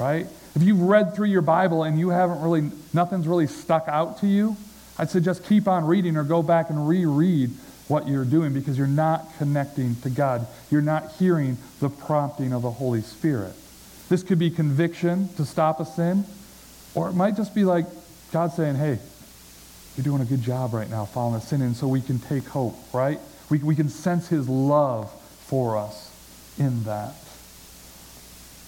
right? 0.00 0.26
If 0.56 0.62
you've 0.62 0.80
read 0.80 1.14
through 1.14 1.28
your 1.28 1.42
Bible 1.42 1.84
and 1.84 1.98
you 1.98 2.08
haven't 2.08 2.40
really, 2.40 2.70
nothing's 2.92 3.28
really 3.28 3.46
stuck 3.46 3.86
out 3.86 4.18
to 4.20 4.26
you, 4.26 4.56
I'd 4.98 5.10
suggest 5.10 5.44
keep 5.44 5.68
on 5.68 5.84
reading 5.86 6.16
or 6.16 6.24
go 6.24 6.42
back 6.42 6.70
and 6.70 6.88
reread 6.88 7.50
what 7.86 8.08
you're 8.08 8.24
doing 8.24 8.52
because 8.52 8.78
you're 8.78 8.86
not 8.86 9.26
connecting 9.38 9.96
to 9.96 10.10
God. 10.10 10.46
You're 10.70 10.80
not 10.80 11.12
hearing 11.18 11.58
the 11.80 11.88
prompting 11.88 12.52
of 12.52 12.62
the 12.62 12.70
Holy 12.70 13.02
Spirit. 13.02 13.52
This 14.08 14.22
could 14.22 14.38
be 14.38 14.50
conviction 14.50 15.28
to 15.36 15.44
stop 15.44 15.80
a 15.80 15.84
sin, 15.84 16.24
or 16.94 17.08
it 17.08 17.14
might 17.14 17.36
just 17.36 17.54
be 17.54 17.64
like 17.64 17.86
God 18.32 18.52
saying, 18.52 18.76
hey, 18.76 18.98
you're 19.96 20.04
doing 20.04 20.22
a 20.22 20.24
good 20.24 20.42
job 20.42 20.72
right 20.72 20.88
now 20.88 21.04
following 21.04 21.36
a 21.36 21.40
sin, 21.40 21.62
and 21.62 21.76
so 21.76 21.86
we 21.86 22.00
can 22.00 22.18
take 22.18 22.46
hope, 22.46 22.76
right? 22.92 23.20
We, 23.50 23.58
we 23.58 23.76
can 23.76 23.88
sense 23.88 24.28
his 24.28 24.48
love 24.48 25.12
for 25.46 25.76
us 25.76 26.10
in 26.58 26.84
that. 26.84 27.14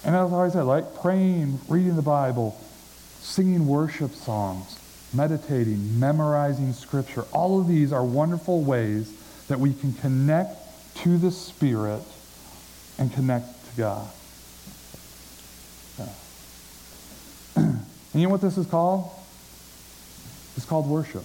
And 0.05 0.15
as 0.15 0.33
I 0.33 0.49
said, 0.49 0.63
like 0.63 0.95
praying, 0.95 1.59
reading 1.69 1.95
the 1.95 2.01
Bible, 2.01 2.59
singing 3.19 3.67
worship 3.67 4.11
songs, 4.11 4.77
meditating, 5.13 5.99
memorizing 5.99 6.73
scripture, 6.73 7.23
all 7.31 7.59
of 7.59 7.67
these 7.67 7.93
are 7.93 8.03
wonderful 8.03 8.63
ways 8.63 9.13
that 9.47 9.59
we 9.59 9.73
can 9.73 9.93
connect 9.93 10.57
to 10.97 11.17
the 11.17 11.31
Spirit 11.31 12.03
and 12.97 13.13
connect 13.13 13.45
to 13.69 13.77
God. 13.77 14.07
Yeah. 15.97 16.05
and 17.55 17.85
you 18.13 18.23
know 18.23 18.29
what 18.29 18.41
this 18.41 18.57
is 18.57 18.67
called? 18.67 19.09
It's 20.57 20.65
called 20.65 20.87
worship. 20.87 21.23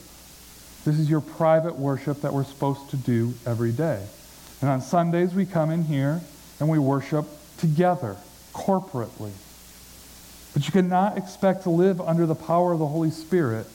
This 0.85 0.99
is 0.99 1.11
your 1.11 1.21
private 1.21 1.77
worship 1.77 2.23
that 2.23 2.33
we're 2.33 2.45
supposed 2.45 2.91
to 2.91 2.97
do 2.97 3.35
every 3.45 3.73
day. 3.73 4.03
And 4.61 4.71
on 4.71 4.81
Sundays, 4.81 5.35
we 5.35 5.47
come 5.47 5.71
in 5.71 5.85
here 5.85 6.21
and 6.61 6.69
we 6.69 6.79
worship 6.79 7.27
together 7.59 8.17
corporately. 8.59 9.31
But 10.53 10.67
you 10.67 10.73
cannot 10.73 11.17
expect 11.17 11.63
to 11.63 11.71
live 11.71 12.01
under 12.01 12.27
the 12.27 12.35
power 12.35 12.73
of 12.73 12.81
the 12.81 12.87
Holy 12.87 13.11
Spirit 13.11 13.67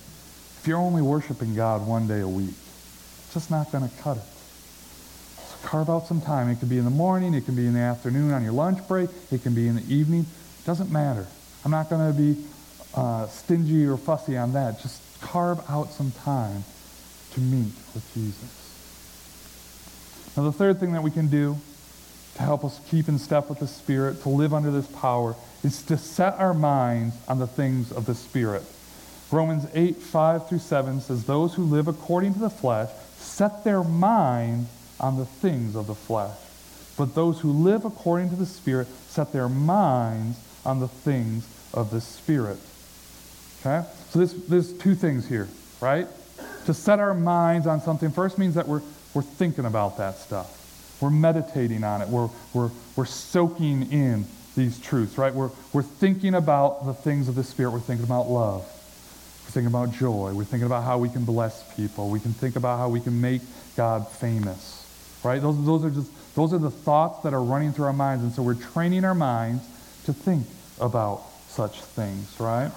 if 0.60 0.68
you're 0.68 0.78
only 0.78 1.02
worshiping 1.02 1.56
God 1.56 1.88
one 1.88 2.08
day 2.08 2.20
a 2.20 2.28
week. 2.28 2.50
It's 2.50 3.34
just 3.34 3.50
not 3.50 3.72
going 3.72 3.90
to 3.90 3.96
cut 4.02 4.18
it. 4.18 4.24
So 4.24 5.68
carve 5.68 5.90
out 5.90 6.08
some 6.08 6.20
time. 6.20 6.50
It 6.50 6.60
can 6.60 6.68
be 6.68 6.78
in 6.78 6.84
the 6.84 6.92
morning, 6.92 7.34
it 7.34 7.46
can 7.46 7.56
be 7.56 7.66
in 7.66 7.74
the 7.74 7.80
afternoon 7.80 8.32
on 8.32 8.44
your 8.44 8.54
lunch 8.54 8.86
break, 8.88 9.10
it 9.32 9.44
can 9.44 9.56
be 9.56 9.68
in 9.68 9.76
the 9.76 9.94
evening. 9.94 10.22
It 10.22 10.66
Doesn't 10.66 10.92
matter. 10.92 11.28
I'm 11.64 11.72
not 11.72 11.90
going 11.90 12.12
to 12.12 12.18
be 12.18 12.44
uh, 12.94 13.28
stingy 13.28 13.86
or 13.86 13.98
fussy 13.98 14.38
on 14.38 14.54
that. 14.54 14.82
Just 14.82 15.02
carve 15.22 15.60
out 15.70 15.92
some 15.92 16.12
time 16.12 16.64
to 17.32 17.40
meet 17.40 17.74
with 17.94 18.10
Jesus. 18.14 18.60
Now, 20.36 20.44
the 20.44 20.52
third 20.52 20.80
thing 20.80 20.92
that 20.94 21.04
we 21.04 21.12
can 21.12 21.28
do 21.28 21.58
to 22.36 22.42
help 22.42 22.66
us 22.66 22.80
keep 22.90 23.08
in 23.08 23.20
step 23.20 23.50
with 23.50 23.60
the 23.60 23.68
Spirit, 23.68 24.22
to 24.24 24.30
live 24.30 24.54
under 24.54 24.72
this 24.72 24.88
power, 24.88 25.36
is 25.64 25.82
to 25.84 25.98
set 25.98 26.34
our 26.36 26.54
minds 26.54 27.16
on 27.28 27.40
the 27.40 27.48
things 27.48 27.92
of 27.92 28.06
the 28.06 28.16
Spirit. 28.16 28.64
Romans 29.32 29.68
8, 29.74 29.98
5 29.98 30.50
through 30.50 30.60
7 30.60 31.02
says, 31.02 31.26
Those 31.26 31.54
who 31.56 31.64
live 31.64 31.88
according 31.88 32.34
to 32.34 32.40
the 32.40 32.50
flesh 32.50 32.90
set 33.18 33.64
their 33.64 33.84
mind 33.84 34.68
on 35.00 35.18
the 35.18 35.26
things 35.26 35.76
of 35.76 35.88
the 35.88 35.96
flesh. 35.96 36.38
But 36.98 37.16
those 37.16 37.40
who 37.40 37.52
live 37.52 37.86
according 37.86 38.30
to 38.30 38.36
the 38.36 38.46
Spirit 38.46 38.88
set 39.08 39.34
their 39.34 39.50
minds 39.50 40.38
on 40.66 40.80
the 40.80 40.88
things 40.88 41.48
of 41.74 41.90
the 41.90 42.02
Spirit. 42.02 42.60
Okay? 43.62 43.88
So 44.10 44.20
this, 44.20 44.34
there's 44.34 44.74
two 44.74 44.96
things 44.96 45.28
here, 45.28 45.48
right? 45.82 46.08
To 46.66 46.74
set 46.74 47.00
our 47.00 47.14
minds 47.14 47.66
on 47.66 47.82
something 47.82 48.12
first 48.12 48.38
means 48.38 48.56
that 48.56 48.68
we're, 48.68 48.82
we're 49.14 49.22
thinking 49.24 49.66
about 49.66 49.98
that 49.98 50.18
stuff. 50.18 50.63
We're 51.00 51.10
meditating 51.10 51.84
on 51.84 52.02
it. 52.02 52.08
We're, 52.08 52.30
we're, 52.54 52.72
we're 52.96 53.06
soaking 53.06 53.92
in 53.92 54.26
these 54.56 54.80
truths, 54.80 55.18
right? 55.18 55.34
We're, 55.34 55.50
we're 55.72 55.84
thinking 55.84 56.36
about 56.36 56.86
the 56.86 56.94
things 56.94 57.28
of 57.28 57.36
the 57.36 57.44
Spirit. 57.44 57.72
We're 57.72 57.80
thinking 57.80 58.06
about 58.06 58.30
love. 58.30 58.62
We're 58.62 59.52
thinking 59.52 59.68
about 59.68 59.92
joy. 59.92 60.34
We're 60.34 60.44
thinking 60.44 60.68
about 60.68 60.84
how 60.84 60.98
we 60.98 61.10
can 61.10 61.26
bless 61.26 61.76
people. 61.76 62.10
We 62.10 62.20
can 62.20 62.34
think 62.34 62.56
about 62.56 62.78
how 62.78 62.90
we 62.90 63.00
can 63.00 63.20
make 63.20 63.42
God 63.76 64.08
famous, 64.08 65.20
right? 65.24 65.42
Those, 65.42 65.64
those, 65.66 65.84
are 65.84 65.90
just, 65.90 66.12
those 66.36 66.54
are 66.54 66.60
the 66.60 66.72
thoughts 66.72 67.24
that 67.24 67.34
are 67.34 67.44
running 67.44 67.74
through 67.74 67.86
our 67.86 67.94
minds. 67.94 68.24
And 68.24 68.32
so 68.32 68.44
we're 68.44 68.54
training 68.54 69.04
our 69.04 69.16
minds 69.16 69.64
to 70.06 70.14
think 70.14 70.46
about 70.80 71.24
such 71.48 71.82
things, 71.82 72.40
right? 72.40 72.72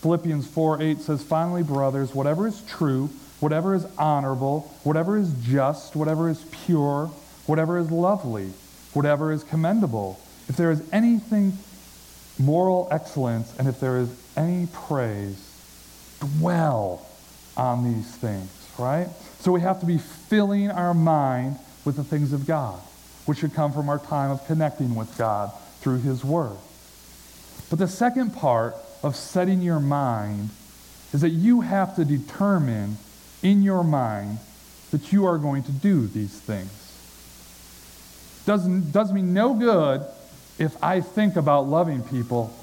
Philippians 0.00 0.46
4 0.46 0.82
8 0.82 0.98
says, 1.00 1.22
Finally, 1.22 1.62
brothers, 1.62 2.14
whatever 2.14 2.46
is 2.46 2.62
true, 2.62 3.10
whatever 3.40 3.74
is 3.74 3.86
honorable, 3.98 4.60
whatever 4.82 5.16
is 5.16 5.32
just, 5.42 5.94
whatever 5.94 6.28
is 6.28 6.44
pure, 6.50 7.10
whatever 7.50 7.78
is 7.78 7.90
lovely, 7.90 8.52
whatever 8.92 9.32
is 9.32 9.42
commendable, 9.42 10.20
if 10.48 10.56
there 10.56 10.70
is 10.70 10.88
anything 10.92 11.52
moral 12.38 12.86
excellence, 12.92 13.52
and 13.58 13.66
if 13.66 13.80
there 13.80 13.98
is 13.98 14.08
any 14.36 14.68
praise, 14.72 15.52
dwell 16.20 17.04
on 17.56 17.82
these 17.82 18.06
things, 18.14 18.48
right? 18.78 19.08
So 19.40 19.50
we 19.50 19.60
have 19.62 19.80
to 19.80 19.86
be 19.86 19.98
filling 19.98 20.70
our 20.70 20.94
mind 20.94 21.58
with 21.84 21.96
the 21.96 22.04
things 22.04 22.32
of 22.32 22.46
God, 22.46 22.78
which 23.26 23.38
should 23.38 23.52
come 23.52 23.72
from 23.72 23.88
our 23.88 23.98
time 23.98 24.30
of 24.30 24.46
connecting 24.46 24.94
with 24.94 25.18
God 25.18 25.50
through 25.80 26.02
His 26.02 26.24
Word. 26.24 26.56
But 27.68 27.80
the 27.80 27.88
second 27.88 28.30
part 28.32 28.76
of 29.02 29.16
setting 29.16 29.60
your 29.60 29.80
mind 29.80 30.50
is 31.12 31.20
that 31.22 31.30
you 31.30 31.62
have 31.62 31.96
to 31.96 32.04
determine 32.04 32.96
in 33.42 33.62
your 33.62 33.82
mind 33.82 34.38
that 34.92 35.12
you 35.12 35.26
are 35.26 35.36
going 35.36 35.64
to 35.64 35.72
do 35.72 36.06
these 36.06 36.38
things. 36.38 36.70
Doesn't, 38.46 38.92
does 38.92 39.12
me 39.12 39.22
no 39.22 39.54
good 39.54 40.04
if 40.58 40.82
I 40.82 41.00
think 41.00 41.36
about 41.36 41.68
loving 41.68 42.02
people. 42.02 42.54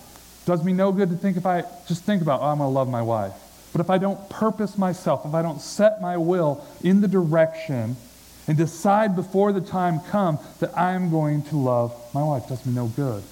Does 0.46 0.64
me 0.64 0.74
no 0.74 0.92
good 0.92 1.10
to 1.10 1.16
think 1.16 1.36
if 1.38 1.46
I 1.46 1.64
just 1.88 2.04
think 2.04 2.22
about, 2.22 2.42
oh, 2.42 2.46
I'm 2.46 2.60
going 2.60 2.70
to 2.70 2.74
love 2.74 2.90
my 2.90 3.02
wife. 3.02 3.34
But 3.74 3.82
if 3.82 3.90
I 3.90 3.98
don't 3.98 4.30
purpose 4.30 4.78
myself, 4.78 5.26
if 5.26 5.34
I 5.34 5.42
don't 5.42 5.62
set 5.62 6.02
my 6.02 6.18
will 6.18 6.66
in 6.84 7.02
the 7.02 7.08
direction 7.08 7.96
and 8.48 8.58
decide 8.58 9.16
before 9.16 9.52
the 9.52 9.62
time 9.62 10.00
comes 10.00 10.40
that 10.60 10.76
I'm 10.78 11.10
going 11.10 11.44
to 11.44 11.58
love 11.58 11.94
my 12.14 12.24
wife, 12.24 12.48
does 12.48 12.66
me 12.66 12.74
no 12.74 12.88
good. 12.88 13.24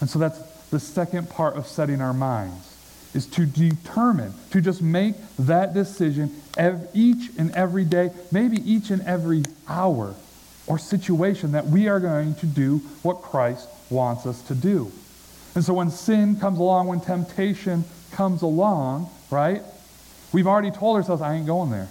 And 0.00 0.10
so 0.10 0.18
that's 0.18 0.38
the 0.70 0.78
second 0.78 1.30
part 1.30 1.56
of 1.56 1.66
setting 1.66 2.00
our 2.00 2.12
minds 2.12 2.76
is 3.14 3.26
to 3.26 3.46
determine, 3.46 4.34
to 4.50 4.60
just 4.60 4.82
make 4.82 5.14
that 5.38 5.72
decision 5.72 6.30
each 6.92 7.30
and 7.38 7.50
every 7.54 7.84
day, 7.84 8.10
maybe 8.30 8.58
each 8.70 8.90
and 8.90 9.00
every 9.02 9.42
hour 9.66 10.14
or 10.68 10.78
situation 10.78 11.52
that 11.52 11.66
we 11.66 11.88
are 11.88 11.98
going 11.98 12.34
to 12.36 12.46
do 12.46 12.78
what 13.02 13.22
Christ 13.22 13.68
wants 13.90 14.26
us 14.26 14.42
to 14.42 14.54
do. 14.54 14.92
And 15.54 15.64
so 15.64 15.74
when 15.74 15.90
sin 15.90 16.36
comes 16.36 16.58
along, 16.58 16.86
when 16.86 17.00
temptation 17.00 17.84
comes 18.12 18.42
along, 18.42 19.10
right? 19.30 19.62
We've 20.32 20.46
already 20.46 20.70
told 20.70 20.96
ourselves, 20.96 21.22
I 21.22 21.34
ain't 21.34 21.46
going 21.46 21.70
there. 21.70 21.88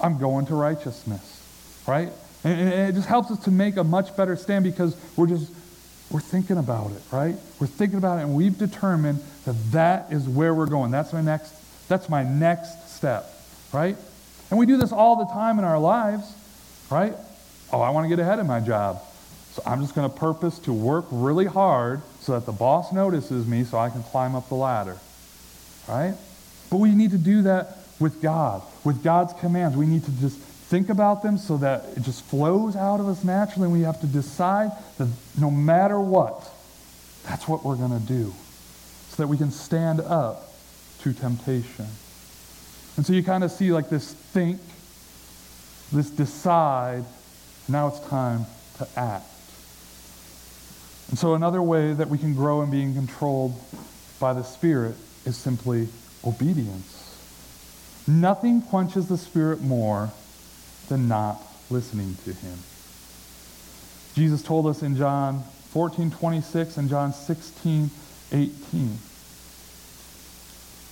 I'm 0.00 0.18
going 0.18 0.46
to 0.46 0.54
righteousness, 0.54 1.84
right? 1.86 2.10
And, 2.42 2.68
it 2.68 2.94
just 2.94 3.08
helps 3.08 3.30
us 3.30 3.38
to 3.44 3.50
make 3.50 3.76
a 3.76 3.84
much 3.84 4.16
better 4.16 4.36
stand 4.36 4.64
because 4.64 4.96
we're 5.16 5.26
just 5.26 5.52
we're 6.10 6.20
thinking 6.20 6.56
about 6.56 6.92
it, 6.92 7.02
right? 7.10 7.34
We're 7.58 7.66
thinking 7.66 7.98
about 7.98 8.18
it, 8.18 8.22
and 8.22 8.34
we've 8.34 8.56
determined 8.56 9.20
that 9.44 9.56
that 9.72 10.12
is 10.12 10.28
where 10.28 10.54
we're 10.54 10.66
going. 10.66 10.92
That's 10.92 11.12
my 11.12 11.20
next. 11.20 11.52
That's 11.88 12.08
my 12.08 12.22
next 12.22 12.90
step, 12.90 13.30
right? 13.72 13.96
And 14.50 14.58
we 14.58 14.66
do 14.66 14.76
this 14.76 14.92
all 14.92 15.16
the 15.16 15.32
time 15.32 15.58
in 15.58 15.64
our 15.64 15.78
lives, 15.78 16.32
right? 16.90 17.14
Oh, 17.72 17.80
I 17.80 17.90
want 17.90 18.04
to 18.04 18.08
get 18.08 18.18
ahead 18.18 18.38
in 18.38 18.46
my 18.46 18.60
job, 18.60 19.02
so 19.52 19.62
I'm 19.66 19.80
just 19.80 19.94
going 19.94 20.08
to 20.08 20.16
purpose 20.16 20.58
to 20.60 20.72
work 20.72 21.06
really 21.10 21.46
hard 21.46 22.00
so 22.20 22.32
that 22.32 22.46
the 22.46 22.52
boss 22.52 22.92
notices 22.92 23.46
me, 23.46 23.64
so 23.64 23.78
I 23.78 23.90
can 23.90 24.02
climb 24.04 24.34
up 24.34 24.48
the 24.48 24.54
ladder, 24.54 24.98
right? 25.88 26.14
But 26.70 26.78
we 26.78 26.94
need 26.94 27.10
to 27.12 27.18
do 27.18 27.42
that 27.42 27.78
with 27.98 28.20
God, 28.22 28.62
with 28.84 29.02
God's 29.02 29.32
commands. 29.34 29.76
We 29.76 29.86
need 29.86 30.04
to 30.04 30.10
just 30.12 30.38
think 30.38 30.88
about 30.88 31.22
them 31.22 31.38
so 31.38 31.56
that 31.58 31.84
it 31.96 32.02
just 32.02 32.24
flows 32.24 32.76
out 32.76 33.00
of 33.00 33.08
us 33.08 33.22
naturally. 33.24 33.66
And 33.66 33.72
we 33.72 33.82
have 33.82 34.00
to 34.00 34.06
decide 34.06 34.72
that 34.98 35.08
no 35.38 35.50
matter 35.50 36.00
what, 36.00 36.50
that's 37.24 37.48
what 37.48 37.64
we're 37.64 37.76
going 37.76 37.98
to 37.98 38.06
do 38.06 38.34
so 39.08 39.22
that 39.22 39.28
we 39.28 39.36
can 39.36 39.50
stand 39.50 40.00
up 40.00 40.52
to 41.00 41.12
temptation. 41.12 41.86
And 42.96 43.06
so 43.06 43.12
you 43.12 43.22
kind 43.22 43.44
of 43.44 43.50
see 43.50 43.72
like 43.72 43.88
this 43.88 44.12
think, 44.12 44.60
this 45.92 46.10
decide, 46.10 47.04
now 47.68 47.88
it's 47.88 48.00
time 48.08 48.46
to 48.78 48.88
act. 48.96 49.26
And 51.08 51.18
so 51.18 51.34
another 51.34 51.62
way 51.62 51.92
that 51.92 52.08
we 52.08 52.18
can 52.18 52.34
grow 52.34 52.62
in 52.62 52.70
being 52.70 52.94
controlled 52.94 53.54
by 54.18 54.32
the 54.32 54.42
Spirit 54.42 54.96
is 55.24 55.36
simply 55.36 55.88
obedience. 56.24 57.02
Nothing 58.06 58.62
quenches 58.62 59.08
the 59.08 59.18
Spirit 59.18 59.60
more 59.60 60.10
than 60.88 61.08
not 61.08 61.40
listening 61.70 62.16
to 62.24 62.32
him. 62.32 62.58
Jesus 64.14 64.42
told 64.42 64.66
us 64.66 64.82
in 64.82 64.96
John 64.96 65.42
14, 65.70 66.10
26 66.10 66.76
and 66.76 66.88
John 66.88 67.12
16, 67.12 67.90
18. 68.32 68.98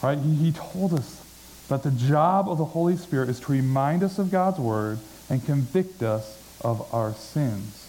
Right? 0.03 0.19
He, 0.19 0.35
he 0.35 0.53
told 0.53 0.93
us 0.93 1.23
that 1.69 1.83
the 1.83 1.91
job 1.91 2.49
of 2.49 2.59
the 2.59 2.65
Holy 2.65 2.97
Spirit 2.97 3.29
is 3.29 3.41
to 3.41 3.53
remind 3.53 4.03
us 4.03 4.19
of 4.19 4.31
God's 4.31 4.59
word 4.59 4.99
and 5.31 5.45
convict 5.45 6.03
us 6.03 6.39
of 6.65 6.93
our 6.93 7.15
sins. 7.15 7.81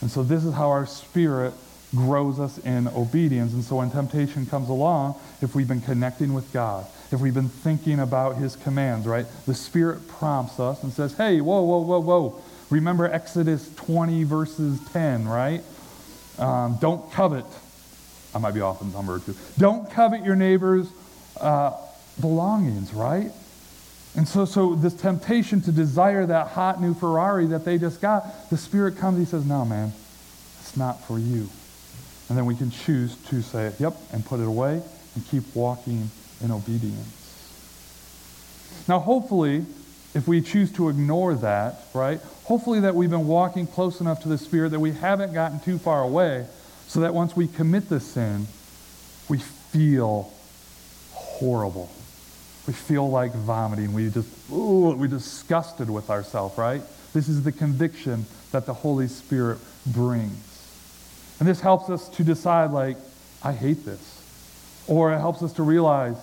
And 0.00 0.10
so 0.10 0.22
this 0.22 0.44
is 0.44 0.54
how 0.54 0.70
our 0.70 0.86
spirit 0.86 1.54
grows 1.94 2.38
us 2.38 2.58
in 2.58 2.88
obedience. 2.88 3.52
And 3.52 3.64
so 3.64 3.76
when 3.76 3.90
temptation 3.90 4.46
comes 4.46 4.68
along, 4.68 5.14
if 5.40 5.54
we've 5.54 5.68
been 5.68 5.80
connecting 5.80 6.34
with 6.34 6.52
God, 6.52 6.86
if 7.10 7.20
we've 7.20 7.34
been 7.34 7.48
thinking 7.48 8.00
about 8.00 8.36
his 8.36 8.56
commands, 8.56 9.06
right? 9.06 9.26
The 9.46 9.54
Spirit 9.54 10.06
prompts 10.08 10.58
us 10.58 10.82
and 10.82 10.92
says, 10.92 11.16
hey, 11.16 11.40
whoa, 11.40 11.62
whoa, 11.62 11.78
whoa, 11.78 12.00
whoa. 12.00 12.42
Remember 12.70 13.06
Exodus 13.06 13.72
20, 13.76 14.24
verses 14.24 14.80
10, 14.92 15.28
right? 15.28 15.62
Um, 16.38 16.78
don't 16.80 17.10
covet. 17.12 17.44
I 18.34 18.38
might 18.38 18.52
be 18.52 18.60
off 18.60 18.82
in 18.82 18.92
number 18.92 19.18
two. 19.20 19.36
Don't 19.58 19.88
covet 19.90 20.24
your 20.24 20.34
neighbor's 20.34 20.88
uh, 21.40 21.72
belongings, 22.20 22.92
right? 22.92 23.30
And 24.16 24.28
so, 24.28 24.44
so 24.44 24.74
this 24.74 24.94
temptation 24.94 25.60
to 25.62 25.72
desire 25.72 26.24
that 26.26 26.48
hot 26.48 26.80
new 26.80 26.94
Ferrari 26.94 27.46
that 27.46 27.64
they 27.64 27.78
just 27.78 28.00
got, 28.00 28.48
the 28.50 28.56
Spirit 28.56 28.96
comes, 28.96 29.18
he 29.18 29.24
says, 29.24 29.44
no, 29.44 29.64
man, 29.64 29.92
it's 30.60 30.76
not 30.76 31.02
for 31.04 31.18
you. 31.18 31.48
And 32.28 32.38
then 32.38 32.46
we 32.46 32.54
can 32.54 32.70
choose 32.70 33.16
to 33.28 33.42
say, 33.42 33.72
yep, 33.78 33.96
and 34.12 34.24
put 34.24 34.40
it 34.40 34.46
away 34.46 34.82
and 35.14 35.26
keep 35.26 35.54
walking 35.54 36.10
in 36.40 36.50
obedience. 36.52 37.20
Now, 38.88 39.00
hopefully, 39.00 39.64
if 40.14 40.28
we 40.28 40.40
choose 40.40 40.72
to 40.72 40.88
ignore 40.88 41.34
that, 41.34 41.80
right, 41.92 42.20
hopefully 42.44 42.80
that 42.80 42.94
we've 42.94 43.10
been 43.10 43.26
walking 43.26 43.66
close 43.66 44.00
enough 44.00 44.22
to 44.22 44.28
the 44.28 44.38
Spirit 44.38 44.70
that 44.70 44.80
we 44.80 44.92
haven't 44.92 45.32
gotten 45.32 45.58
too 45.60 45.78
far 45.78 46.02
away 46.02 46.46
so 46.86 47.00
that 47.00 47.14
once 47.14 47.34
we 47.34 47.48
commit 47.48 47.88
the 47.88 47.98
sin, 47.98 48.46
we 49.28 49.38
feel 49.38 50.32
horrible. 51.12 51.90
We 52.66 52.72
feel 52.72 53.10
like 53.10 53.32
vomiting. 53.34 53.92
We 53.92 54.08
just, 54.10 54.28
ooh, 54.50 54.94
we're 54.94 55.06
disgusted 55.06 55.90
with 55.90 56.10
ourselves, 56.10 56.56
right? 56.56 56.82
This 57.12 57.28
is 57.28 57.42
the 57.42 57.52
conviction 57.52 58.24
that 58.52 58.66
the 58.66 58.74
Holy 58.74 59.06
Spirit 59.06 59.58
brings. 59.86 60.50
And 61.38 61.48
this 61.48 61.60
helps 61.60 61.90
us 61.90 62.08
to 62.10 62.24
decide, 62.24 62.70
like, 62.70 62.96
I 63.42 63.52
hate 63.52 63.84
this. 63.84 64.84
Or 64.86 65.12
it 65.12 65.18
helps 65.18 65.42
us 65.42 65.52
to 65.54 65.62
realize, 65.62 66.16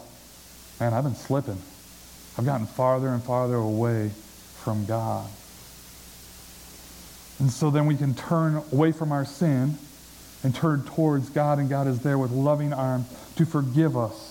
man, 0.80 0.94
I've 0.94 1.04
been 1.04 1.16
slipping. 1.16 1.62
I've 2.38 2.46
gotten 2.46 2.66
farther 2.66 3.10
and 3.10 3.22
farther 3.22 3.56
away 3.56 4.12
from 4.64 4.86
God. 4.86 5.30
And 7.40 7.52
so 7.52 7.70
then 7.70 7.88
we 7.88 7.98
can 7.98 8.14
turn 8.14 8.64
away 8.72 8.92
from 8.92 9.12
our 9.12 9.26
sin 9.26 9.78
and 10.44 10.56
turn 10.56 10.84
towards 10.84 11.30
God, 11.30 11.60
and 11.60 11.70
God 11.70 11.88
is 11.88 12.00
there 12.00 12.18
with 12.18 12.32
loving 12.32 12.74
arms 12.74 13.08
to 13.36 13.46
forgive 13.46 13.98
us. 13.98 14.31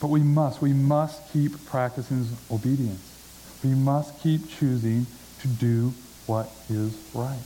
But 0.00 0.08
we 0.08 0.20
must, 0.20 0.62
we 0.62 0.72
must 0.72 1.30
keep 1.32 1.64
practicing 1.66 2.26
obedience. 2.50 3.06
We 3.62 3.70
must 3.70 4.18
keep 4.20 4.48
choosing 4.48 5.06
to 5.40 5.48
do 5.48 5.92
what 6.26 6.50
is 6.68 6.96
right. 7.14 7.42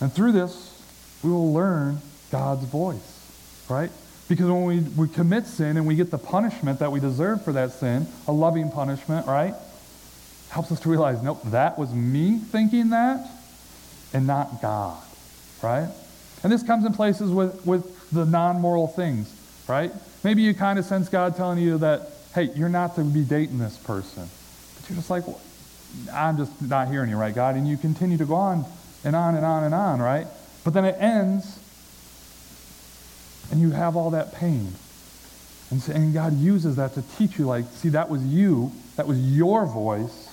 And 0.00 0.12
through 0.12 0.32
this, 0.32 0.82
we 1.22 1.30
will 1.30 1.52
learn 1.52 1.98
God's 2.30 2.64
voice, 2.64 3.66
right? 3.68 3.90
Because 4.28 4.46
when 4.46 4.64
we, 4.64 4.78
we 4.80 5.08
commit 5.08 5.46
sin 5.46 5.76
and 5.76 5.86
we 5.86 5.96
get 5.96 6.10
the 6.10 6.18
punishment 6.18 6.78
that 6.78 6.92
we 6.92 7.00
deserve 7.00 7.44
for 7.44 7.52
that 7.52 7.72
sin, 7.72 8.06
a 8.26 8.32
loving 8.32 8.70
punishment, 8.70 9.26
right? 9.26 9.54
Helps 10.50 10.72
us 10.72 10.80
to 10.80 10.88
realize, 10.88 11.22
nope, 11.22 11.42
that 11.46 11.78
was 11.78 11.92
me 11.92 12.38
thinking 12.38 12.90
that 12.90 13.28
and 14.12 14.26
not 14.26 14.62
God, 14.62 15.02
right? 15.62 15.88
And 16.42 16.52
this 16.52 16.62
comes 16.62 16.86
in 16.86 16.94
places 16.94 17.30
with, 17.30 17.66
with 17.66 18.10
the 18.10 18.24
non 18.24 18.60
moral 18.60 18.86
things, 18.86 19.34
right? 19.70 19.92
Maybe 20.24 20.42
you 20.42 20.52
kind 20.52 20.78
of 20.78 20.84
sense 20.84 21.08
God 21.08 21.36
telling 21.36 21.58
you 21.58 21.78
that, 21.78 22.10
hey, 22.34 22.50
you're 22.54 22.68
not 22.68 22.96
to 22.96 23.04
be 23.04 23.22
dating 23.22 23.58
this 23.58 23.76
person. 23.78 24.28
But 24.74 24.90
you're 24.90 24.96
just 24.96 25.08
like, 25.08 25.26
well, 25.26 25.40
I'm 26.12 26.36
just 26.36 26.60
not 26.60 26.88
hearing 26.88 27.08
you, 27.08 27.16
right, 27.16 27.34
God? 27.34 27.54
And 27.54 27.66
you 27.66 27.76
continue 27.76 28.18
to 28.18 28.24
go 28.24 28.34
on 28.34 28.64
and 29.04 29.16
on 29.16 29.36
and 29.36 29.44
on 29.44 29.64
and 29.64 29.74
on, 29.74 30.00
right? 30.00 30.26
But 30.64 30.74
then 30.74 30.84
it 30.84 30.96
ends, 30.98 31.58
and 33.50 33.60
you 33.60 33.70
have 33.70 33.96
all 33.96 34.10
that 34.10 34.34
pain. 34.34 34.72
And, 35.70 35.80
so, 35.80 35.92
and 35.92 36.12
God 36.12 36.36
uses 36.36 36.76
that 36.76 36.94
to 36.94 37.02
teach 37.16 37.38
you, 37.38 37.46
like, 37.46 37.64
see, 37.66 37.90
that 37.90 38.10
was 38.10 38.24
you, 38.24 38.72
that 38.96 39.06
was 39.06 39.18
your 39.18 39.66
voice, 39.66 40.28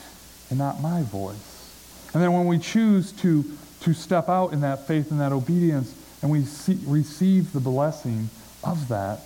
and 0.49 0.57
not 0.57 0.81
my 0.81 1.03
voice. 1.03 2.09
And 2.13 2.23
then 2.23 2.33
when 2.33 2.47
we 2.47 2.57
choose 2.57 3.11
to, 3.13 3.45
to 3.81 3.93
step 3.93 4.29
out 4.29 4.51
in 4.53 4.61
that 4.61 4.87
faith 4.87 5.11
and 5.11 5.21
that 5.21 5.31
obedience, 5.31 5.93
and 6.21 6.31
we 6.31 6.43
see, 6.43 6.79
receive 6.85 7.53
the 7.53 7.59
blessing 7.59 8.29
of 8.67 8.87
that, 8.89 9.21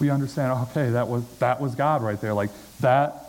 we 0.00 0.10
understand, 0.10 0.52
okay, 0.70 0.90
that 0.90 1.08
was, 1.08 1.24
that 1.38 1.60
was 1.60 1.74
God 1.74 2.02
right 2.02 2.20
there. 2.20 2.34
Like, 2.34 2.50
that 2.80 3.24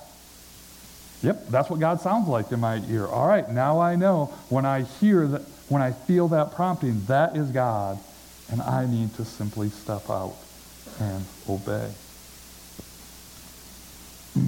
Yep, 1.25 1.47
that's 1.47 1.69
what 1.71 1.79
God 1.79 2.01
sounds 2.01 2.27
like 2.27 2.51
in 2.51 2.59
my 2.59 2.83
ear. 2.87 3.07
All 3.07 3.27
right, 3.27 3.49
now 3.49 3.79
I 3.79 3.95
know 3.95 4.31
when 4.49 4.63
I 4.63 4.81
hear 4.83 5.25
that, 5.27 5.41
when 5.69 5.81
I 5.81 5.91
feel 5.91 6.27
that 6.27 6.53
prompting, 6.53 7.03
that 7.05 7.35
is 7.35 7.49
God, 7.49 7.97
and 8.51 8.61
I 8.61 8.85
need 8.85 9.15
to 9.15 9.25
simply 9.25 9.69
step 9.69 10.07
out 10.07 10.35
and 10.99 11.25
obey. 11.49 11.91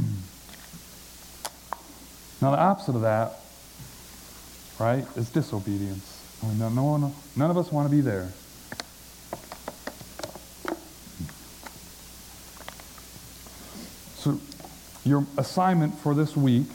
now, 2.42 2.52
the 2.52 2.60
opposite 2.60 2.96
of 2.96 3.02
that, 3.02 3.40
right, 4.80 5.08
is 5.16 5.30
disobedience. 5.32 6.22
I 6.44 6.48
mean, 6.48 6.60
no 6.60 6.84
one, 6.84 7.12
none 7.36 7.50
of 7.50 7.58
us 7.58 7.72
want 7.72 7.90
to 7.90 7.96
be 7.96 8.02
there. 8.02 8.30
So, 14.18 14.40
your 15.06 15.26
assignment 15.38 15.98
for 16.00 16.16
this 16.16 16.36
week 16.36 16.66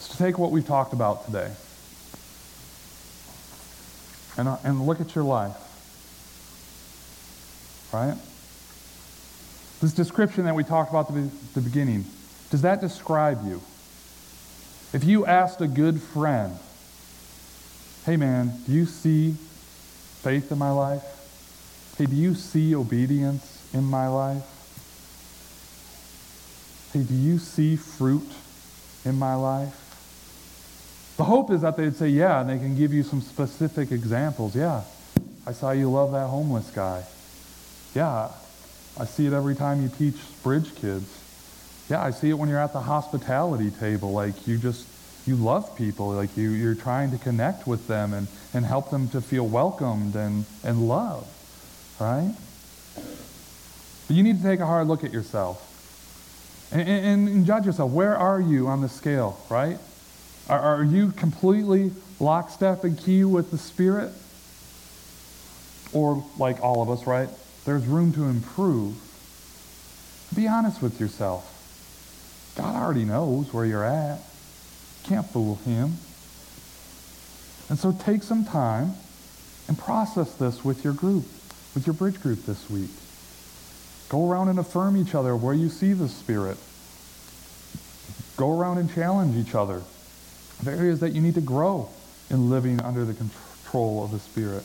is 0.00 0.08
to 0.08 0.18
take 0.18 0.38
what 0.38 0.50
we've 0.50 0.66
talked 0.66 0.92
about 0.92 1.24
today 1.24 1.52
and, 4.36 4.48
uh, 4.48 4.56
and 4.64 4.86
look 4.86 5.00
at 5.00 5.14
your 5.14 5.22
life. 5.24 5.56
Right? 7.92 8.16
This 9.80 9.92
description 9.92 10.46
that 10.46 10.54
we 10.56 10.64
talked 10.64 10.90
about 10.90 11.08
at 11.08 11.14
the, 11.14 11.30
the 11.54 11.60
beginning, 11.60 12.04
does 12.50 12.62
that 12.62 12.80
describe 12.80 13.46
you? 13.46 13.62
If 14.92 15.04
you 15.04 15.26
asked 15.26 15.60
a 15.60 15.68
good 15.68 16.02
friend, 16.02 16.58
hey 18.04 18.16
man, 18.16 18.52
do 18.66 18.72
you 18.72 18.86
see 18.86 19.36
faith 20.22 20.50
in 20.50 20.58
my 20.58 20.70
life? 20.70 21.02
Hey, 21.98 22.06
do 22.06 22.16
you 22.16 22.34
see 22.34 22.74
obedience 22.74 23.62
in 23.72 23.84
my 23.84 24.08
life? 24.08 24.42
Do 27.02 27.14
you 27.14 27.38
see 27.38 27.74
fruit 27.74 28.30
in 29.04 29.18
my 29.18 29.34
life? 29.34 29.80
The 31.16 31.24
hope 31.24 31.50
is 31.50 31.62
that 31.62 31.76
they'd 31.76 31.94
say, 31.94 32.08
yeah, 32.08 32.40
and 32.40 32.48
they 32.48 32.58
can 32.58 32.76
give 32.76 32.92
you 32.92 33.02
some 33.02 33.20
specific 33.20 33.90
examples. 33.90 34.54
Yeah, 34.54 34.82
I 35.44 35.52
saw 35.52 35.72
you 35.72 35.90
love 35.90 36.12
that 36.12 36.28
homeless 36.28 36.70
guy. 36.70 37.04
Yeah, 37.94 38.30
I 38.98 39.04
see 39.06 39.26
it 39.26 39.32
every 39.32 39.56
time 39.56 39.82
you 39.82 39.88
teach 39.88 40.16
bridge 40.44 40.74
kids. 40.76 41.20
Yeah, 41.88 42.02
I 42.02 42.10
see 42.10 42.30
it 42.30 42.34
when 42.34 42.48
you're 42.48 42.60
at 42.60 42.72
the 42.72 42.80
hospitality 42.80 43.70
table. 43.72 44.12
Like 44.12 44.46
you 44.46 44.56
just, 44.56 44.86
you 45.26 45.34
love 45.34 45.76
people. 45.76 46.12
Like 46.12 46.36
you, 46.36 46.50
you're 46.50 46.76
trying 46.76 47.10
to 47.10 47.18
connect 47.18 47.66
with 47.66 47.88
them 47.88 48.14
and, 48.14 48.28
and 48.52 48.64
help 48.64 48.90
them 48.90 49.08
to 49.08 49.20
feel 49.20 49.46
welcomed 49.46 50.14
and, 50.14 50.44
and 50.62 50.88
loved, 50.88 51.26
right? 52.00 52.34
But 54.06 54.16
you 54.16 54.22
need 54.22 54.38
to 54.38 54.42
take 54.44 54.60
a 54.60 54.66
hard 54.66 54.86
look 54.86 55.02
at 55.02 55.12
yourself 55.12 55.73
and, 56.74 56.88
and, 56.88 57.28
and 57.28 57.46
judge 57.46 57.64
yourself. 57.64 57.92
Where 57.92 58.16
are 58.16 58.40
you 58.40 58.66
on 58.66 58.82
the 58.82 58.88
scale, 58.88 59.40
right? 59.48 59.78
Are, 60.48 60.58
are 60.58 60.84
you 60.84 61.12
completely 61.12 61.92
lockstep 62.20 62.84
and 62.84 62.98
key 62.98 63.24
with 63.24 63.50
the 63.50 63.58
Spirit? 63.58 64.12
Or, 65.92 66.24
like 66.38 66.60
all 66.60 66.82
of 66.82 66.90
us, 66.90 67.06
right? 67.06 67.28
There's 67.64 67.86
room 67.86 68.12
to 68.14 68.24
improve. 68.24 68.96
Be 70.34 70.48
honest 70.48 70.82
with 70.82 71.00
yourself. 71.00 71.50
God 72.56 72.74
already 72.74 73.04
knows 73.04 73.52
where 73.52 73.64
you're 73.64 73.84
at. 73.84 74.20
Can't 75.04 75.26
fool 75.26 75.56
him. 75.64 75.94
And 77.68 77.78
so 77.78 77.92
take 77.92 78.22
some 78.22 78.44
time 78.44 78.94
and 79.68 79.78
process 79.78 80.34
this 80.34 80.64
with 80.64 80.84
your 80.84 80.92
group, 80.92 81.24
with 81.74 81.86
your 81.86 81.94
bridge 81.94 82.20
group 82.20 82.44
this 82.44 82.68
week. 82.68 82.90
Go 84.08 84.30
around 84.30 84.48
and 84.48 84.58
affirm 84.58 84.96
each 84.96 85.14
other 85.14 85.34
where 85.36 85.54
you 85.54 85.68
see 85.68 85.92
the 85.92 86.08
Spirit. 86.08 86.56
Go 88.36 88.58
around 88.58 88.78
and 88.78 88.92
challenge 88.92 89.36
each 89.36 89.54
other. 89.54 89.82
The 90.62 90.72
areas 90.72 91.00
that 91.00 91.10
you 91.10 91.20
need 91.20 91.34
to 91.34 91.40
grow 91.40 91.88
in 92.30 92.50
living 92.50 92.80
under 92.80 93.04
the 93.04 93.14
control 93.14 94.04
of 94.04 94.10
the 94.10 94.18
Spirit. 94.18 94.64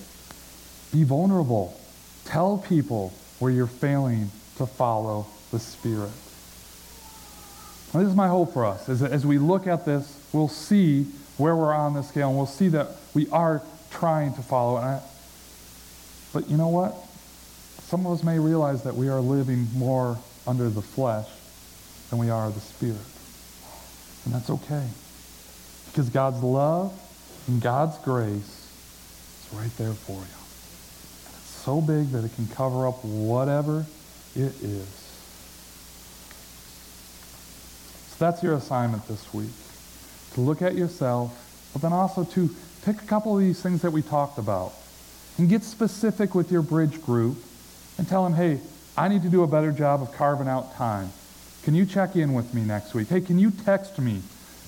Be 0.92 1.04
vulnerable. 1.04 1.80
Tell 2.26 2.58
people 2.58 3.14
where 3.40 3.52
you're 3.52 3.68
failing 3.68 4.32
to 4.58 4.66
follow 4.66 5.28
the 5.52 5.60
Spirit. 5.60 6.12
this 7.94 8.08
is 8.08 8.16
my 8.16 8.28
hope 8.28 8.54
for 8.54 8.66
us. 8.66 8.90
Is 8.90 9.00
that 9.00 9.12
as 9.12 9.26
we 9.26 9.38
look 9.38 9.68
at 9.68 9.86
this, 9.86 10.20
we'll 10.34 10.48
see 10.48 11.06
where 11.38 11.56
we're 11.56 11.74
on 11.74 11.94
the 11.94 12.04
scale, 12.04 12.30
and 12.30 12.38
we'll 12.38 12.46
see 12.46 12.68
that 12.70 12.90
we 13.14 13.28
are 13.30 13.62
trying 13.92 14.34
to 14.34 14.42
follow. 14.42 14.76
I, 14.78 15.02
but 16.34 16.50
you 16.50 16.58
know 16.58 16.68
what? 16.68 16.96
Some 17.90 18.06
of 18.06 18.12
us 18.12 18.24
may 18.24 18.38
realize 18.38 18.84
that 18.84 18.94
we 18.94 19.10
are 19.10 19.20
living 19.20 19.68
more 19.74 20.16
under 20.46 20.70
the 20.70 20.82
flesh 20.84 21.26
than 22.12 22.20
we 22.20 22.30
are 22.30 22.52
the 22.52 22.60
Spirit. 22.60 23.02
And 24.26 24.34
that's 24.36 24.52
okay. 24.52 24.86
Because 25.88 26.08
God's 26.10 26.44
love 26.44 26.94
and 27.48 27.60
God's 27.60 27.98
grace 27.98 28.28
is 28.36 29.50
right 29.54 29.76
there 29.78 29.94
for 29.94 30.12
you. 30.12 30.20
It's 30.20 31.64
so 31.66 31.82
big 31.82 32.12
that 32.12 32.24
it 32.24 32.36
can 32.36 32.46
cover 32.50 32.86
up 32.86 33.04
whatever 33.04 33.88
it 34.36 34.54
is. 34.62 34.88
So 38.10 38.18
that's 38.20 38.44
your 38.44 38.54
assignment 38.54 39.08
this 39.08 39.34
week. 39.34 39.50
To 40.36 40.42
look 40.42 40.62
at 40.62 40.76
yourself, 40.76 41.34
but 41.74 41.82
then 41.82 41.94
also 41.94 42.24
to 42.24 42.56
pick 42.86 43.02
a 43.02 43.06
couple 43.08 43.34
of 43.36 43.40
these 43.44 43.60
things 43.64 43.82
that 43.82 43.90
we 43.90 44.04
talked 44.04 44.38
about 44.38 44.74
and 45.40 45.50
get 45.50 45.64
specific 45.64 46.36
with 46.36 46.52
your 46.52 46.62
bridge 46.62 47.02
group 47.02 47.46
and 48.00 48.08
tell 48.08 48.26
him, 48.26 48.34
hey, 48.34 48.62
I 48.97 49.10
need 49.10 49.24
to 49.24 49.30
do 49.30 49.43
a 49.43 49.47
better 49.47 49.74
job 49.74 50.02
of 50.02 50.14
carving 50.14 50.47
out 50.47 50.74
time. 50.76 51.12
Can 51.64 51.76
you 51.76 51.86
check 51.86 52.16
in 52.16 52.34
with 52.34 52.54
me 52.54 52.62
next 52.62 52.93
week? 52.93 53.10
Hey, 53.10 53.20
can 53.20 53.38
you 53.38 53.52
text 53.52 54.00
me 54.00 54.22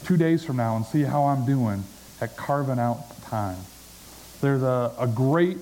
two 0.03 0.17
days 0.17 0.43
from 0.43 0.57
now 0.57 0.75
and 0.75 0.85
see 0.85 1.03
how 1.03 1.23
I'm 1.23 1.45
doing 1.45 1.85
at 2.19 2.35
carving 2.35 2.77
out 2.77 3.21
time? 3.23 3.55
There's 4.41 4.63
a, 4.63 4.91
a 4.99 5.07
great 5.07 5.59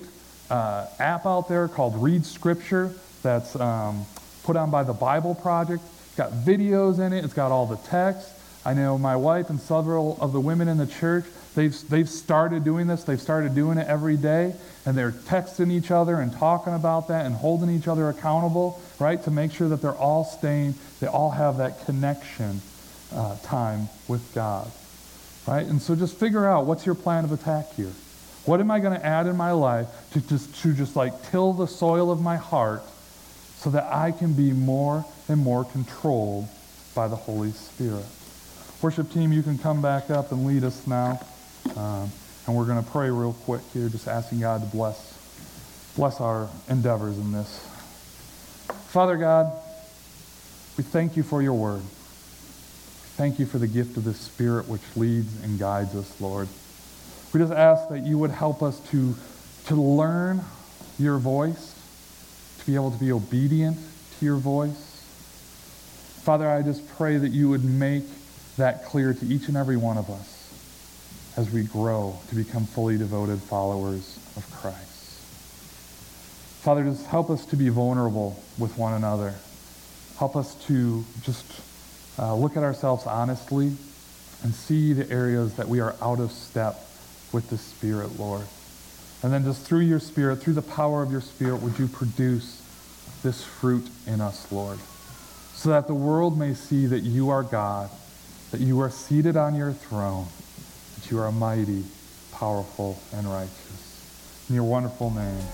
uh, 0.50 0.88
app 0.98 1.26
out 1.26 1.48
there 1.48 1.68
called 1.68 1.94
Read 2.02 2.26
Scripture 2.26 2.92
that's 3.22 3.54
um, 3.54 4.04
put 4.42 4.56
on 4.56 4.72
by 4.72 4.82
the 4.82 4.92
Bible 4.92 5.36
Project. 5.36 5.84
It's 6.06 6.16
got 6.16 6.32
videos 6.32 6.98
in 6.98 7.12
it, 7.12 7.24
it's 7.24 7.34
got 7.34 7.52
all 7.52 7.66
the 7.66 7.76
text. 7.88 8.28
I 8.66 8.74
know 8.74 8.98
my 8.98 9.14
wife 9.14 9.48
and 9.48 9.60
several 9.60 10.18
of 10.20 10.32
the 10.32 10.40
women 10.40 10.66
in 10.66 10.76
the 10.76 10.88
church, 10.88 11.24
they've, 11.54 11.88
they've 11.88 12.08
started 12.08 12.64
doing 12.64 12.86
this. 12.86 13.04
They've 13.04 13.20
started 13.20 13.54
doing 13.54 13.78
it 13.78 13.86
every 13.86 14.16
day, 14.16 14.54
and 14.86 14.96
they're 14.96 15.12
texting 15.12 15.70
each 15.70 15.90
other 15.90 16.20
and 16.20 16.32
talking 16.32 16.74
about 16.74 17.08
that 17.08 17.26
and 17.26 17.34
holding 17.34 17.70
each 17.70 17.88
other 17.88 18.08
accountable, 18.08 18.80
right, 18.98 19.22
to 19.24 19.30
make 19.30 19.52
sure 19.52 19.68
that 19.68 19.82
they're 19.82 19.92
all 19.92 20.24
staying, 20.24 20.74
they 21.00 21.06
all 21.06 21.30
have 21.30 21.58
that 21.58 21.84
connection 21.86 22.60
uh, 23.12 23.36
time 23.42 23.88
with 24.08 24.34
God, 24.34 24.70
right? 25.46 25.66
And 25.66 25.80
so 25.82 25.94
just 25.94 26.16
figure 26.16 26.46
out 26.46 26.66
what's 26.66 26.86
your 26.86 26.94
plan 26.94 27.24
of 27.24 27.32
attack 27.32 27.72
here. 27.74 27.92
What 28.46 28.60
am 28.60 28.70
I 28.70 28.80
going 28.80 28.98
to 28.98 29.04
add 29.04 29.26
in 29.26 29.36
my 29.36 29.52
life 29.52 29.88
to 30.12 30.20
just, 30.20 30.54
to 30.62 30.72
just 30.72 30.96
like 30.96 31.30
till 31.30 31.52
the 31.52 31.66
soil 31.66 32.10
of 32.10 32.20
my 32.20 32.36
heart 32.36 32.82
so 33.56 33.70
that 33.70 33.84
I 33.92 34.12
can 34.12 34.32
be 34.32 34.52
more 34.52 35.04
and 35.28 35.38
more 35.38 35.64
controlled 35.64 36.48
by 36.94 37.08
the 37.08 37.16
Holy 37.16 37.52
Spirit? 37.52 38.06
Worship 38.80 39.12
team, 39.12 39.30
you 39.30 39.42
can 39.42 39.58
come 39.58 39.82
back 39.82 40.08
up 40.08 40.32
and 40.32 40.46
lead 40.46 40.64
us 40.64 40.86
now. 40.86 41.20
Um, 41.76 42.10
and 42.46 42.56
we're 42.56 42.64
going 42.64 42.82
to 42.82 42.90
pray 42.90 43.10
real 43.10 43.34
quick 43.44 43.60
here, 43.72 43.88
just 43.88 44.08
asking 44.08 44.40
God 44.40 44.60
to 44.62 44.66
bless, 44.76 45.16
bless 45.96 46.20
our 46.20 46.48
endeavors 46.68 47.18
in 47.18 47.32
this. 47.32 47.66
Father 48.88 49.16
God, 49.16 49.52
we 50.76 50.84
thank 50.84 51.16
you 51.16 51.22
for 51.22 51.42
your 51.42 51.54
word. 51.54 51.82
Thank 53.16 53.38
you 53.38 53.46
for 53.46 53.58
the 53.58 53.66
gift 53.66 53.96
of 53.96 54.04
the 54.04 54.14
Spirit 54.14 54.66
which 54.66 54.80
leads 54.96 55.42
and 55.44 55.58
guides 55.58 55.94
us, 55.94 56.20
Lord. 56.20 56.48
We 57.32 57.40
just 57.40 57.52
ask 57.52 57.88
that 57.90 58.00
you 58.00 58.18
would 58.18 58.30
help 58.30 58.62
us 58.62 58.80
to, 58.90 59.14
to 59.66 59.74
learn 59.74 60.40
your 60.98 61.18
voice, 61.18 61.74
to 62.58 62.66
be 62.66 62.74
able 62.74 62.90
to 62.90 62.98
be 62.98 63.12
obedient 63.12 63.76
to 64.18 64.24
your 64.24 64.38
voice. 64.38 65.02
Father, 66.22 66.50
I 66.50 66.62
just 66.62 66.88
pray 66.96 67.16
that 67.18 67.30
you 67.30 67.48
would 67.50 67.64
make 67.64 68.04
that 68.56 68.86
clear 68.86 69.14
to 69.14 69.26
each 69.26 69.48
and 69.48 69.56
every 69.56 69.76
one 69.76 69.98
of 69.98 70.10
us 70.10 70.39
as 71.36 71.50
we 71.50 71.62
grow 71.62 72.18
to 72.28 72.34
become 72.34 72.66
fully 72.66 72.98
devoted 72.98 73.40
followers 73.40 74.18
of 74.36 74.50
Christ. 74.52 74.90
Father, 76.62 76.84
just 76.84 77.06
help 77.06 77.30
us 77.30 77.46
to 77.46 77.56
be 77.56 77.68
vulnerable 77.68 78.42
with 78.58 78.76
one 78.76 78.94
another. 78.94 79.34
Help 80.18 80.36
us 80.36 80.54
to 80.66 81.04
just 81.22 81.46
uh, 82.18 82.34
look 82.34 82.56
at 82.56 82.62
ourselves 82.62 83.06
honestly 83.06 83.72
and 84.42 84.54
see 84.54 84.92
the 84.92 85.10
areas 85.10 85.54
that 85.54 85.68
we 85.68 85.80
are 85.80 85.94
out 86.02 86.20
of 86.20 86.30
step 86.32 86.78
with 87.32 87.48
the 87.48 87.56
Spirit, 87.58 88.18
Lord. 88.18 88.46
And 89.22 89.32
then 89.32 89.44
just 89.44 89.62
through 89.62 89.80
your 89.80 90.00
Spirit, 90.00 90.36
through 90.36 90.54
the 90.54 90.62
power 90.62 91.02
of 91.02 91.12
your 91.12 91.20
Spirit, 91.20 91.62
would 91.62 91.78
you 91.78 91.88
produce 91.88 92.60
this 93.22 93.44
fruit 93.44 93.86
in 94.06 94.20
us, 94.20 94.50
Lord, 94.50 94.78
so 95.54 95.70
that 95.70 95.86
the 95.86 95.94
world 95.94 96.38
may 96.38 96.54
see 96.54 96.86
that 96.86 97.00
you 97.00 97.30
are 97.30 97.42
God, 97.42 97.90
that 98.50 98.60
you 98.60 98.80
are 98.80 98.90
seated 98.90 99.36
on 99.36 99.54
your 99.54 99.72
throne, 99.72 100.26
that 101.00 101.10
you 101.10 101.18
are 101.18 101.32
mighty, 101.32 101.84
powerful, 102.32 103.00
and 103.14 103.26
righteous. 103.26 104.46
In 104.48 104.54
your 104.54 104.64
wonderful 104.64 105.10
name, 105.10 105.44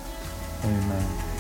amen. 0.64 1.35